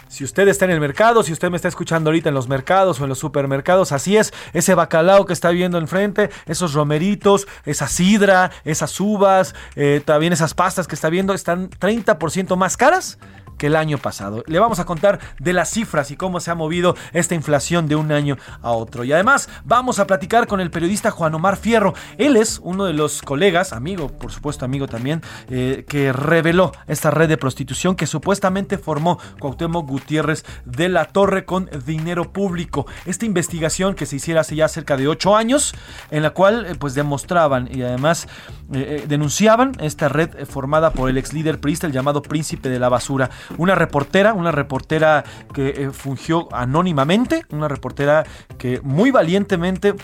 [0.09, 2.99] Si usted está en el mercado, si usted me está escuchando ahorita en los mercados
[2.99, 7.87] o en los supermercados, así es, ese bacalao que está viendo enfrente, esos romeritos, esa
[7.87, 13.19] sidra, esas uvas, eh, también esas pastas que está viendo, están 30% más caras
[13.57, 14.43] que el año pasado.
[14.47, 17.95] Le vamos a contar de las cifras y cómo se ha movido esta inflación de
[17.95, 19.03] un año a otro.
[19.03, 21.93] Y además vamos a platicar con el periodista Juan Omar Fierro.
[22.17, 27.11] Él es uno de los colegas, amigo, por supuesto amigo también, eh, que reveló esta
[27.11, 32.85] red de prostitución que supuestamente formó Cuauhtémoc Gutiérrez de la Torre con dinero público.
[33.05, 35.73] Esta investigación que se hiciera hace ya cerca de ocho años,
[36.11, 38.27] en la cual eh, pues demostraban y además
[38.73, 42.89] eh, denunciaban esta red formada por el ex líder priista, el llamado Príncipe de la
[42.89, 43.29] Basura.
[43.57, 45.23] Una reportera, una reportera
[45.53, 48.25] que eh, fungió anónimamente, una reportera
[48.57, 49.95] que muy valientemente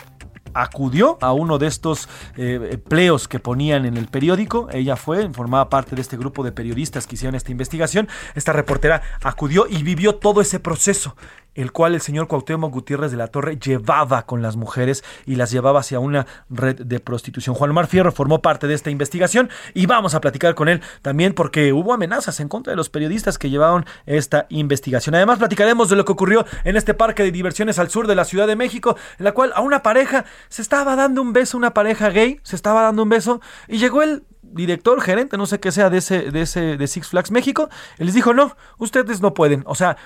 [0.54, 4.70] acudió a uno de estos eh, pleos que ponían en el periódico.
[4.72, 8.08] Ella fue, formaba parte de este grupo de periodistas que hicieron esta investigación.
[8.36, 11.16] Esta reportera acudió y vivió todo ese proceso
[11.56, 15.52] el cual el señor Cuauhtémoc Gutiérrez de la Torre llevaba con las mujeres y las
[15.52, 17.56] llevaba hacia una red de prostitución.
[17.56, 21.34] Juan Omar Fierro formó parte de esta investigación y vamos a platicar con él también
[21.34, 25.16] porque hubo amenazas en contra de los periodistas que llevaron esta investigación.
[25.16, 28.26] Además platicaremos de lo que ocurrió en este parque de diversiones al sur de la
[28.26, 31.74] Ciudad de México, en la cual a una pareja se estaba dando un beso, una
[31.74, 35.72] pareja gay, se estaba dando un beso y llegó el director, gerente, no sé qué
[35.72, 39.34] sea de ese, de ese, de Six Flags México, y les dijo, no, ustedes no
[39.34, 39.64] pueden.
[39.66, 39.98] O sea,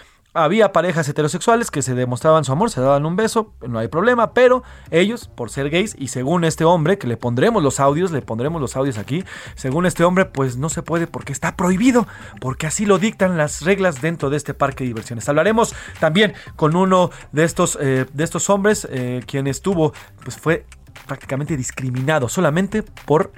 [0.44, 4.34] había parejas heterosexuales que se demostraban su amor, se daban un beso, no hay problema,
[4.34, 8.22] pero ellos, por ser gays, y según este hombre, que le pondremos los audios, le
[8.22, 9.24] pondremos los audios aquí,
[9.56, 12.08] según este hombre, pues no se puede porque está prohibido,
[12.40, 15.28] porque así lo dictan las reglas dentro de este parque de diversiones.
[15.28, 20.66] Hablaremos también con uno de estos, eh, de estos hombres, eh, quien estuvo, pues fue
[21.08, 23.32] prácticamente discriminado solamente por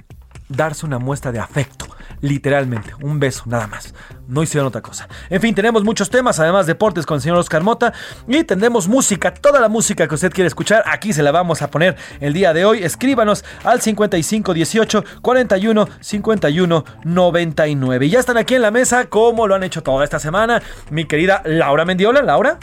[0.50, 1.86] darse una muestra de afecto,
[2.20, 3.94] literalmente, un beso nada más.
[4.28, 5.08] No hicieron otra cosa.
[5.30, 7.92] En fin, tenemos muchos temas, además deportes con el señor Oscar Mota
[8.28, 11.70] y tendremos música, toda la música que usted quiere escuchar, aquí se la vamos a
[11.70, 12.82] poner el día de hoy.
[12.84, 18.06] Escríbanos al 55 18 41 51 99.
[18.06, 21.06] Y ya están aquí en la mesa como lo han hecho toda esta semana, mi
[21.06, 22.58] querida Laura Mendiola, Laura.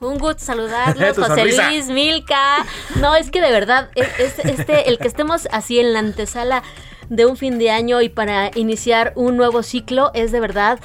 [0.00, 1.68] Un gusto saludarlos, José sonrisa.
[1.70, 2.64] Luis, Milka.
[3.00, 6.62] No, es que de verdad, es- es- este, el que estemos así en la antesala
[7.10, 10.80] de un fin de año y para iniciar un nuevo ciclo es de verdad.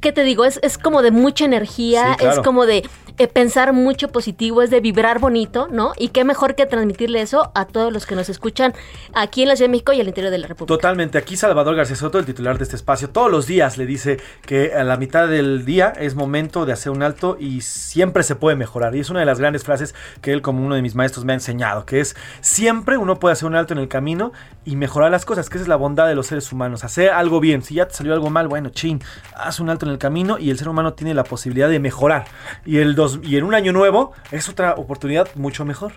[0.00, 0.44] ¿Qué te digo?
[0.44, 2.36] Es, es como de mucha energía, Sí, claro.
[2.40, 2.88] es como de
[3.18, 5.92] eh, pensar mucho positivo, es de vibrar bonito, ¿no?
[5.96, 8.74] Y qué mejor que transmitirle eso a todos los que nos escuchan
[9.14, 10.74] aquí en la Ciudad de México y al interior de la República.
[10.74, 11.18] Totalmente.
[11.18, 14.74] Aquí Salvador García Soto, el titular de este espacio, todos los días le dice que
[14.74, 18.56] a la mitad del día es momento de hacer un alto y siempre se puede
[18.56, 18.94] mejorar.
[18.94, 21.32] Y es una de las grandes frases que él, como uno de mis maestros, me
[21.32, 24.32] ha enseñado, que es siempre uno puede hacer un alto en el camino
[24.64, 26.84] y mejorar las cosas, que esa es la bondad de los seres humanos.
[26.84, 27.62] Hacer algo bien.
[27.62, 29.00] Si ya te salió algo mal, bueno, chin,
[29.34, 32.24] haz un alto en el camino y el ser humano tiene la posibilidad de mejorar.
[32.64, 35.92] Y, el dos, y en un año nuevo es otra oportunidad mucho mejor.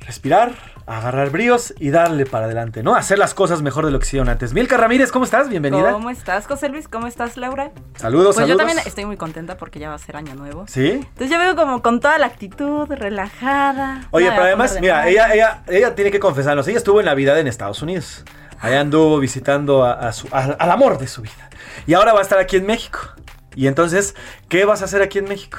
[0.00, 0.52] respirar,
[0.86, 2.94] agarrar bríos y darle para adelante, ¿no?
[2.94, 4.52] Hacer las cosas mejor de lo que hicieron antes.
[4.52, 5.48] Milka Ramírez, ¿cómo estás?
[5.48, 5.90] Bienvenida.
[5.90, 6.86] ¿Cómo estás, José Luis?
[6.86, 7.72] ¿Cómo estás, Laura?
[7.96, 8.50] Saludos, pues saludos.
[8.50, 10.64] yo también estoy muy contenta porque ya va a ser año nuevo.
[10.68, 10.90] ¿Sí?
[10.92, 14.06] Entonces yo veo como con toda la actitud, relajada.
[14.12, 17.40] Oye, pero de además, mira, ella, ella, ella tiene que confesarnos, ella estuvo en Navidad
[17.40, 18.24] en Estados Unidos.
[18.60, 21.50] Allá anduvo visitando a, a su- a- al amor de su vida.
[21.88, 23.00] Y ahora va a estar aquí en México.
[23.56, 24.14] Y entonces,
[24.48, 25.58] ¿qué vas a hacer aquí en México?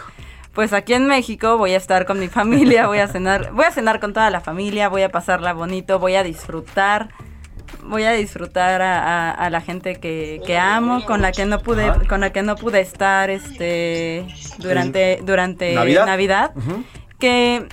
[0.58, 3.72] Pues aquí en México voy a estar con mi familia, voy a cenar, voy a
[3.72, 7.10] cenar con toda la familia, voy a pasarla bonito, voy a disfrutar,
[7.84, 11.60] voy a disfrutar a, a- a la gente que, que amo, con la que no
[11.60, 12.00] pude, Ajá.
[12.10, 14.26] con la que no pude estar este
[14.58, 16.08] durante, durante ¿Navidad?
[16.08, 16.52] Navidad,
[17.20, 17.68] que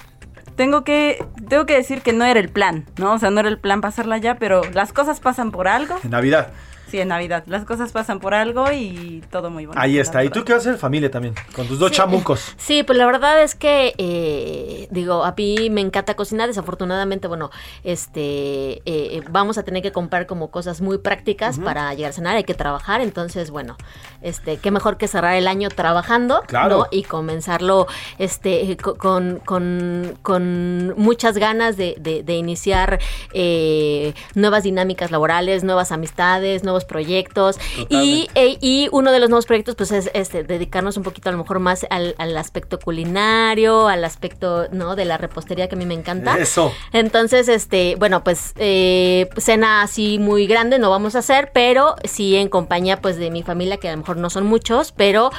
[0.55, 3.15] tengo que, tengo que decir que no era el plan, ¿no?
[3.15, 5.97] O sea, no era el plan pasarla allá, pero las cosas pasan por algo.
[6.05, 6.53] Navidad.
[6.95, 7.43] Sí, en Navidad.
[7.49, 9.83] Las cosas pasan por algo y todo muy bonito.
[9.83, 10.23] Ahí está.
[10.23, 11.35] ¿Y tú qué vas a hacer familia también?
[11.53, 11.97] Con tus dos Sí.
[11.97, 12.55] chamucos.
[12.57, 16.47] Sí, pues la verdad es que, eh, digo, a mí me encanta cocinar.
[16.47, 17.51] Desafortunadamente, bueno,
[17.83, 22.37] este, eh, vamos a tener que comprar como cosas muy prácticas para llegar a cenar.
[22.37, 23.01] Hay que trabajar.
[23.01, 23.77] Entonces, bueno,
[24.23, 26.79] este, qué mejor que cerrar el año trabajando, Claro.
[26.79, 26.87] ¿no?
[26.93, 27.89] Y comenzarlo,
[28.19, 33.01] este, co- con, con, con muchas ganas de, de- de iniciar
[33.33, 37.59] eh, nuevas dinámicas laborales, nuevas amistades, nuevos proyectos.
[37.89, 41.33] Y, e- y uno de los nuevos proyectos, pues, es este, dedicarnos un poquito a
[41.33, 44.97] lo mejor más al, al aspecto culinario, al aspecto, ¿no?
[44.97, 46.37] De la repostería que a mí me encanta.
[46.39, 46.73] Eso.
[46.93, 52.37] Entonces, este, bueno, pues eh, cena así muy grande no vamos a hacer, pero sí
[52.37, 55.31] en compañía pues de mi familia, que a lo mejor no son muchos, pero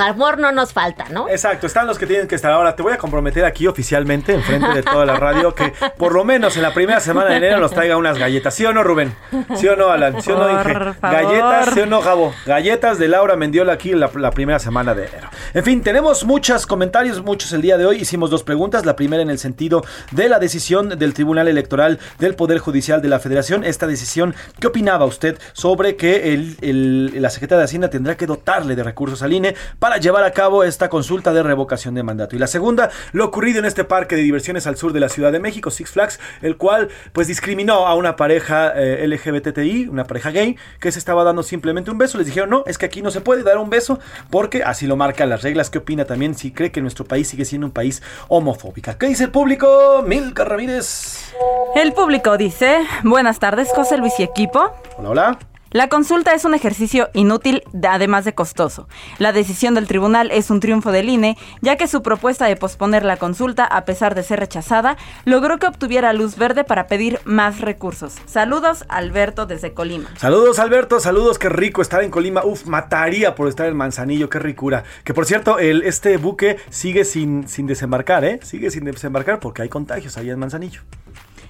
[0.00, 1.28] amor no nos falta, ¿no?
[1.28, 2.52] Exacto, están los que tienen que estar.
[2.52, 6.24] Ahora te voy a comprometer aquí oficialmente, enfrente de toda la radio, que por lo
[6.24, 8.54] menos en la primera semana de enero nos traiga unas galletas.
[8.54, 9.14] ¿Sí o no, Rubén?
[9.56, 10.20] ¿Sí o no, Alan?
[10.22, 10.74] ¿Sí o no, Inge?
[11.02, 12.32] Galletas, ¿sí o no, Gabo?
[12.46, 15.28] Galletas de Laura Mendiola aquí en la, la primera semana de enero.
[15.52, 17.96] En fin, tenemos muchos comentarios, muchos el día de hoy.
[18.00, 18.86] Hicimos dos preguntas.
[18.86, 23.08] La primera en el sentido de la decisión del Tribunal Electoral del Poder Judicial de
[23.08, 23.64] la Federación.
[23.64, 28.26] Esta decisión, ¿qué opinaba usted sobre que el- el- la Secretaría de Hacienda tendrá que
[28.26, 32.36] dotarle de recursos al INE para llevar a cabo esta consulta de revocación de mandato?
[32.36, 35.32] Y la segunda, lo ocurrido en este parque de diversiones al sur de la Ciudad
[35.32, 40.30] de México, Six Flags, el cual pues discriminó a una pareja eh, LGBTI, una pareja
[40.30, 42.18] gay, que se estaba dando simplemente un beso.
[42.18, 43.98] Les dijeron, no, es que aquí no se puede dar un beso
[44.30, 45.70] porque así lo marcan las reglas.
[45.70, 48.98] ¿Qué opina también si cree que nuestro país sigue siendo un país homofóbica?
[48.98, 50.02] ¿Qué dice el público?
[50.06, 51.32] Milka Ramírez.
[51.74, 54.70] El público dice, buenas tardes José Luis y equipo.
[54.98, 55.53] Hola, hola.
[55.74, 58.86] La consulta es un ejercicio inútil, de- además de costoso.
[59.18, 63.04] La decisión del tribunal es un triunfo del INE, ya que su propuesta de posponer
[63.04, 67.60] la consulta, a pesar de ser rechazada, logró que obtuviera luz verde para pedir más
[67.60, 68.14] recursos.
[68.24, 70.10] Saludos, Alberto desde Colima.
[70.16, 72.44] Saludos Alberto, saludos, qué rico estar en Colima.
[72.44, 74.84] Uf, mataría por estar en Manzanillo, qué ricura.
[75.02, 78.38] Que por cierto, el, este buque sigue sin, desembarcar, ¿eh?
[78.44, 80.82] Sigue sin desembarcar porque hay contagios ahí en Manzanillo.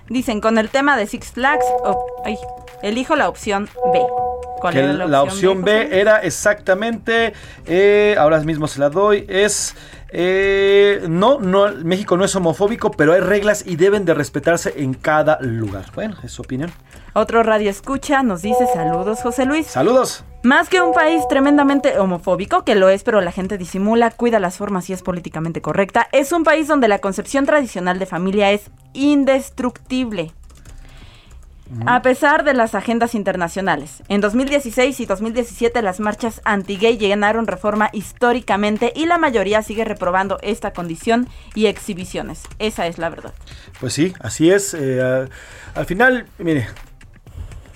[0.08, 1.64] Dicen, con el tema de Six Flags,
[2.24, 2.36] ay,
[2.82, 4.00] elijo la opción B.
[4.60, 5.88] ¿Cuál Que era la, opción José?
[5.88, 7.32] B era exactamente,
[7.66, 9.74] eh, ahora mismo se la doy, es...
[10.16, 14.94] eh, no, no, México no es homofóbico, pero hay reglas y deben de respetarse en
[14.94, 15.86] cada lugar.
[15.92, 16.70] Bueno, es su opinión.
[17.14, 19.66] Otro radio escucha nos dice saludos José Luis.
[19.66, 20.22] Saludos.
[20.44, 24.56] Más que un país tremendamente homofóbico, que lo es, pero la gente disimula, cuida las
[24.56, 28.70] formas y es políticamente correcta, es un país donde la concepción tradicional de familia es
[28.92, 30.32] indestructible.
[31.86, 37.90] A pesar de las agendas internacionales, en 2016 y 2017 las marchas anti-gay llenaron reforma
[37.92, 42.42] históricamente y la mayoría sigue reprobando esta condición y exhibiciones.
[42.58, 43.32] Esa es la verdad.
[43.80, 44.74] Pues sí, así es.
[44.74, 45.28] eh,
[45.74, 46.68] al final, mire,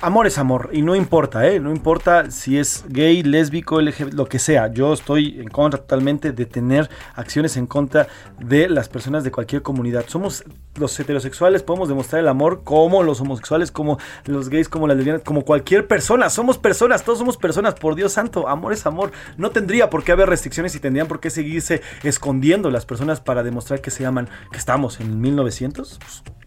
[0.00, 1.60] amor es amor y no importa, ¿eh?
[1.60, 4.72] No importa si es gay, lésbico, LGBT, lo que sea.
[4.72, 8.06] Yo estoy en contra totalmente de tener acciones en contra
[8.38, 10.04] de las personas de cualquier comunidad.
[10.06, 10.44] Somos
[10.76, 15.22] los heterosexuales, podemos demostrar el amor como los homosexuales, como los gays, como las lesbianas,
[15.22, 16.30] como cualquier persona.
[16.30, 18.48] Somos personas, todos somos personas, por Dios santo.
[18.48, 19.10] Amor es amor.
[19.36, 23.42] No tendría por qué haber restricciones y tendrían por qué seguirse escondiendo las personas para
[23.42, 25.98] demostrar que se aman, que estamos en 1900.
[25.98, 26.37] Pues,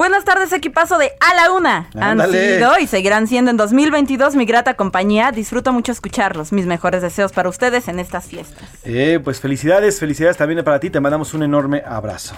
[0.00, 1.90] Buenas tardes, equipazo de A la Una.
[2.00, 5.30] Han sido y seguirán siendo en 2022 mi grata compañía.
[5.30, 6.52] Disfruto mucho escucharlos.
[6.52, 8.66] Mis mejores deseos para ustedes en estas fiestas.
[8.84, 10.88] Eh, pues felicidades, felicidades también para ti.
[10.88, 12.34] Te mandamos un enorme abrazo.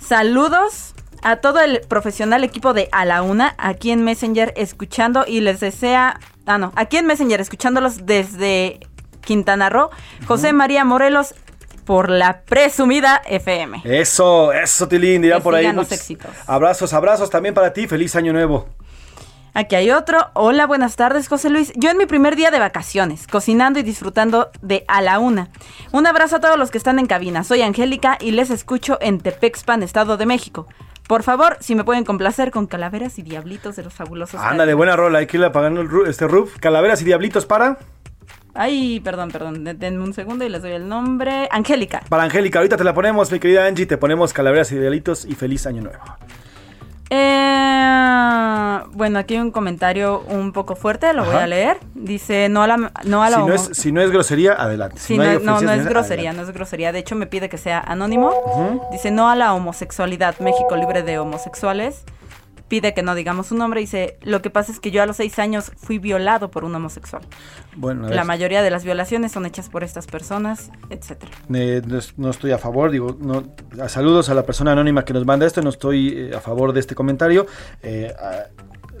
[0.00, 5.42] Saludos a todo el profesional equipo de A la Una, aquí en Messenger escuchando y
[5.42, 8.80] les desea, ah no, aquí en Messenger escuchándolos desde
[9.20, 9.90] Quintana Roo,
[10.26, 11.34] José María Morelos
[11.88, 13.80] por la presumida FM.
[13.82, 15.72] Eso, eso, Tilín, dirán por ahí.
[15.72, 16.30] Muchos éxitos.
[16.46, 17.86] Abrazos, abrazos también para ti.
[17.86, 18.68] Feliz año nuevo.
[19.54, 20.18] Aquí hay otro.
[20.34, 21.72] Hola, buenas tardes, José Luis.
[21.76, 25.48] Yo en mi primer día de vacaciones, cocinando y disfrutando de A la Una.
[25.90, 27.42] Un abrazo a todos los que están en cabina.
[27.42, 30.68] Soy Angélica y les escucho en Tepexpan, Estado de México.
[31.08, 34.38] Por favor, si me pueden complacer con calaveras y diablitos de los fabulosos.
[34.42, 35.20] Ándale, buena rola.
[35.20, 36.58] Hay que irle apagando el este roof.
[36.58, 37.78] Calaveras y diablitos para.
[38.60, 39.62] Ay, perdón, perdón.
[39.62, 41.48] de- Denme un segundo y les doy el nombre.
[41.52, 42.02] Angélica.
[42.08, 42.58] Para Angélica.
[42.58, 43.86] Ahorita te la ponemos, mi querida Angie.
[43.86, 46.02] Te ponemos calaveras y diablitos y feliz año nuevo.
[47.10, 51.78] Eh, bueno, aquí hay un comentario un poco fuerte, lo voy a leer.
[51.94, 54.98] Dice, no a la, no a la Si no, es, si no es grosería, adelante.
[54.98, 56.36] Si no, hay no, es grosería, adelante.
[56.36, 56.92] no es grosería.
[56.92, 58.32] De hecho, me pide que sea anónimo.
[58.92, 60.38] Dice no a la homosexualidad.
[60.40, 62.02] México libre de homosexuales.
[62.68, 63.80] Pide que no digamos su nombre.
[63.80, 66.74] Dice, lo que pasa es que yo a los seis años fui violado por un
[66.74, 67.22] homosexual.
[67.76, 71.32] Bueno, La mayoría de las violaciones son hechas por estas personas, etcétera.
[71.54, 73.44] eh, no, es- no estoy a favor, digo, no,
[73.82, 76.72] a- saludos a la persona anónima que nos manda esto, no estoy eh, a favor
[76.72, 77.46] de este comentario.
[77.82, 78.46] Eh, a-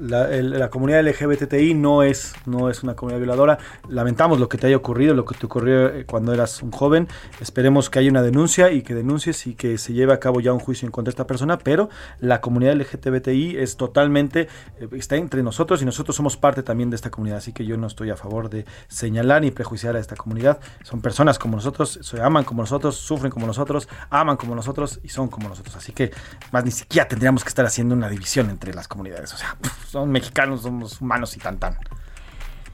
[0.00, 3.58] la, comunidad LGBTI no es, no es una comunidad violadora.
[3.88, 7.08] Lamentamos lo que te haya ocurrido, lo que te ocurrió eh, cuando eras un joven.
[7.40, 10.52] Esperemos que haya una denuncia y que denuncies y que se lleve a cabo ya
[10.52, 11.88] un juicio en contra de esta persona, pero
[12.20, 16.96] la comunidad LGBTI es totalmente, eh, está entre nosotros y nosotros somos parte también de
[16.96, 20.16] esta comunidad, así que yo no estoy a favor de señalar ni prejuiciar a esta
[20.16, 20.60] comunidad.
[20.82, 25.08] Son personas como nosotros, se aman como nosotros, sufren como nosotros, aman como nosotros y
[25.08, 25.76] son como nosotros.
[25.76, 26.12] Así que
[26.52, 29.32] más ni siquiera tendríamos que estar haciendo una división entre las comunidades.
[29.34, 31.78] O sea, pf, son mexicanos, somos humanos y tan tan.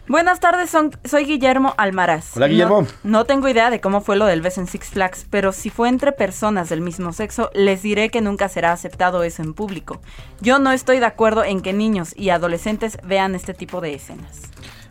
[0.06, 2.36] Buenas tardes, son- soy Guillermo Almaraz.
[2.36, 2.82] Hola, Guillermo.
[2.82, 5.70] No, no tengo idea de cómo fue lo del beso en Six Flags, pero si
[5.70, 10.02] fue entre personas del mismo sexo, les diré que nunca será aceptado eso en público.
[10.42, 14.42] Yo no estoy de acuerdo en que niños y adolescentes vean este tipo de escenas.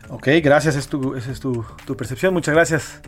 [0.08, 3.00] Ok, gracias, es tu, esa es tu, tu percepción, muchas gracias.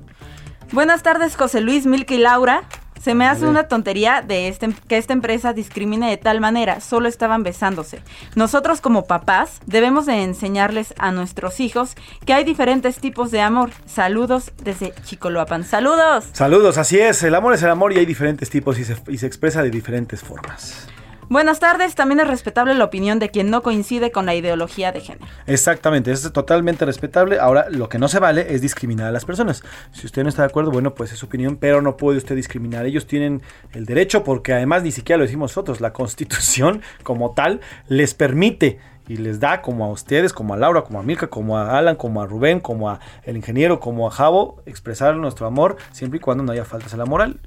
[0.73, 2.65] Buenas tardes, José Luis, Milka y Laura.
[3.01, 6.81] Se me hace una tontería de este, que esta empresa discrimine de tal manera.
[6.81, 8.01] Solo estaban besándose.
[8.35, 11.95] Nosotros como papás debemos de enseñarles a nuestros hijos
[12.25, 13.71] que hay diferentes tipos de amor.
[13.87, 15.63] Saludos desde Chicoloapan.
[15.63, 16.25] Saludos.
[16.33, 19.19] Saludos, así es, el amor es el amor y hay diferentes tipos y se, y
[19.19, 20.89] se expresa de diferentes formas.
[21.29, 21.97] Buenas tardes.
[21.97, 25.27] También es respetable la opinión de quien no coincide con la ideología de género.
[25.49, 27.41] Exactamente, es totalmente respetable.
[27.41, 29.65] Ahora, lo que no se vale es discriminar a las personas.
[29.91, 32.37] Si usted no está de acuerdo, bueno, pues es su opinión, pero no puede usted
[32.37, 32.87] discriminar.
[32.87, 37.61] Ellos tienen el derecho, porque además ni siquiera lo decimos nosotros, la constitución como tal
[37.89, 41.59] les permite y les da como a ustedes, como a Laura, como a Milka, como
[41.59, 45.77] a Alan, como a Rubén, como a el ingeniero, como a Javo, expresar nuestro amor
[45.91, 47.41] siempre y cuando no haya faltas a la moral.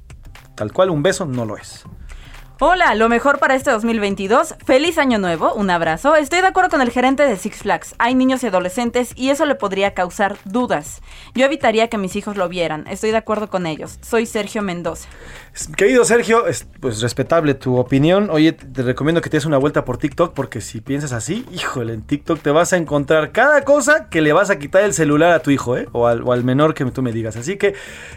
[0.54, 1.86] Tal cual un beso no lo es.
[2.62, 4.54] Hola, lo mejor para este 2022.
[4.66, 6.14] Feliz año nuevo, un abrazo.
[6.14, 7.94] Estoy de acuerdo con el gerente de Six Flags.
[7.96, 11.00] Hay niños y adolescentes y eso le podría causar dudas.
[11.34, 12.86] Yo evitaría que mis hijos lo vieran.
[12.86, 13.98] Estoy de acuerdo con ellos.
[14.02, 15.08] Soy Sergio Mendoza.
[15.74, 18.28] Querido Sergio, es pues respetable tu opinión.
[18.28, 21.94] Oye, te recomiendo que te des una vuelta por TikTok porque si piensas así, híjole,
[21.94, 25.32] en TikTok te vas a encontrar cada cosa que le vas a quitar el celular
[25.32, 25.88] a tu hijo, ¿eh?
[25.92, 27.36] O al, o al menor que tú me digas.
[27.36, 27.74] Así que,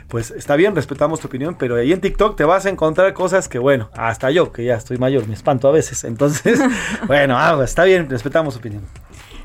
[0.10, 3.48] pues está bien, respetamos tu opinión, pero ahí en TikTok te vas a encontrar cosas
[3.48, 6.04] que, bueno, hasta yo, que ya estoy mayor, me espanto a veces.
[6.04, 6.60] Entonces,
[7.08, 8.84] bueno, ah, está bien, respetamos tu opinión.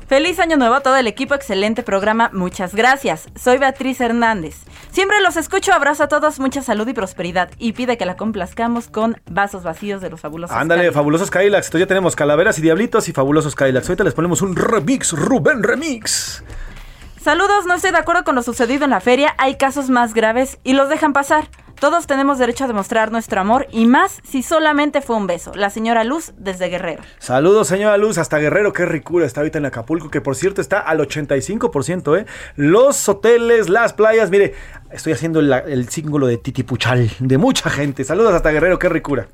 [0.09, 3.27] Feliz año nuevo a todo el equipo, excelente programa, muchas gracias.
[3.35, 4.55] Soy Beatriz Hernández.
[4.91, 7.51] Siempre los escucho, abrazo a todos, mucha salud y prosperidad.
[7.59, 10.57] Y pide que la complazcamos con vasos vacíos de los fabulosos.
[10.57, 10.95] Ándale, Cadillacs.
[10.95, 11.67] fabulosos Kylax.
[11.67, 13.87] Entonces ya tenemos calaveras y diablitos y fabulosos Kylax.
[13.87, 16.43] Ahorita les ponemos un remix, Rubén Remix.
[17.21, 20.57] Saludos, no estoy de acuerdo con lo sucedido en la feria, hay casos más graves
[20.63, 21.49] y los dejan pasar.
[21.79, 25.53] Todos tenemos derecho a demostrar nuestro amor y más si solamente fue un beso.
[25.55, 27.01] La señora Luz desde Guerrero.
[27.19, 30.79] Saludos, señora Luz, hasta Guerrero, qué ricura está ahorita en Acapulco, que por cierto está
[30.81, 32.25] al 85%, ¿eh?
[32.57, 34.55] Los hoteles, las playas, mire,
[34.91, 38.03] estoy haciendo la- el símbolo de titipuchal de mucha gente.
[38.03, 39.27] Saludos hasta Guerrero, qué ricura.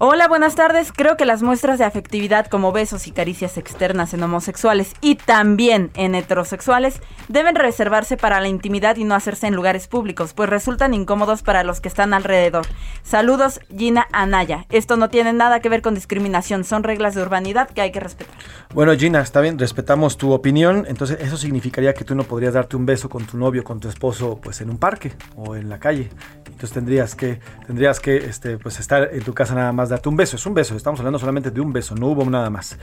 [0.00, 0.90] Hola, buenas tardes.
[0.90, 5.92] Creo que las muestras de afectividad como besos y caricias externas en homosexuales y también
[5.94, 10.94] en heterosexuales deben reservarse para la intimidad y no hacerse en lugares públicos, pues resultan
[10.94, 12.66] incómodos para los que están alrededor.
[13.04, 14.66] Saludos, Gina Anaya.
[14.68, 18.00] Esto no tiene nada que ver con discriminación, son reglas de urbanidad que hay que
[18.00, 18.34] respetar.
[18.74, 20.86] Bueno, Gina, está bien, respetamos tu opinión.
[20.88, 23.88] Entonces, eso significaría que tú no podrías darte un beso con tu novio, con tu
[23.88, 26.10] esposo, pues en un parque o en la calle.
[26.46, 30.16] Entonces tendrías que, tendrías que, este, pues estar en tu casa nada más darte un
[30.16, 30.36] beso.
[30.36, 30.76] Es un beso.
[30.76, 31.94] Estamos hablando solamente de un beso.
[31.94, 32.78] No hubo nada más.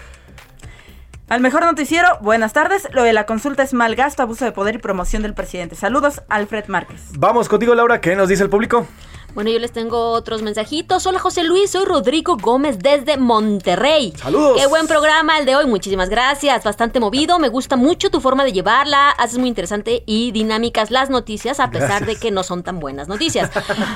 [1.30, 2.90] Al mejor noticiero, buenas tardes.
[2.92, 5.76] Lo de la consulta es mal gasto, abuso de poder y promoción del presidente.
[5.76, 7.02] Saludos, Alfred Márquez.
[7.18, 8.02] Vamos contigo, Laura.
[8.02, 8.86] ¿Qué nos dice el público?
[9.34, 11.06] Bueno, yo les tengo otros mensajitos.
[11.06, 14.14] Hola José Luis, soy Rodrigo Gómez desde Monterrey.
[14.18, 14.60] Saludos.
[14.60, 16.66] Qué buen programa el de hoy, muchísimas gracias.
[16.66, 19.10] Bastante movido, me gusta mucho tu forma de llevarla.
[19.12, 22.08] Haces muy interesante y dinámicas las noticias a pesar Gracias.
[22.10, 23.50] de que no son tan buenas noticias.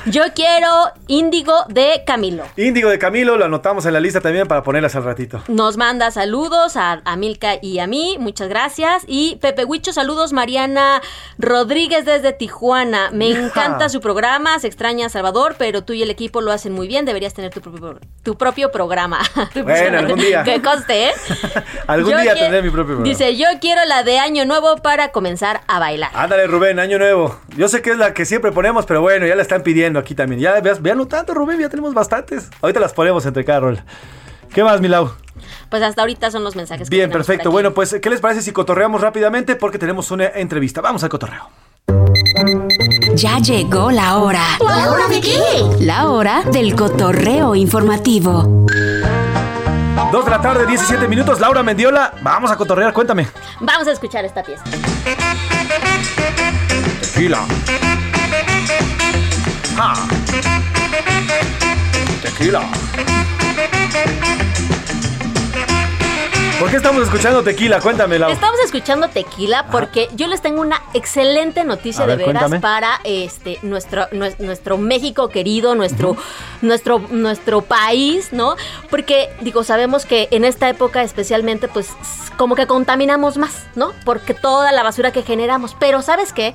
[0.06, 0.68] Yo quiero
[1.06, 2.44] Índigo de Camilo.
[2.56, 5.42] Índigo de Camilo, lo anotamos en la lista también para ponerlas al ratito.
[5.48, 9.04] Nos manda saludos a, a Milka y a mí, muchas gracias.
[9.06, 11.02] Y Pepe Huicho, saludos Mariana
[11.38, 13.10] Rodríguez desde Tijuana.
[13.12, 16.72] Me encanta su programa, se extraña a Salvador, pero tú y el equipo lo hacen
[16.72, 19.20] muy bien, deberías tener tu propio, tu propio programa.
[19.54, 20.44] Bueno, algún día.
[20.44, 21.12] Que coste, ¿eh?
[21.86, 23.08] Algún Yo día tendré mi propio programa.
[23.08, 26.10] Dice, yo quiero la de Año Nuevo para comenzar a bailar.
[26.14, 27.38] Ándale, Rubén, año nuevo.
[27.56, 30.14] Yo sé que es la que siempre ponemos, pero bueno, ya la están pidiendo aquí
[30.14, 30.40] también.
[30.40, 32.50] Ya veas, veanlo tanto, Rubén, ya tenemos bastantes.
[32.60, 33.84] Ahorita las ponemos entre cada rola.
[34.52, 35.12] ¿Qué más, Milau?
[35.70, 36.88] Pues hasta ahorita son los mensajes.
[36.88, 37.50] que Bien, perfecto.
[37.50, 39.56] Bueno, pues, ¿qué les parece si cotorreamos rápidamente?
[39.56, 40.80] Porque tenemos una entrevista.
[40.80, 41.48] Vamos al cotorreo.
[43.14, 44.44] Ya llegó la hora.
[44.60, 45.40] ¿La hora de qué?
[45.80, 48.66] La hora del cotorreo informativo.
[50.12, 51.40] Dos de la tarde, 17 minutos.
[51.40, 53.26] Laura Mendiola, vamos a cotorrear, cuéntame.
[53.60, 54.64] Vamos a escuchar esta pieza.
[57.00, 57.46] Tequila.
[59.78, 60.06] Ah.
[62.22, 62.62] Tequila.
[66.58, 67.80] ¿Por qué estamos escuchando tequila?
[67.80, 68.34] Cuéntame, Laura.
[68.34, 72.60] Estamos escuchando Tequila porque yo les tengo una excelente noticia A de ver, veras cuéntame.
[72.60, 76.16] para este nuestro nues- nuestro México querido, nuestro
[76.62, 78.56] nuestro nuestro país, ¿no?
[78.90, 81.90] Porque digo, sabemos que en esta época especialmente pues
[82.38, 83.92] como que contaminamos más, ¿no?
[84.06, 86.54] Porque toda la basura que generamos, pero ¿sabes qué?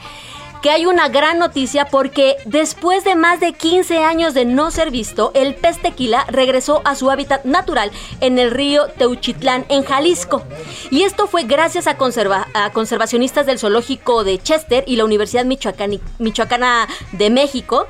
[0.61, 4.91] Que hay una gran noticia porque después de más de 15 años de no ser
[4.91, 10.43] visto, el pez tequila regresó a su hábitat natural en el río Teuchitlán, en Jalisco.
[10.91, 15.45] Y esto fue gracias a, conserva- a conservacionistas del zoológico de Chester y la Universidad
[16.19, 17.87] Michoacana de México.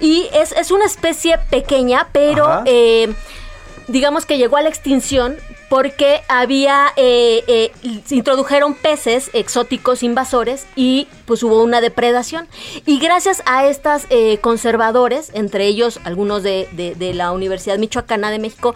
[0.00, 2.62] Y es, es una especie pequeña, pero...
[2.64, 3.14] Eh,
[3.88, 5.36] digamos que llegó a la extinción
[5.68, 12.48] porque había, eh, eh, se introdujeron peces exóticos invasores y pues hubo una depredación.
[12.86, 18.30] Y gracias a estas eh, conservadores, entre ellos algunos de, de- de la Universidad Michoacana
[18.30, 18.74] de México,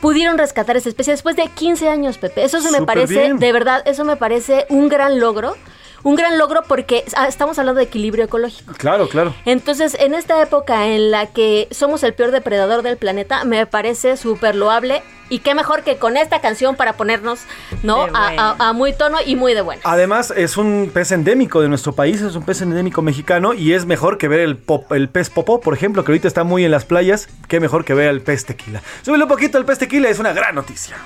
[0.00, 2.44] pudieron rescatar esta especie después de 15 años, Pepe.
[2.44, 3.38] Eso se me parece, bien.
[3.38, 5.56] de verdad, eso me parece un gran logro.
[6.02, 8.72] Un gran logro porque ah, estamos hablando de equilibrio ecológico.
[8.78, 9.34] Claro, claro.
[9.44, 14.16] Entonces, en esta época en la que somos el peor depredador del planeta, me parece
[14.16, 15.02] súper loable.
[15.32, 17.42] Y qué mejor que con esta canción para ponernos,
[17.84, 18.02] ¿no?
[18.02, 18.50] A, buena.
[18.58, 19.80] a- a muy tono y muy de buena.
[19.84, 23.86] Además, es un pez endémico de nuestro país, es un pez endémico mexicano y es
[23.86, 26.72] mejor que ver el, pop- el pez popó, por ejemplo, que ahorita está muy en
[26.72, 27.28] las playas.
[27.46, 28.82] Qué mejor que ver el pez tequila.
[29.02, 30.96] Súbele un poquito el pez tequila, es una gran noticia.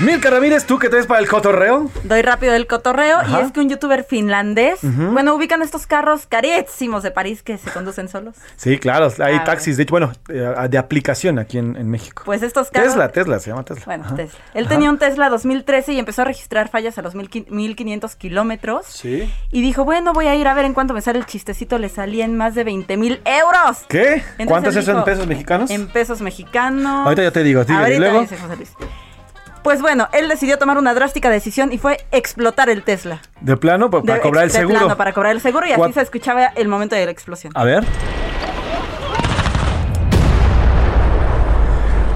[0.00, 1.88] Milka Ramírez, ¿tú qué traes para el cotorreo?
[2.02, 3.40] Doy rápido el cotorreo Ajá.
[3.40, 7.70] y es que un youtuber finlandés, bueno, ubican estos carros carísimos de París que se
[7.70, 8.34] conducen solos.
[8.56, 12.22] Sí, claro, hay Ah, taxis, de hecho, bueno, eh, de aplicación aquí en, en México.
[12.26, 12.88] Pues estos carros...
[12.90, 13.84] Tesla, Tesla, se llama Tesla.
[13.86, 14.16] Bueno, Ajá.
[14.16, 14.38] Tesla.
[14.54, 14.74] Él Ajá.
[14.74, 18.86] tenía un Tesla 2013 y empezó a registrar fallas a los 1500 1500 kilómetros.
[18.86, 19.32] Sí.
[19.52, 21.78] Y dijo, bueno, voy a ir a ver en cuánto me sale el chistecito.
[21.78, 23.84] Le salían más de 20 mil euros.
[23.88, 24.14] ¿Qué?
[24.38, 25.70] Entonces ¿Cuántos es en dijo, pesos mexicanos?
[25.70, 27.06] En pesos mexicanos.
[27.06, 28.20] Ahorita ya te digo, diga, y Ahorita luego.
[28.22, 28.70] dice José Luis.
[29.64, 33.22] Pues bueno, él decidió tomar una drástica decisión y fue explotar el Tesla.
[33.40, 34.78] De plano, pa- para De- cobrar el de seguro.
[34.78, 37.50] plano, para cobrar el seguro y así se escuchaba el momento de la explosión.
[37.56, 37.82] A ver.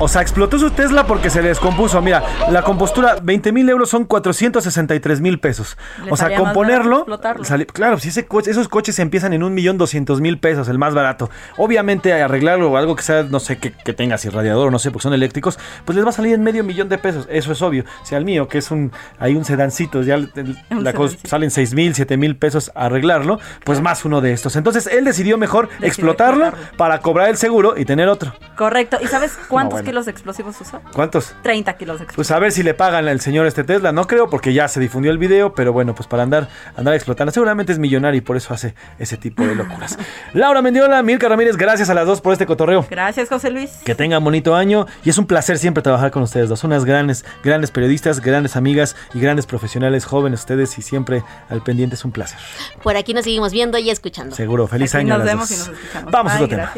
[0.00, 2.00] O sea, explotó su Tesla porque se descompuso.
[2.00, 5.76] Mira, la compostura, 20 mil euros son 463 mil pesos.
[6.04, 7.04] Le o sea, componerlo.
[7.42, 10.78] sale- claro, si ese coche, esos coches empiezan en un millón doscientos mil pesos, el
[10.78, 11.30] más barato.
[11.56, 14.78] Obviamente, arreglarlo o algo que sea, no sé, que, que tenga así radiador o no
[14.78, 17.26] sé, porque son eléctricos, pues les va a salir en medio millón de pesos.
[17.28, 17.84] Eso es obvio.
[18.02, 20.92] O sea, el mío, que es un, hay un sedancito, ya el- el- Un la
[20.92, 24.54] cosa- salen 6 mil, 7 mil pesos arreglarlo, pues más uno de estos.
[24.54, 26.76] Entonces, él decidió mejor explotarlo, explotarlo.
[26.76, 28.32] para cobrar el seguro y tener otro.
[28.56, 28.98] Correcto.
[29.02, 29.87] ¿Y sabes cuántos bueno.
[29.88, 30.80] Kilos de explosivos usó?
[30.92, 31.34] ¿Cuántos?
[31.42, 32.14] 30 kilos de explosivos.
[32.16, 33.92] Pues a ver si le pagan al señor este Tesla.
[33.92, 37.32] No creo porque ya se difundió el video, pero bueno, pues para andar, andar explotando.
[37.32, 39.98] Seguramente es millonario y por eso hace ese tipo de locuras.
[40.34, 42.86] Laura Mendiola, Milka Ramírez, gracias a las dos por este cotorreo.
[42.90, 43.70] Gracias, José Luis.
[43.84, 46.64] Que tengan bonito año y es un placer siempre trabajar con ustedes dos.
[46.64, 51.94] Unas grandes, grandes periodistas, grandes amigas y grandes profesionales jóvenes ustedes y siempre al pendiente
[51.96, 52.38] es un placer.
[52.82, 54.34] Por aquí nos seguimos viendo y escuchando.
[54.36, 54.66] Seguro.
[54.66, 55.14] Feliz Aquí año.
[55.14, 55.58] a nos las vemos dos.
[55.58, 56.12] y nos escuchamos.
[56.12, 56.72] Vamos a otro tema.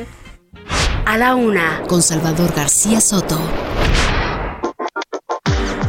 [1.07, 3.41] A la una, con Salvador García Soto.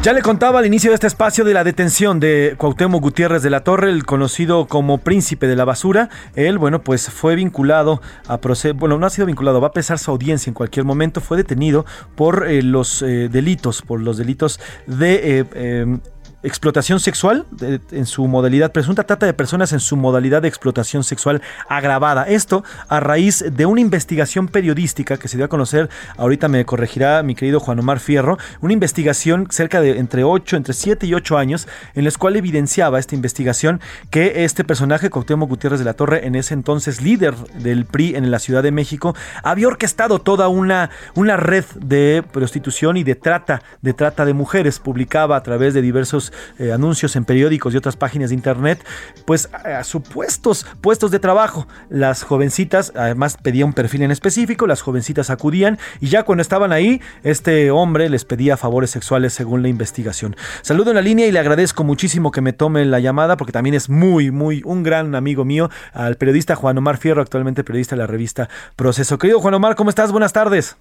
[0.02, 3.52] Ya le contaba al inicio de este espacio de la detención de Cuauhtémoc Gutiérrez de
[3.52, 6.10] la Torre, el conocido como príncipe de la basura.
[6.34, 9.99] Él, bueno, pues fue vinculado a proceso, bueno, no ha sido vinculado, va a pesar
[9.99, 11.22] su audiencia en cualquier momento.
[11.22, 11.85] Fue detenido
[12.15, 15.39] por eh, los eh, delitos, por los delitos de...
[15.39, 15.99] eh, eh,
[16.43, 17.45] explotación sexual
[17.91, 22.23] en su modalidad, presunta trata de personas en su modalidad de explotación sexual agravada.
[22.23, 27.23] Esto a raíz de una investigación periodística que se dio a conocer, ahorita me corregirá
[27.23, 31.38] mi querido Juan Omar Fierro, una investigación cerca de entre 8, entre 7 y 8
[31.38, 36.27] años, en la cual evidenciaba esta investigación que este personaje, Cuauhtémoc Gutiérrez de la Torre,
[36.27, 40.89] en ese entonces líder del PRI en la Ciudad de México, había orquestado toda una,
[41.15, 44.80] una red de prostitución y de trata, de trata de mujeres.
[44.80, 48.84] Publicaba a través de diversos eh, anuncios en periódicos y otras páginas de internet,
[49.26, 51.68] pues a, supuestos puestos de trabajo.
[51.90, 56.72] Las jovencitas, además pedía un perfil en específico, las jovencitas acudían y ya cuando estaban
[56.72, 60.36] ahí, este hombre les pedía favores sexuales según la investigación.
[60.62, 63.76] Saludo en la línea y le agradezco muchísimo que me tome la llamada porque también
[63.76, 68.02] es muy, muy un gran amigo mío, al periodista Juan Omar Fierro, actualmente periodista de
[68.02, 69.18] la revista Proceso.
[69.18, 70.12] Querido Juan Omar, ¿cómo estás?
[70.12, 70.78] Buenas tardes.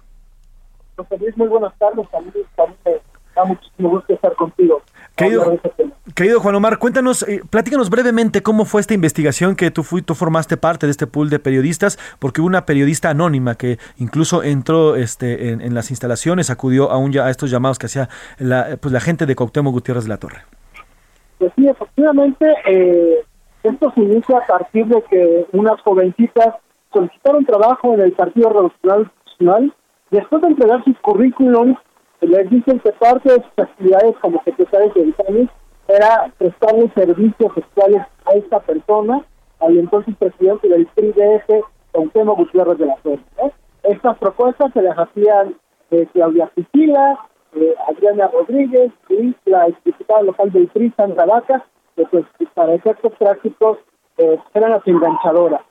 [1.35, 2.07] muy buenas tardes.
[2.11, 3.01] Saludos,
[3.35, 4.81] da muchísimo gusto estar contigo.
[5.15, 10.57] Querido, Juan Omar, cuéntanos, eh, platícanos brevemente cómo fue esta investigación que tú, tú formaste
[10.57, 15.51] parte de este pool de periodistas, porque hubo una periodista anónima que incluso entró este,
[15.51, 18.09] en, las instalaciones, acudió a, un, a estos llamados que hacía
[18.39, 20.41] la, pues, la gente de Cuauhtémoc Gutiérrez de la Torre.
[21.37, 23.25] Pues sí, efectivamente, eh,
[23.63, 26.55] esto se inicia a partir de que unas jovencitas
[26.91, 29.73] solicitaron trabajo en el Partido Revolucionario Nacional,
[30.09, 31.77] después de entregar sus currículums
[32.27, 35.49] les dicen que parte de sus actividades como secretarios de exámenes
[35.87, 39.25] era prestarle servicios sexuales a esta persona,
[39.59, 43.23] al entonces presidente del PRI-DF, Cuauhtémoc Gutiérrez de la Fuerza.
[43.83, 45.55] Estas propuestas se las hacían
[45.89, 47.17] eh, Claudia Sicilia,
[47.55, 51.65] eh, Adriana Rodríguez y la diputada local del PRI, Sandra Vaca,
[51.95, 53.79] que pues para efectos prácticos
[54.17, 55.61] eh, eran las enganchadoras.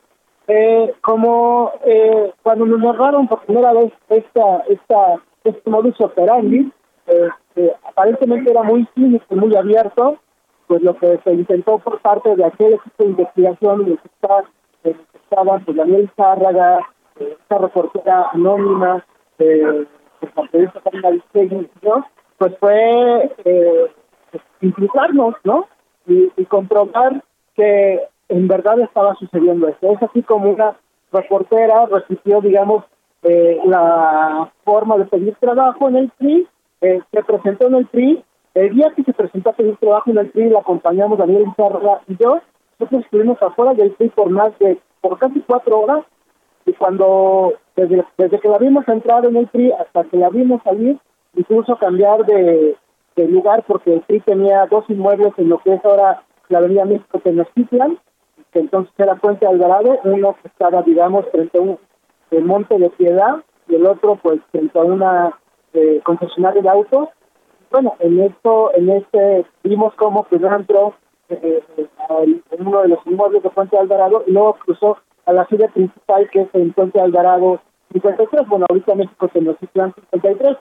[0.49, 6.71] Eh, como eh, cuando nos narraron por primera vez esta esta este modus operandi,
[7.07, 10.19] eh, aparentemente era muy cínico y muy abierto,
[10.67, 14.09] pues lo que se intentó por parte de aquel equipo de investigación en el que
[14.09, 14.45] está,
[15.25, 16.79] estaban pues, Daniel Zárraga,
[17.19, 19.05] eh, esta reportera anónima,
[19.39, 19.85] eh,
[20.37, 20.81] la periodista
[22.39, 23.91] pues fue eh,
[24.61, 25.67] implicarnos, ¿no?
[26.07, 27.23] Y, y comprobar
[27.55, 29.93] que en verdad estaba sucediendo esto.
[29.93, 30.77] Es así como una
[31.13, 32.85] reportera repitió, digamos,
[33.23, 36.47] eh, la forma de pedir trabajo en el PRI,
[36.81, 38.25] eh, se presentó en el PRI,
[38.55, 42.01] el día que se presentó a pedir trabajo en el PRI, la acompañamos Daniel Izarra
[42.09, 42.41] y yo,
[42.79, 46.05] nosotros estuvimos afuera del PRI por más de, por casi cuatro horas,
[46.67, 50.63] y cuando, desde, desde que la vimos entrar en el PRI hasta que la vimos
[50.63, 50.99] salir,
[51.35, 52.77] incluso cambiar de,
[53.17, 56.85] de lugar porque el PRI tenía dos inmuebles en lo que es ahora la Avenida
[56.85, 57.99] México Tenochtitlan,
[58.53, 61.79] que entonces era Puente Alvarado, uno que estaba, digamos, frente a un
[62.31, 65.39] el Monte de Piedad y el otro pues frente a una
[65.73, 67.09] eh, concesionaria de autos.
[67.71, 70.95] Bueno, en esto, en este vimos cómo primero entró
[71.29, 71.63] eh,
[72.51, 76.29] en uno de los inmuebles de Puente Alvarado y luego cruzó a la ciudad principal
[76.31, 77.61] que es en Puente Alvarado
[77.93, 80.57] 53, bueno, ahorita México nos 53.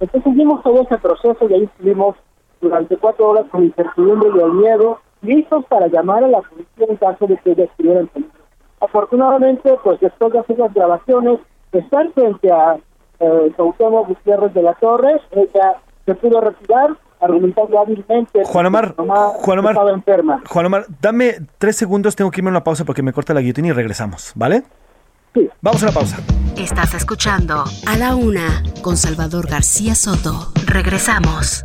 [0.00, 2.16] Entonces vimos todo ese proceso y ahí estuvimos
[2.60, 6.96] durante cuatro horas con incertidumbre y el miedo, listos para llamar a la policía en
[6.96, 8.39] caso de que ella estuviera en peligro.
[8.80, 11.38] Afortunadamente, pues después de hacer las grabaciones,
[11.72, 12.78] estar frente a
[13.20, 15.76] eh, Gutiérrez de la Torre, ella
[16.06, 20.42] se pudo retirar argumentando hábilmente Juan Omar, Juan Omar, estaba enferma.
[20.48, 23.40] Juan Omar, dame tres segundos, tengo que irme a una pausa porque me corta la
[23.40, 24.62] guillotina y regresamos, ¿vale?
[25.34, 25.48] Sí.
[25.60, 26.16] Vamos a una pausa.
[26.56, 30.52] Estás escuchando A la Una con Salvador García Soto.
[30.66, 31.62] Regresamos.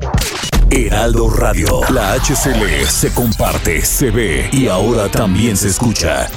[0.69, 6.27] Heraldo Radio, la HCL se comparte, se ve y ahora también se escucha.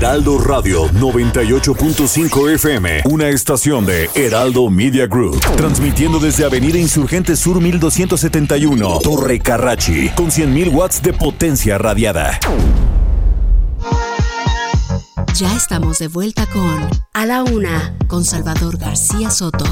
[0.00, 7.60] Heraldo Radio 98.5 FM, una estación de Heraldo Media Group, transmitiendo desde Avenida Insurgente Sur
[7.60, 12.40] 1271, Torre Carrachi, con 100.000 watts de potencia radiada.
[15.34, 19.66] Ya estamos de vuelta con A la Una, con Salvador García Soto.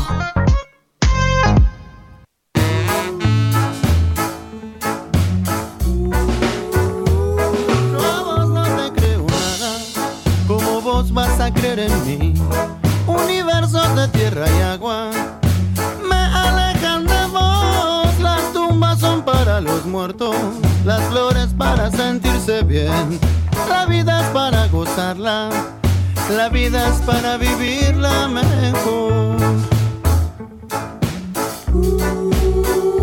[11.53, 12.35] Creer en mí.
[13.07, 15.11] Universos de tierra y agua
[16.09, 18.19] me alejan de vos.
[18.21, 20.37] Las tumbas son para los muertos,
[20.85, 23.19] las flores para sentirse bien.
[23.69, 25.51] La vida es para gozarla,
[26.37, 29.39] la vida es para vivirla mejor.
[31.73, 32.98] 12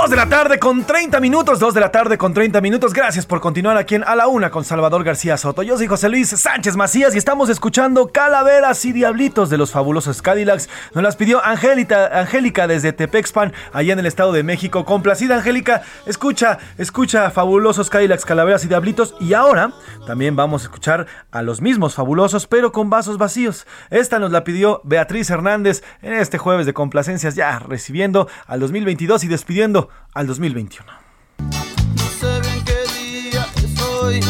[0.00, 2.92] 2 de la tarde con 30 minutos, 2 de la tarde con 30 minutos.
[2.92, 5.64] Gracias por continuar aquí en A la Una con Salvador García Soto.
[5.64, 10.22] Yo soy José Luis Sánchez Macías y estamos escuchando Calaveras y Diablitos de los fabulosos
[10.22, 10.68] Cadillacs.
[10.94, 14.84] Nos las pidió Angélica, Angélica desde Tepexpan, allá en el Estado de México.
[14.84, 15.82] Complacida, Angélica.
[16.06, 19.16] Escucha, escucha fabulosos Cadillacs, Calaveras y Diablitos.
[19.18, 19.72] Y ahora
[20.06, 23.66] también vamos a escuchar a los mismos fabulosos, pero con vasos vacíos.
[23.90, 29.24] Esta nos la pidió Beatriz Hernández en este jueves de complacencias, ya recibiendo al 2022
[29.24, 30.92] y despidiendo al 2021.
[31.38, 34.20] No sé bien qué día es hoy,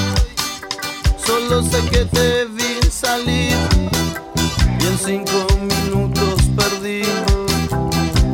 [1.24, 3.56] solo sé que te vi salir
[4.80, 7.02] y en cinco minutos perdí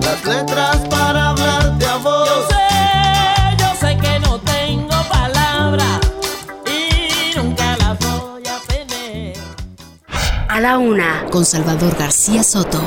[0.02, 2.28] las letras para hablarte a vos.
[2.28, 6.00] Yo sé, yo sé que no tengo palabras
[6.66, 9.36] y nunca las voy a tener.
[10.48, 12.80] A la una, con Salvador García Soto.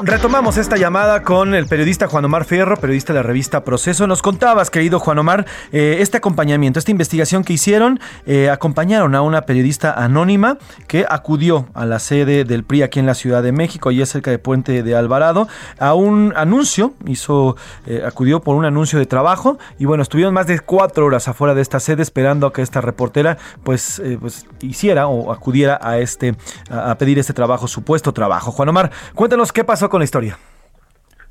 [0.00, 4.06] Retomamos esta llamada con el periodista Juan Omar Fierro, periodista de la revista Proceso.
[4.06, 9.22] Nos contabas, querido Juan Omar, eh, este acompañamiento, esta investigación que hicieron, eh, acompañaron a
[9.22, 13.50] una periodista anónima que acudió a la sede del PRI aquí en la Ciudad de
[13.50, 18.64] México, allí cerca de Puente de Alvarado, a un anuncio, hizo, eh, acudió por un
[18.64, 22.46] anuncio de trabajo y bueno, estuvieron más de cuatro horas afuera de esta sede esperando
[22.46, 26.36] a que esta reportera pues, pues hiciera o acudiera a este,
[26.70, 28.52] a, a pedir este trabajo, supuesto trabajo.
[28.52, 30.38] Juan Omar, cuéntanos qué pasó con la historia.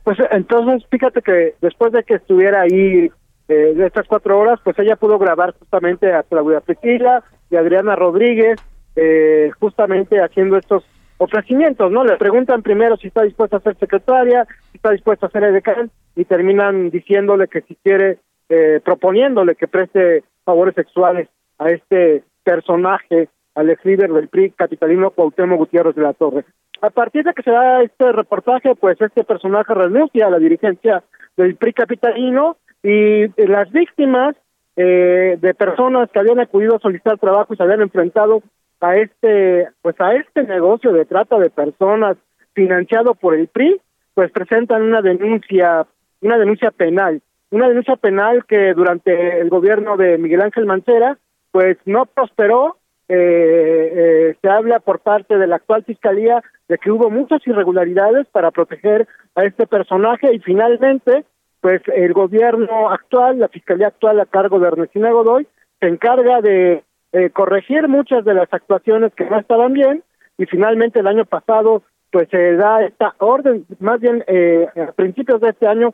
[0.04, 3.10] Pues entonces, fíjate que después de que estuviera ahí
[3.48, 7.62] eh, de estas cuatro horas, pues ella pudo grabar justamente a Claudia Priscila y a
[7.62, 8.60] Adriana Rodríguez,
[8.98, 10.84] eh, justamente haciendo estos
[11.20, 12.04] ofrecimientos, ¿no?
[12.04, 15.90] Le preguntan primero si está dispuesta a ser secretaria, si está dispuesta a ser edecán,
[16.18, 21.30] y terminan diciéndole que si quiere, eh, proponiéndole que preste favores sexuales
[21.60, 26.44] a este personaje, al ex líder del PRI capitalino Cuauhtémoc Gutiérrez de la Torre.
[26.82, 31.04] A partir de que se da este reportaje, pues este personaje renuncia a la dirigencia
[31.36, 34.36] del PRI capitalino y las víctimas
[34.76, 38.44] eh, de personas que habían acudido a solicitar trabajo y se habían enfrentado
[38.80, 42.18] a este, pues a este negocio de trata de personas
[42.54, 43.82] financiado por el PRI,
[44.14, 45.88] pues presentan una denuncia,
[46.22, 51.18] una denuncia penal, una denuncia penal que durante el gobierno de Miguel Ángel Mancera,
[51.52, 52.77] pues no prosperó
[53.10, 58.52] eh, se habla por parte de la actual fiscalía de que hubo muchas irregularidades para
[58.52, 61.26] proteger a este personaje y finalmente
[61.62, 65.48] pues el gobierno actual, la fiscalía actual a cargo de Ernestina Godoy,
[65.80, 70.04] se encarga de eh, corregir muchas de las actuaciones que no estaban bien
[70.38, 75.42] y finalmente el año pasado pues se da esta orden, más bien eh, a principios
[75.42, 75.94] de este año,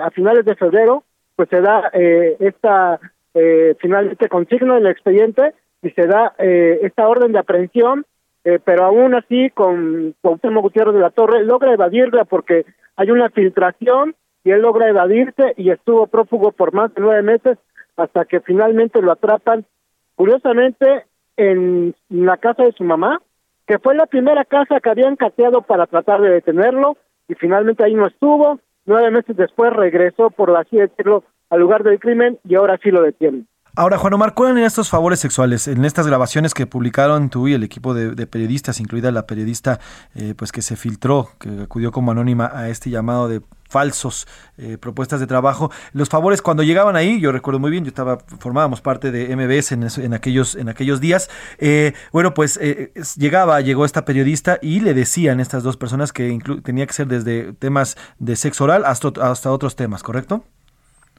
[0.00, 1.02] a finales de febrero,
[1.36, 3.00] pues se da eh, esta
[3.34, 8.06] eh, finalmente consigna el expediente y se da eh, esta orden de aprehensión,
[8.44, 12.64] eh, pero aún así con Cuauhtémoc Gutiérrez de la Torre logra evadirla porque
[12.96, 14.14] hay una filtración
[14.44, 17.58] y él logra evadirse y estuvo prófugo por más de nueve meses
[17.96, 19.64] hasta que finalmente lo atrapan,
[20.14, 21.04] curiosamente,
[21.36, 23.20] en la casa de su mamá,
[23.66, 26.96] que fue la primera casa que habían cateado para tratar de detenerlo
[27.28, 32.00] y finalmente ahí no estuvo, nueve meses después regresó, por así decirlo, al lugar del
[32.00, 33.46] crimen y ahora sí lo detienen.
[33.74, 35.66] Ahora, Juan Omar, ¿cuáles eran estos favores sexuales?
[35.66, 39.80] En estas grabaciones que publicaron tú y el equipo de, periodistas, incluida la periodista
[40.14, 43.40] eh, pues que se filtró, que acudió como anónima a este llamado de
[43.72, 44.28] falsos
[44.58, 45.70] eh, propuestas de trabajo.
[45.94, 49.72] Los favores cuando llegaban ahí, yo recuerdo muy bien, yo estaba formábamos parte de MBS
[49.72, 51.30] en, aquellos en aquellos días.
[51.58, 56.38] eh, bueno, pues eh, llegaba, llegó esta periodista y le decían estas dos personas que
[56.62, 60.44] tenía que ser desde temas de sexo oral hasta, hasta otros temas, ¿correcto?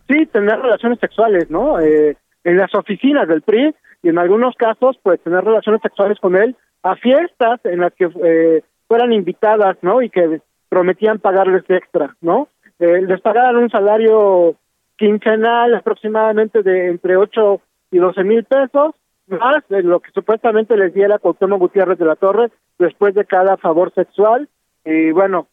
[0.07, 1.79] Sí, tener relaciones sexuales, ¿no?
[1.79, 6.35] Eh, en las oficinas del PRI y en algunos casos, pues tener relaciones sexuales con
[6.35, 10.01] él a fiestas en las que eh, fueran invitadas, ¿no?
[10.01, 12.49] Y que prometían pagarles extra, ¿no?
[12.79, 14.55] Eh, les pagaban un salario
[14.97, 17.61] quincenal aproximadamente de entre 8
[17.91, 18.95] y 12 mil pesos,
[19.27, 23.55] más de lo que supuestamente les diera Cuauhtémoc Gutiérrez de la Torre después de cada
[23.57, 24.49] favor sexual.
[24.83, 25.47] Y bueno,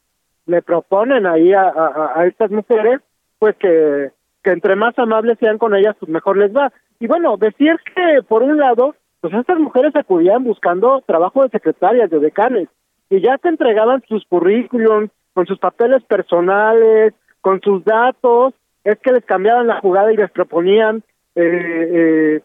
[0.47, 3.01] le proponen ahí a, a, a estas mujeres,
[3.39, 4.11] pues que,
[4.43, 6.73] que entre más amables sean con ellas, pues mejor les va.
[6.99, 12.11] Y bueno, decir que por un lado, pues estas mujeres acudían buscando trabajo de secretarias,
[12.11, 12.69] de decanes,
[13.11, 18.55] y ya te entregaban sus currículums, con sus papeles personales, con sus datos,
[18.85, 21.03] es que les cambiaban la jugada y les proponían
[21.35, 22.41] eh, eh,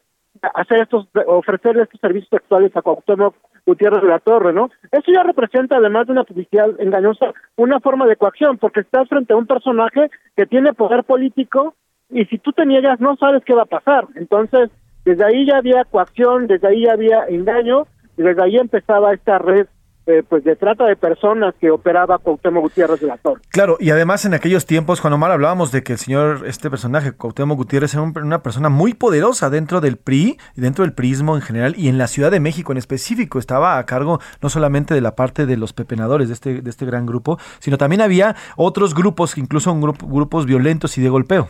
[0.53, 3.35] hacer estos, ofrecer estos servicios sexuales a Cuauhtémoc
[3.65, 4.69] Gutiérrez de la Torre, ¿no?
[4.91, 9.33] Eso ya representa, además de una publicidad engañosa, una forma de coacción, porque estás frente
[9.33, 11.73] a un personaje que tiene poder político
[12.09, 14.07] y si tú te niegas no sabes qué va a pasar.
[14.15, 14.69] Entonces,
[15.03, 17.87] desde ahí ya había coacción, desde ahí ya había engaño
[18.17, 19.67] y desde ahí empezaba esta red
[20.07, 23.41] eh, pues de trata de personas que operaba Cuauhtémoc Gutiérrez de la Torre.
[23.49, 27.13] Claro, y además en aquellos tiempos, Juan Omar, hablábamos de que el señor, este personaje,
[27.13, 31.41] Cuauhtémoc Gutiérrez, era una persona muy poderosa dentro del PRI, y dentro del PRIismo en
[31.41, 33.39] general, y en la Ciudad de México en específico.
[33.39, 36.85] Estaba a cargo no solamente de la parte de los pepenadores de este, de este
[36.85, 41.49] gran grupo, sino también había otros grupos, incluso un grupo, grupos violentos y de golpeo.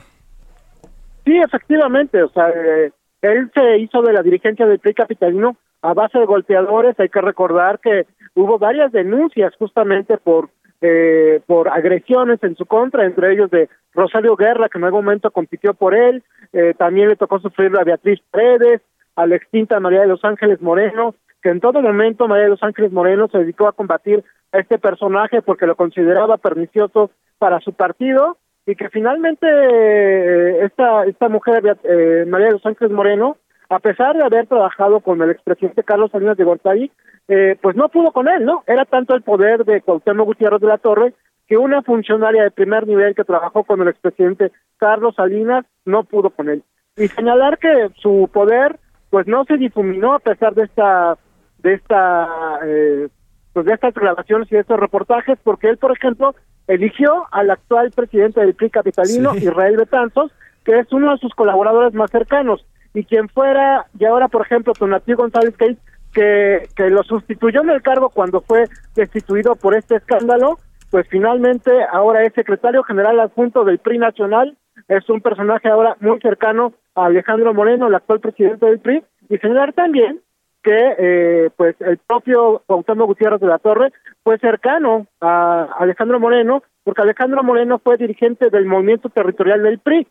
[1.26, 2.92] Sí, efectivamente, o sea, eh,
[3.22, 7.00] él se hizo de la dirigencia del PRI capitalino a base de golpeadores.
[7.00, 10.50] Hay que recordar que hubo varias denuncias justamente por
[10.82, 15.32] eh, por agresiones en su contra, entre ellos de Rosario Guerra, que en algún momento
[15.32, 16.22] compitió por él,
[16.54, 18.82] eh, también le tocó sufrir a Beatriz Paredes,
[19.16, 22.62] a la extinta María de los Ángeles Moreno, que en todo momento María de los
[22.62, 27.74] Ángeles Moreno se dedicó a combatir a este personaje porque lo consideraba pernicioso para su
[27.74, 33.38] partido y que finalmente eh, esta esta mujer eh, María de los Ángeles Moreno
[33.70, 36.92] a pesar de haber trabajado con el expresidente Carlos Salinas de Gortari,
[37.28, 38.64] eh, pues no pudo con él, ¿no?
[38.68, 41.14] Era tanto el poder de Cuauhtémoc Gutiérrez de la Torre
[41.48, 46.30] que una funcionaria de primer nivel que trabajó con el expresidente Carlos Salinas no pudo
[46.30, 46.64] con él.
[46.98, 48.78] Y señalar que su poder
[49.10, 51.18] pues no se difuminó a pesar de esta
[51.60, 53.08] de esta eh,
[53.56, 56.36] pues de estas grabaciones y de estos reportajes porque él por ejemplo
[56.68, 60.30] eligió al actual presidente del PRI capitalino Israel Betanzos
[60.66, 64.74] que es uno de sus colaboradores más cercanos y quien fuera, y ahora por ejemplo
[64.74, 65.78] Tonatí González Case,
[66.14, 68.66] que, que lo sustituyó en el cargo cuando fue
[68.96, 70.60] destituido por este escándalo,
[70.90, 74.58] pues finalmente ahora es secretario general adjunto del PRI nacional,
[74.90, 79.38] es un personaje ahora muy cercano a Alejandro Moreno, el actual presidente del PRI, y
[79.38, 80.22] señalar también
[80.66, 83.94] que eh, pues el propio Cuauhtémoc Gutiérrez de la Torre
[84.24, 90.08] fue cercano a Alejandro Moreno, porque Alejandro Moreno fue dirigente del movimiento territorial del PRI,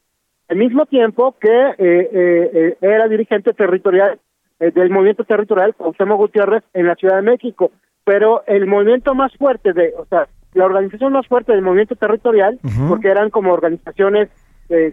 [0.48, 4.20] al mismo tiempo que eh, eh, eh, era dirigente territorial
[4.60, 7.72] del movimiento territorial Cuauhtémoc Gutiérrez en la Ciudad de México,
[8.04, 12.60] pero el movimiento más fuerte de, o sea, la organización más fuerte del movimiento territorial,
[12.88, 14.30] porque eran como organizaciones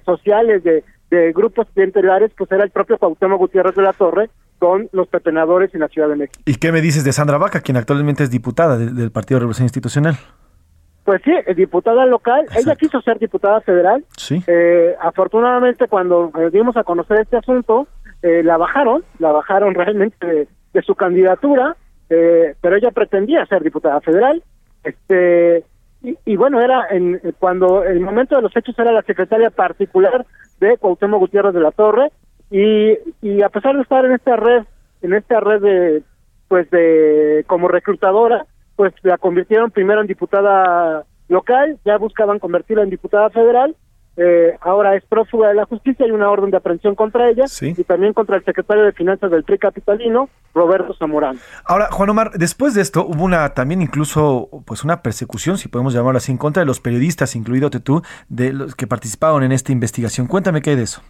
[0.04, 4.32] sociales de, de grupos clientelares, pues era el propio Cuauhtémoc Gutiérrez de la Torre
[4.62, 6.40] con los pepenadores en la Ciudad de México.
[6.46, 9.66] ¿Y qué me dices de Sandra Vaca, quien actualmente es diputada del Partido de Revolución
[9.66, 10.20] Institucional?
[11.04, 12.46] Pues sí, diputada local.
[12.56, 14.06] Ella quiso ser diputada federal.
[14.16, 14.44] Sí.
[14.46, 17.88] Eh, afortunadamente, cuando eh, dimos a conocer este asunto,
[18.22, 21.76] eh, la bajaron, la bajaron realmente de, su candidatura,
[22.08, 24.44] pero ella pretendía ser diputada federal.
[24.84, 25.64] Este
[26.04, 30.26] y, bueno, era en cuando el momento de los hechos era la secretaria particular
[30.60, 32.12] de Cuauhtémoc Gutiérrez de la Torre
[32.52, 34.64] y, y a pesar de estar en esta red,
[35.02, 36.04] en esta red de
[36.48, 38.46] pues de como reclutadora,
[38.76, 43.76] pues la convirtieron primero en diputada local, ya buscaban convertirla en diputada federal,
[44.18, 47.84] eh, ahora es prófuga de la justicia, hay una orden de aprehensión contra ella y
[47.86, 51.40] también contra el secretario de Finanzas del PRI capitalino, Roberto Zamorán.
[51.64, 55.94] Ahora, Juan Omar, después de esto hubo una también incluso pues una persecución, si podemos
[55.94, 59.72] llamarlo así, en contra de los periodistas, incluido tú, de los que participaron en esta
[59.72, 60.28] investigación.
[60.28, 61.02] Cuéntame qué hay de eso.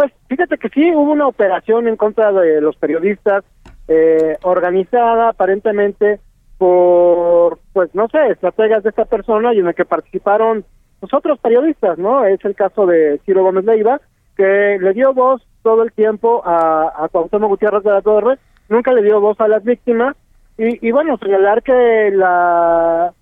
[0.00, 3.44] Pues fíjate que sí, hubo una operación en contra de los periodistas
[3.86, 6.20] eh, organizada aparentemente
[6.56, 10.64] por, pues no sé, estrategas de esta persona y en el que participaron
[11.02, 12.24] los otros periodistas, ¿no?
[12.24, 14.00] Es el caso de Ciro Gómez Leiva,
[14.38, 18.38] que le dio voz todo el tiempo a, a Cuauhtémoc Gutiérrez de la Torre,
[18.70, 20.16] nunca le dio voz a las víctimas,
[20.56, 23.12] y, y bueno, señalar que la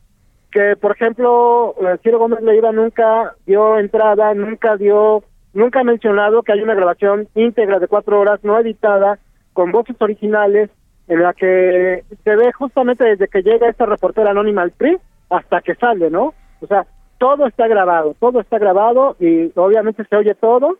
[0.52, 5.24] que por ejemplo eh, Ciro Gómez Leiva nunca dio entrada, nunca dio,
[5.58, 9.18] nunca ha mencionado que hay una grabación íntegra de cuatro horas no editada,
[9.52, 10.70] con voces originales,
[11.08, 14.98] en la que se ve justamente desde que llega esta reportera anónima al PRI
[15.30, 16.34] hasta que sale, ¿no?
[16.60, 16.86] O sea,
[17.18, 20.78] todo está grabado, todo está grabado y obviamente se oye todo.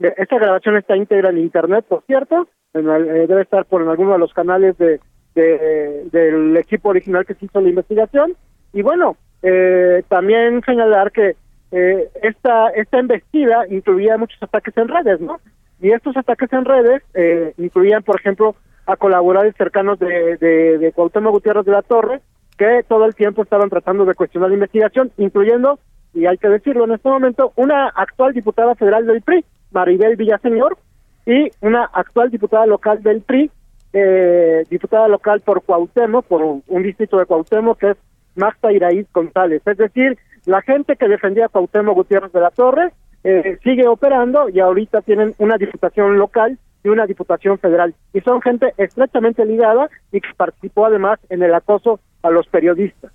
[0.00, 4.12] E, esta grabación está íntegra en internet, por cierto, eh, debe estar por en alguno
[4.14, 5.00] de los canales de,
[5.34, 8.34] del equipo original que se hizo la investigación.
[8.72, 11.36] Y bueno, eh, también señalar que
[11.72, 15.40] eh, esta esta embestida incluía muchos ataques en redes, ¿no?
[15.80, 18.56] Y estos ataques en redes eh, incluían, por ejemplo,
[18.86, 22.20] a colaboradores cercanos de, de, Cuauhtémoc Gutiérrez de la Torre,
[22.56, 25.78] que todo el tiempo estaban tratando de cuestionar la investigación, incluyendo,
[26.14, 30.78] y hay que decirlo en este momento, una actual diputada federal del PRI, Maribel Villaseñor,
[31.26, 33.50] y una actual diputada local del PRI,
[33.92, 37.96] eh, diputada local por Cuauhtémoc, por un, distrito de Cuauhtémoc, que es
[38.36, 39.62] Magda Iraíz González.
[39.66, 42.92] Es decir, la gente que defendía a Cuauhtémoc Gutiérrez de la Torre
[43.24, 47.94] eh, sigue operando y ahorita tienen una diputación local y una diputación federal.
[48.12, 53.12] Y son gente estrechamente ligada y que participó además en el acoso a los periodistas.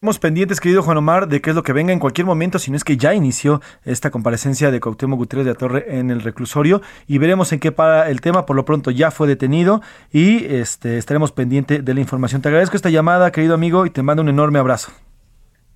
[0.00, 2.70] Estamos pendientes, querido Juan Omar, de qué es lo que venga en cualquier momento, si
[2.70, 6.20] no es que ya inició esta comparecencia de Cuauhtémoc Gutiérrez de la Torre en el
[6.20, 8.46] reclusorio y veremos en qué para el tema.
[8.46, 12.40] Por lo pronto ya fue detenido y este, estaremos pendientes de la información.
[12.42, 14.92] Te agradezco esta llamada, querido amigo, y te mando un enorme abrazo.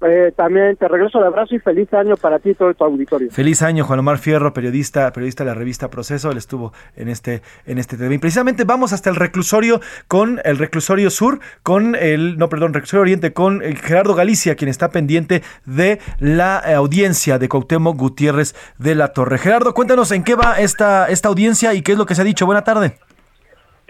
[0.04, 3.30] Eh, también te regreso el abrazo y feliz año para ti y todo tu auditorio.
[3.30, 6.30] Feliz año, Juan Omar Fierro, periodista, periodista de la revista Proceso.
[6.30, 8.14] Él estuvo en este, en este tema.
[8.14, 13.02] Y precisamente vamos hasta el reclusorio con el reclusorio sur, con el, no, perdón, reclusorio
[13.02, 18.94] oriente, con Gerardo Galicia, quien está pendiente de la eh, audiencia de Cuauhtémoc Gutiérrez de
[18.94, 19.38] la Torre.
[19.38, 22.24] Gerardo, cuéntanos en qué va esta, esta audiencia y qué es lo que se ha
[22.24, 22.46] dicho.
[22.46, 22.96] Buena tarde.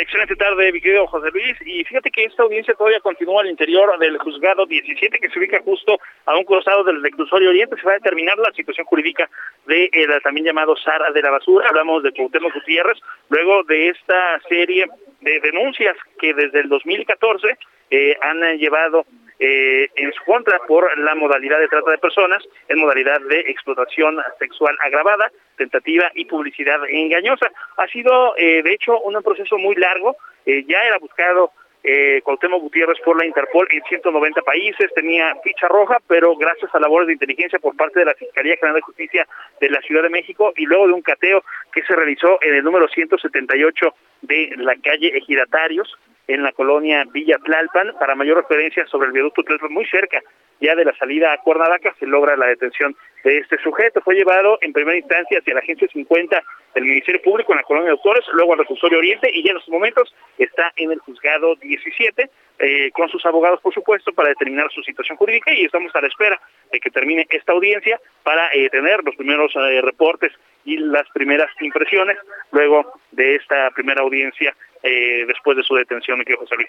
[0.03, 1.57] Excelente tarde, mi querido José Luis.
[1.65, 5.61] Y fíjate que esta audiencia todavía continúa al interior del juzgado 17, que se ubica
[5.63, 5.97] justo
[6.27, 7.77] a un costado del reclusorio oriente.
[7.77, 9.31] Se va a determinar la situación jurídica
[9.69, 11.69] de el también llamado Sara de la Basura.
[11.69, 12.99] Hablamos de Cuauhtémoc Gutiérrez,
[13.29, 14.87] luego de esta serie
[15.21, 17.57] de denuncias que desde el 2014
[17.91, 19.07] eh, han llevado
[19.45, 24.19] eh, en su contra por la modalidad de trata de personas, en modalidad de explotación
[24.39, 27.51] sexual agravada, tentativa y publicidad engañosa.
[27.77, 30.17] Ha sido, eh, de hecho, un proceso muy largo.
[30.47, 31.51] Eh, ya era buscado
[31.83, 36.79] eh, Cuauhtémoc Gutiérrez por la Interpol en 190 países, tenía ficha roja, pero gracias a
[36.79, 39.27] labores de inteligencia por parte de la Fiscalía General de Justicia
[39.61, 41.43] de la Ciudad de México y luego de un cateo
[41.73, 47.39] que se realizó en el número 178 de la calle Ejidatarios, en la colonia Villa
[47.39, 47.95] Tlalpan.
[47.99, 50.21] Para mayor referencia sobre el viaducto Tlalpan, muy cerca
[50.63, 52.95] ya de la salida a Cuernavaca, se logra la detención
[53.25, 54.01] de este sujeto.
[54.01, 56.43] Fue llevado en primera instancia hacia la agencia 50
[56.75, 59.57] del Ministerio Público en la colonia de Autores, luego al reclusorio Oriente y ya en
[59.59, 64.71] estos momentos está en el juzgado 17 eh, con sus abogados, por supuesto, para determinar
[64.71, 66.41] su situación jurídica y estamos a la espera
[66.71, 70.33] de que termine esta audiencia para eh, tener los primeros eh, reportes
[70.65, 72.17] y las primeras impresiones
[72.51, 76.69] luego de esta primera audiencia eh, después de su detención, mi querido José Luis.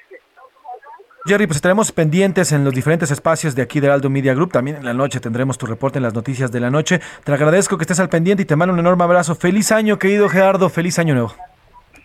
[1.26, 4.52] Jerry, pues estaremos pendientes en los diferentes espacios de aquí de Aldo Media Group.
[4.52, 7.00] También en la noche tendremos tu reporte en las noticias de la noche.
[7.24, 9.34] Te agradezco que estés al pendiente y te mando un enorme abrazo.
[9.34, 10.70] Feliz año, querido Gerardo.
[10.70, 11.34] Feliz año nuevo.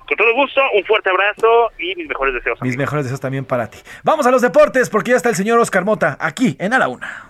[0.07, 2.63] Con todo gusto, un fuerte abrazo y mis mejores deseos.
[2.63, 3.79] Mis mejores deseos también para ti.
[4.05, 6.87] Vamos a los deportes porque ya está el señor Oscar Mota aquí en A la
[6.87, 7.28] Una.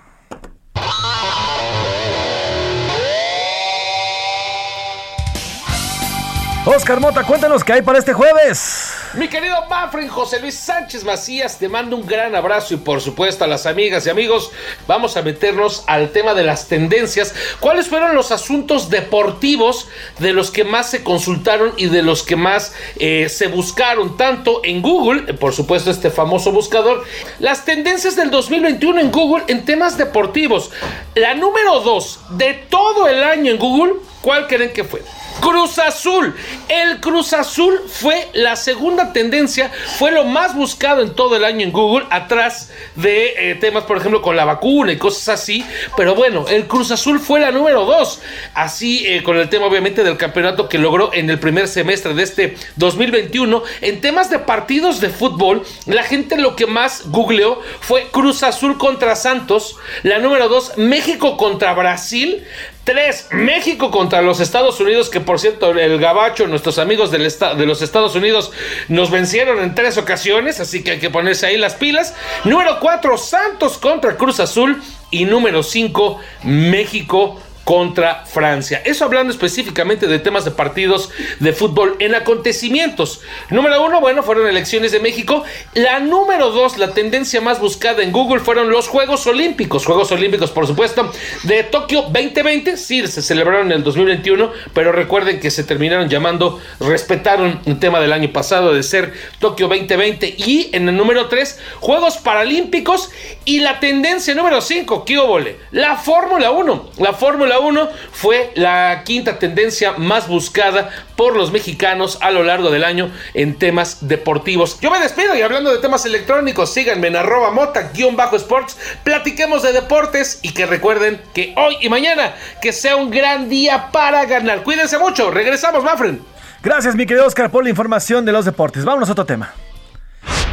[6.71, 8.93] Oscar Mota, cuéntanos qué hay para este jueves.
[9.15, 13.43] Mi querido Manfred José Luis Sánchez Macías, te mando un gran abrazo y por supuesto
[13.43, 14.53] a las amigas y amigos,
[14.87, 17.35] vamos a meternos al tema de las tendencias.
[17.59, 19.89] ¿Cuáles fueron los asuntos deportivos
[20.19, 24.61] de los que más se consultaron y de los que más eh, se buscaron, tanto
[24.63, 27.03] en Google, por supuesto este famoso buscador,
[27.39, 30.71] las tendencias del 2021 en Google en temas deportivos?
[31.15, 35.03] La número 2 de todo el año en Google, ¿cuál creen que fue?
[35.41, 36.35] Cruz Azul.
[36.69, 41.65] El Cruz Azul fue la segunda tendencia, fue lo más buscado en todo el año
[41.65, 45.65] en Google, atrás de eh, temas, por ejemplo, con la vacuna y cosas así.
[45.97, 48.21] Pero bueno, el Cruz Azul fue la número dos.
[48.55, 52.23] Así eh, con el tema, obviamente, del campeonato que logró en el primer semestre de
[52.23, 53.63] este 2021.
[53.81, 58.79] En temas de partidos de fútbol, la gente lo que más googleó fue Cruz Azul
[58.79, 59.77] contra Santos.
[60.03, 62.45] La número dos, México contra Brasil.
[62.89, 63.27] 3.
[63.33, 67.83] México contra los Estados Unidos, que por cierto, el Gabacho, nuestros amigos del de los
[67.83, 68.51] Estados Unidos,
[68.89, 72.15] nos vencieron en tres ocasiones, así que hay que ponerse ahí las pilas.
[72.45, 74.83] Número 4, Santos contra Cruz Azul.
[75.11, 77.39] Y número 5, México
[77.69, 78.81] contra Francia.
[78.83, 83.21] Eso hablando específicamente de temas de partidos de fútbol en acontecimientos.
[83.51, 85.45] Número uno, bueno, fueron elecciones de México.
[85.75, 89.85] La número dos, la tendencia más buscada en Google fueron los Juegos Olímpicos.
[89.85, 91.13] Juegos Olímpicos, por supuesto,
[91.43, 92.79] de Tokio 2020.
[92.79, 98.01] Sí, se celebraron en el 2021, pero recuerden que se terminaron llamando, respetaron un tema
[98.01, 100.37] del año pasado de ser Tokio 2020.
[100.39, 103.11] Y en el número tres, Juegos Paralímpicos.
[103.45, 105.59] Y la tendencia número cinco, ¿qué óvole?
[105.71, 106.93] La Fórmula 1.
[107.01, 112.71] La Fórmula 1 fue la quinta tendencia más buscada por los mexicanos a lo largo
[112.71, 114.79] del año en temas deportivos.
[114.81, 120.41] Yo me despido y hablando de temas electrónicos, síganme en arroba mota-sports, platiquemos de deportes
[120.43, 124.63] y que recuerden que hoy y mañana que sea un gran día para ganar.
[124.63, 126.23] Cuídense mucho, regresamos, Mafren.
[126.63, 128.85] Gracias, mi querido Oscar, por la información de los deportes.
[128.85, 129.55] Vámonos a otro tema.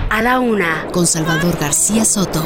[0.09, 2.43] A la una, con Salvador García Soto.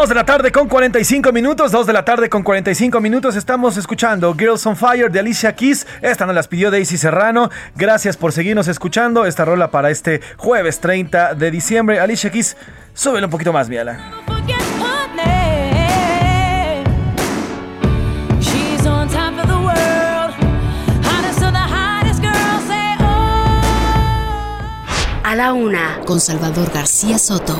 [0.00, 3.36] 2 de la tarde con 45 minutos, 2 de la tarde con 45 minutos.
[3.36, 5.86] Estamos escuchando Girls on Fire de Alicia Keys.
[6.00, 7.50] Esta nos las pidió Daisy Serrano.
[7.76, 12.00] Gracias por seguirnos escuchando esta rola para este jueves 30 de diciembre.
[12.00, 12.56] Alicia Keys,
[12.94, 13.98] súbelo un poquito más, Miala.
[25.22, 27.54] A la una, con Salvador García Soto.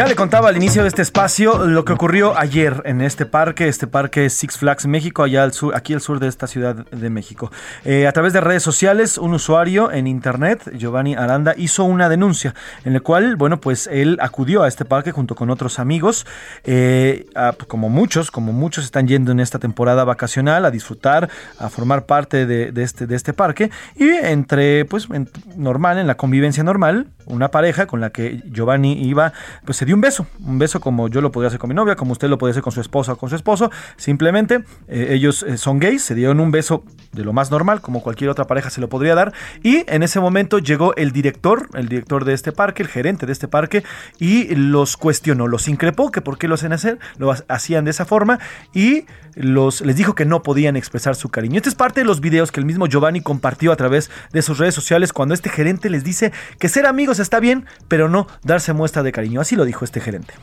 [0.00, 3.68] Ya le contaba al inicio de este espacio lo que ocurrió ayer en este parque,
[3.68, 7.52] este parque Six Flags México, allá aquí al sur de esta ciudad de México.
[7.84, 12.54] Eh, a través de redes sociales, un usuario en internet, Giovanni Aranda, hizo una denuncia
[12.86, 16.26] en la cual, bueno, pues él acudió a este parque junto con otros amigos,
[16.64, 17.26] eh,
[17.68, 21.28] como muchos, como muchos están yendo en esta temporada vacacional a disfrutar,
[21.58, 25.08] a formar parte de, este, de este parque y entre, pues,
[25.56, 29.34] normal, en la convivencia normal, una pareja con la que Giovanni iba,
[29.66, 31.96] pues se dio un beso, un beso como yo lo podría hacer con mi novia,
[31.96, 35.42] como usted lo podría hacer con su esposa o con su esposo, simplemente eh, ellos
[35.42, 38.70] eh, son gays, se dieron un beso de lo más normal, como cualquier otra pareja
[38.70, 39.32] se lo podría dar,
[39.64, 43.32] y en ese momento llegó el director, el director de este parque, el gerente de
[43.32, 43.82] este parque,
[44.20, 48.04] y los cuestionó, los increpó, que por qué lo hacen hacer, lo hacían de esa
[48.04, 48.38] forma,
[48.72, 51.56] y los, les dijo que no podían expresar su cariño.
[51.56, 54.58] Este es parte de los videos que el mismo Giovanni compartió a través de sus
[54.58, 58.72] redes sociales cuando este gerente les dice que ser amigos está bien, pero no darse
[58.72, 59.40] muestra de cariño.
[59.40, 60.34] Así lo dijo este gerente.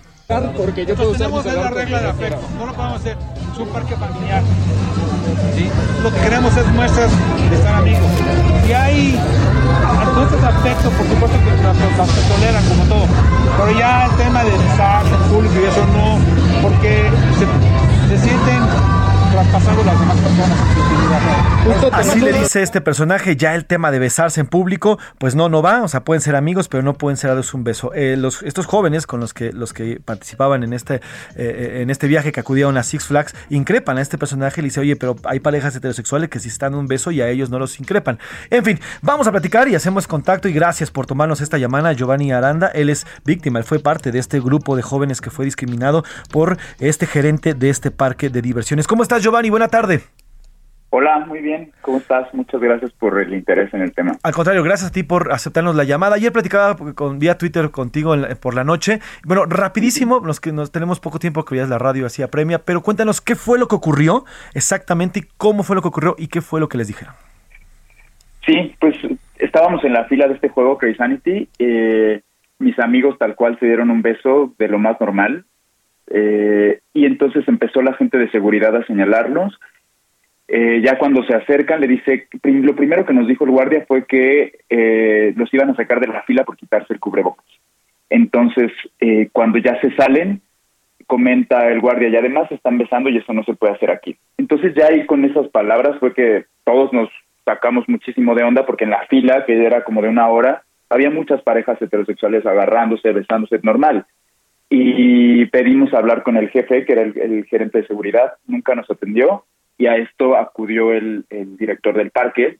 [0.55, 3.17] Porque yo tenemos la regla de afecto, no lo podemos hacer,
[3.51, 4.41] es un parque familiar.
[5.55, 5.69] ¿sí?
[6.03, 7.11] Lo que queremos es muestras
[7.49, 8.09] de estar amigos.
[8.67, 9.19] Y hay
[10.07, 13.05] entonces afecto, por supuesto que las se toleran como todo,
[13.57, 16.19] pero ya el tema de besarse en público y eso no,
[16.61, 18.63] porque se, se sienten
[19.43, 20.57] las demás personas.
[21.93, 25.61] Así le dice este personaje, ya el tema de besarse en público, pues no, no
[25.61, 27.93] va, o sea, pueden ser amigos, pero no pueden ser dados un beso.
[27.93, 31.01] Eh, los, estos jóvenes con los que, los que participaban en este,
[31.35, 34.67] eh, en este viaje que acudieron a Six Flags, increpan a este personaje y le
[34.67, 37.59] dice, oye, pero hay parejas heterosexuales que si están un beso y a ellos no
[37.59, 38.19] los increpan.
[38.49, 42.31] En fin, vamos a platicar y hacemos contacto y gracias por tomarnos esta llamada, Giovanni
[42.31, 46.03] Aranda, él es víctima, él fue parte de este grupo de jóvenes que fue discriminado
[46.31, 48.87] por este gerente de este parque de diversiones.
[48.87, 49.49] ¿Cómo estás, Giovanni?
[49.49, 49.99] Buena tarde.
[50.89, 51.73] Hola, muy bien.
[51.81, 52.33] ¿Cómo estás?
[52.33, 54.13] Muchas gracias por el interés en el tema.
[54.23, 56.15] Al contrario, gracias a ti por aceptarnos la llamada.
[56.15, 58.99] Ayer platicaba con vía Twitter contigo por la noche.
[59.25, 62.81] Bueno, rapidísimo, los que nos tenemos poco tiempo que veías la radio hacía premia, pero
[62.81, 64.23] cuéntanos qué fue lo que ocurrió
[64.53, 67.13] exactamente y cómo fue lo que ocurrió y qué fue lo que les dijeron.
[68.45, 68.95] Sí, pues
[69.39, 72.21] estábamos en la fila de este juego Crazy eh,
[72.59, 75.43] mis amigos tal cual se dieron un beso de lo más normal.
[76.09, 79.59] Eh, y entonces empezó la gente de seguridad a señalarnos
[80.49, 84.05] eh, ya cuando se acercan le dice, lo primero que nos dijo el guardia fue
[84.05, 87.45] que eh, los iban a sacar de la fila por quitarse el cubrebocas.
[88.09, 88.71] Entonces,
[89.01, 90.41] eh, cuando ya se salen,
[91.05, 94.17] comenta el guardia, y además están besando y eso no se puede hacer aquí.
[94.37, 97.09] Entonces ya ahí con esas palabras fue que todos nos
[97.43, 101.09] sacamos muchísimo de onda porque en la fila, que era como de una hora, había
[101.09, 104.05] muchas parejas heterosexuales agarrándose, besándose, normal.
[104.69, 109.45] Y pedimos hablar con el jefe, que era el gerente de seguridad, nunca nos atendió
[109.77, 112.57] y a esto acudió el, director del parque.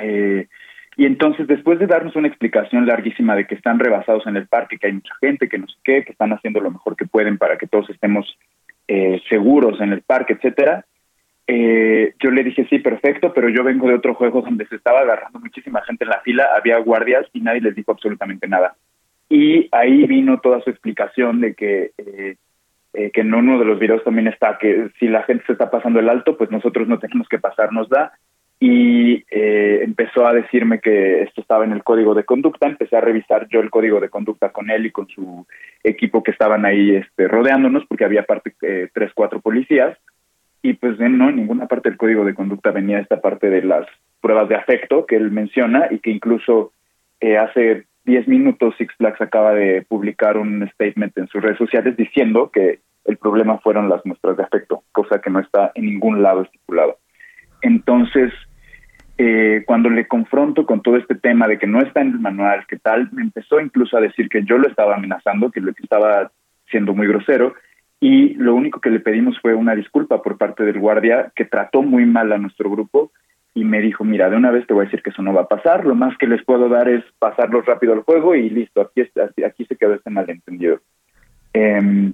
[0.00, 0.46] Eh,
[0.96, 4.78] y entonces, después de darnos una explicación larguísima de que están rebasados en el parque,
[4.78, 7.38] que hay mucha gente, que no sé qué, que están haciendo lo mejor que pueden
[7.38, 8.36] para que todos estemos
[8.88, 10.84] eh, seguros en el parque, etcétera,
[11.46, 15.00] eh, yo le dije, sí, perfecto, pero yo vengo de otro juego donde se estaba
[15.00, 18.76] agarrando muchísima gente en la fila, había guardias y nadie les dijo absolutamente nada.
[19.30, 21.92] Y ahí vino toda su explicación de que
[22.92, 25.70] eh, que en uno de los videos también está que si la gente se está
[25.70, 28.12] pasando el alto, pues nosotros no tenemos que pasarnos da.
[28.58, 32.66] Y eh, empezó a decirme que esto estaba en el código de conducta.
[32.66, 35.46] Empecé a revisar yo el código de conducta con él y con su
[35.84, 39.96] equipo que estaban ahí este, rodeándonos, porque había parte eh, tres, cuatro policías.
[40.62, 43.86] Y pues no, en ninguna parte del código de conducta venía esta parte de las
[44.20, 46.72] pruebas de afecto que él menciona y que incluso
[47.38, 52.50] hace 10 minutos Six Flags acaba de publicar un statement en sus redes sociales diciendo
[52.52, 56.42] que el problema fueron las muestras de afecto, cosa que no está en ningún lado
[56.42, 56.98] estipulado.
[57.62, 58.32] Entonces,
[59.18, 62.66] eh, cuando le confronto con todo este tema de que no está en el manual,
[62.66, 65.82] que tal, me empezó incluso a decir que yo lo estaba amenazando, que lo que
[65.82, 66.30] estaba
[66.70, 67.54] siendo muy grosero,
[68.00, 71.82] y lo único que le pedimos fue una disculpa por parte del guardia que trató
[71.82, 73.12] muy mal a nuestro grupo
[73.54, 75.42] y me dijo, mira, de una vez te voy a decir que eso no va
[75.42, 78.80] a pasar, lo más que les puedo dar es pasarlo rápido al juego y listo,
[78.80, 79.02] aquí,
[79.44, 80.80] aquí se quedó este malentendido.
[81.52, 82.12] Eh,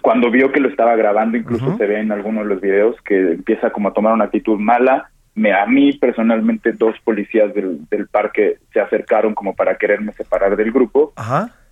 [0.00, 3.32] cuando vio que lo estaba grabando, incluso se ve en algunos de los videos que
[3.32, 5.10] empieza como a tomar una actitud mala.
[5.34, 10.56] Me, a mí personalmente dos policías del, del parque se acercaron como para quererme separar
[10.56, 11.12] del grupo.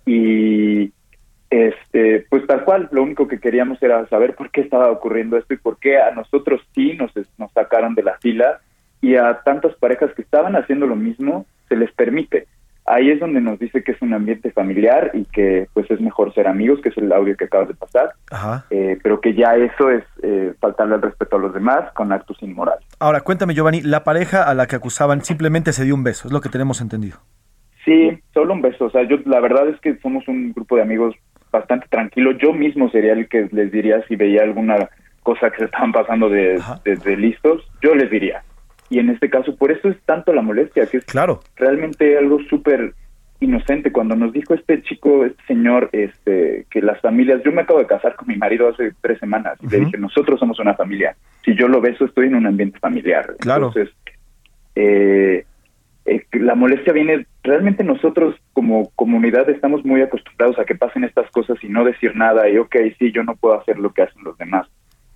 [0.05, 0.91] Y
[1.49, 5.53] este, pues tal cual, lo único que queríamos era saber por qué estaba ocurriendo esto
[5.53, 8.61] y por qué a nosotros sí nos, nos sacaron de la fila
[9.01, 12.47] y a tantas parejas que estaban haciendo lo mismo se les permite.
[12.85, 16.33] Ahí es donde nos dice que es un ambiente familiar y que pues es mejor
[16.33, 18.13] ser amigos, que es el audio que acabas de pasar,
[18.69, 22.41] eh, pero que ya eso es eh, faltarle el respeto a los demás con actos
[22.41, 22.85] inmorales.
[22.99, 26.33] Ahora, cuéntame Giovanni, la pareja a la que acusaban simplemente se dio un beso, es
[26.33, 27.19] lo que tenemos entendido.
[27.85, 28.85] Sí, solo un beso.
[28.85, 31.15] O sea, yo la verdad es que somos un grupo de amigos
[31.51, 32.31] bastante tranquilo.
[32.33, 34.89] Yo mismo sería el que les diría si veía alguna
[35.23, 38.43] cosa que se estaban pasando de, de, listos, yo les diría.
[38.91, 41.39] Y en este caso, por eso es tanto la molestia, que es claro.
[41.55, 42.93] realmente algo súper
[43.39, 43.93] inocente.
[43.93, 47.87] Cuando nos dijo este chico, este señor, este, que las familias, yo me acabo de
[47.87, 51.15] casar con mi marido hace tres semanas y le dije, nosotros somos una familia.
[51.45, 53.33] Si yo lo beso, estoy en un ambiente familiar.
[53.39, 53.67] Claro.
[53.67, 53.95] Entonces,
[54.75, 55.45] eh,
[56.05, 61.31] eh, la molestia viene, realmente nosotros como comunidad estamos muy acostumbrados a que pasen estas
[61.31, 64.23] cosas y no decir nada y ok, sí, yo no puedo hacer lo que hacen
[64.23, 64.67] los demás,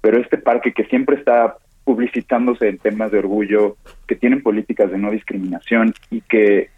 [0.02, 4.98] pero este parque que siempre está publicitándose en temas de orgullo, que tienen políticas de
[4.98, 6.70] no discriminación y que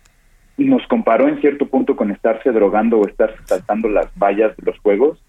[0.57, 4.77] nos comparó en cierto punto con estarse drogando o estar saltando las vallas de los
[4.79, 5.23] juegos,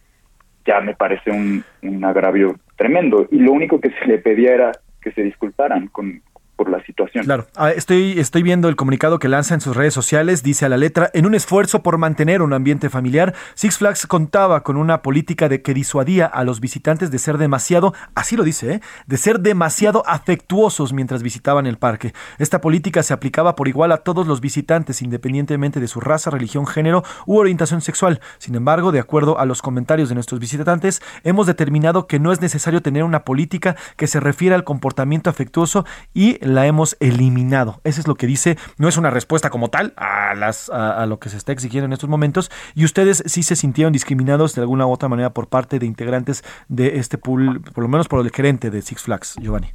[0.67, 3.27] ya me parece un, un agravio tremendo.
[3.31, 6.23] Y lo único que se le pedía era que se disculparan con,
[6.59, 7.25] por la situación.
[7.25, 10.69] Claro, ah, estoy, estoy viendo el comunicado que lanza en sus redes sociales, dice a
[10.69, 15.01] la letra, en un esfuerzo por mantener un ambiente familiar, Six Flags contaba con una
[15.01, 18.81] política de que disuadía a los visitantes de ser demasiado, así lo dice, ¿eh?
[19.07, 22.13] de ser demasiado afectuosos mientras visitaban el parque.
[22.39, 26.67] Esta política se aplicaba por igual a todos los visitantes, independientemente de su raza, religión,
[26.67, 28.21] género u orientación sexual.
[28.39, 32.41] Sin embargo, de acuerdo a los comentarios de nuestros visitantes, hemos determinado que no es
[32.41, 37.81] necesario tener una política que se refiera al comportamiento afectuoso y la hemos eliminado.
[37.85, 41.19] Eso es lo que dice, no es una respuesta como tal a, las, a, lo
[41.19, 42.51] que se está exigiendo en estos momentos.
[42.75, 46.43] Y ustedes sí se sintieron discriminados de alguna u otra manera por parte de integrantes
[46.69, 49.69] de este pool, por lo menos por el gerente de Six Flags, Giovanni.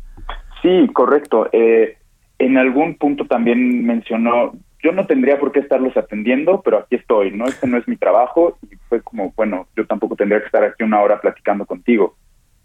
[0.61, 1.49] Sí, correcto.
[1.51, 1.97] Eh,
[2.39, 7.31] en algún punto también mencionó, yo no tendría por qué estarlos atendiendo, pero aquí estoy,
[7.31, 7.45] ¿no?
[7.45, 10.83] Este no es mi trabajo y fue como, bueno, yo tampoco tendría que estar aquí
[10.83, 12.15] una hora platicando contigo.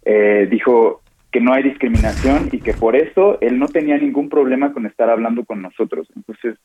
[0.04, 4.72] Eh, dijo, que no hay discriminación y que por eso él no tenía ningún problema
[4.72, 6.08] con estar hablando con nosotros.
[6.16, 6.56] Entonces,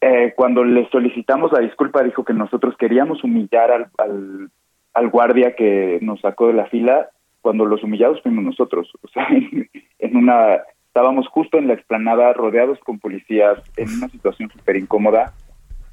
[0.00, 4.50] eh, cuando le solicitamos la disculpa, dijo que nosotros queríamos humillar al,
[4.94, 7.08] al, guardia que nos sacó de la fila,
[7.40, 8.90] cuando los humillados fuimos nosotros.
[9.02, 9.26] O sea,
[9.98, 15.32] en, una estábamos justo en la explanada, rodeados con policías, en una situación súper incómoda,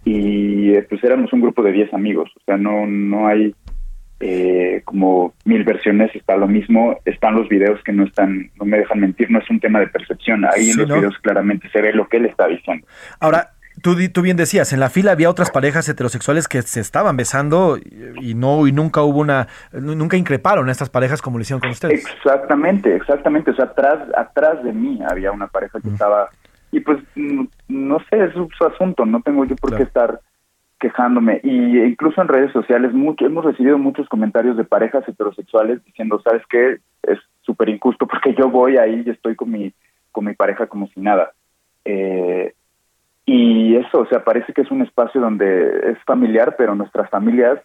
[0.06, 2.32] y eh, pues éramos un grupo de 10 amigos.
[2.36, 3.54] O sea, no, no hay
[4.20, 8.80] eh, como mil versiones está lo mismo, están los videos que no están, no me
[8.80, 11.94] dejan mentir, no es un tema de percepción, ahí en los videos claramente se ve
[11.94, 12.86] lo que él está diciendo.
[13.20, 17.16] Ahora, Tú, tú, bien decías, en la fila había otras parejas heterosexuales que se estaban
[17.16, 21.62] besando y, no y nunca hubo una nunca increparon a estas parejas como lo hicieron
[21.62, 22.04] con ustedes.
[22.04, 26.30] Exactamente, exactamente, o sea, atrás atrás de mí había una pareja que estaba
[26.72, 26.98] y pues
[27.68, 30.22] no, sé, es su, asunto, no tengo yo por qué estar
[30.80, 31.40] quejándome.
[31.44, 36.80] Y incluso en redes sociales hemos recibido muchos comentarios de parejas heterosexuales diciendo sabes qué
[37.04, 39.74] es súper injusto porque yo voy ahí y estoy con mi
[40.12, 41.32] con mi pareja como si nada
[41.86, 42.54] eh,
[43.26, 47.60] y eso o sea parece que es un espacio donde es familiar pero nuestras familias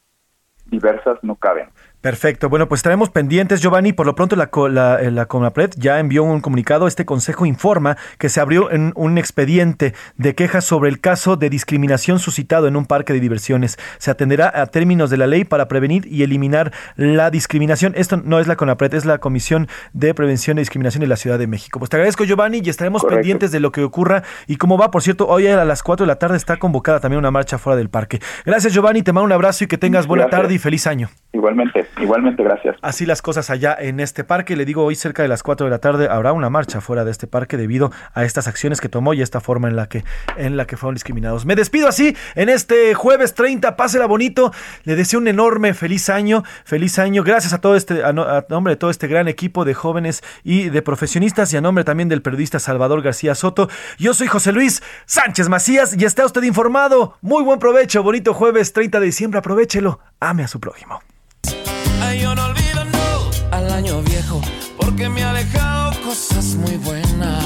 [0.66, 1.68] diversas no caben
[2.02, 2.48] Perfecto.
[2.48, 3.92] Bueno, pues estaremos pendientes, Giovanni.
[3.92, 6.88] Por lo pronto, la, la, eh, la Conapred ya envió un comunicado.
[6.88, 11.48] Este consejo informa que se abrió en un expediente de quejas sobre el caso de
[11.48, 13.78] discriminación suscitado en un parque de diversiones.
[13.98, 17.92] Se atenderá a términos de la ley para prevenir y eliminar la discriminación.
[17.94, 21.38] Esto no es la Conapred, es la Comisión de Prevención de Discriminación de la Ciudad
[21.38, 21.78] de México.
[21.78, 24.90] Pues te agradezco, Giovanni, y estaremos pendientes de lo que ocurra y cómo va.
[24.90, 27.76] Por cierto, hoy a las 4 de la tarde está convocada también una marcha fuera
[27.76, 28.18] del parque.
[28.44, 29.02] Gracias, Giovanni.
[29.02, 31.08] Te mando un abrazo y que tengas buena tarde y feliz año.
[31.32, 31.91] Igualmente.
[32.00, 32.76] Igualmente, gracias.
[32.80, 34.56] Así las cosas allá en este parque.
[34.56, 37.10] Le digo, hoy cerca de las 4 de la tarde habrá una marcha fuera de
[37.10, 40.04] este parque debido a estas acciones que tomó y esta forma en la que,
[40.36, 41.44] en la que fueron discriminados.
[41.44, 43.76] Me despido así en este jueves 30.
[43.76, 44.52] Pásela bonito.
[44.84, 46.42] Le deseo un enorme feliz año.
[46.64, 47.22] Feliz año.
[47.24, 50.82] Gracias a todo este, a, nombre de todo este gran equipo de jóvenes y de
[50.82, 53.68] profesionistas y a nombre también del periodista Salvador García Soto.
[53.98, 57.18] Yo soy José Luis Sánchez Macías y está usted informado.
[57.20, 58.02] Muy buen provecho.
[58.02, 59.38] Bonito jueves 30 de diciembre.
[59.38, 60.00] Aprovechelo.
[60.20, 61.00] Ame a su prójimo.
[62.12, 64.38] Ay, yo no olvido no, al año viejo,
[64.76, 67.42] porque me ha dejado cosas muy buenas.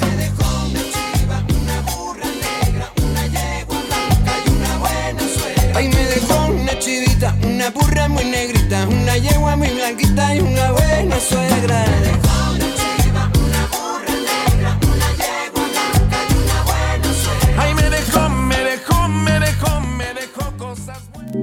[0.00, 5.78] Me dejó una chiva, una burra negra, una yegua blanca y una buena suegra.
[5.78, 10.70] Ay, me dejó una chivita, una burra muy negrita, una yegua muy blanquita y una
[10.72, 11.84] buena suegra.
[11.84, 12.29] Me dejó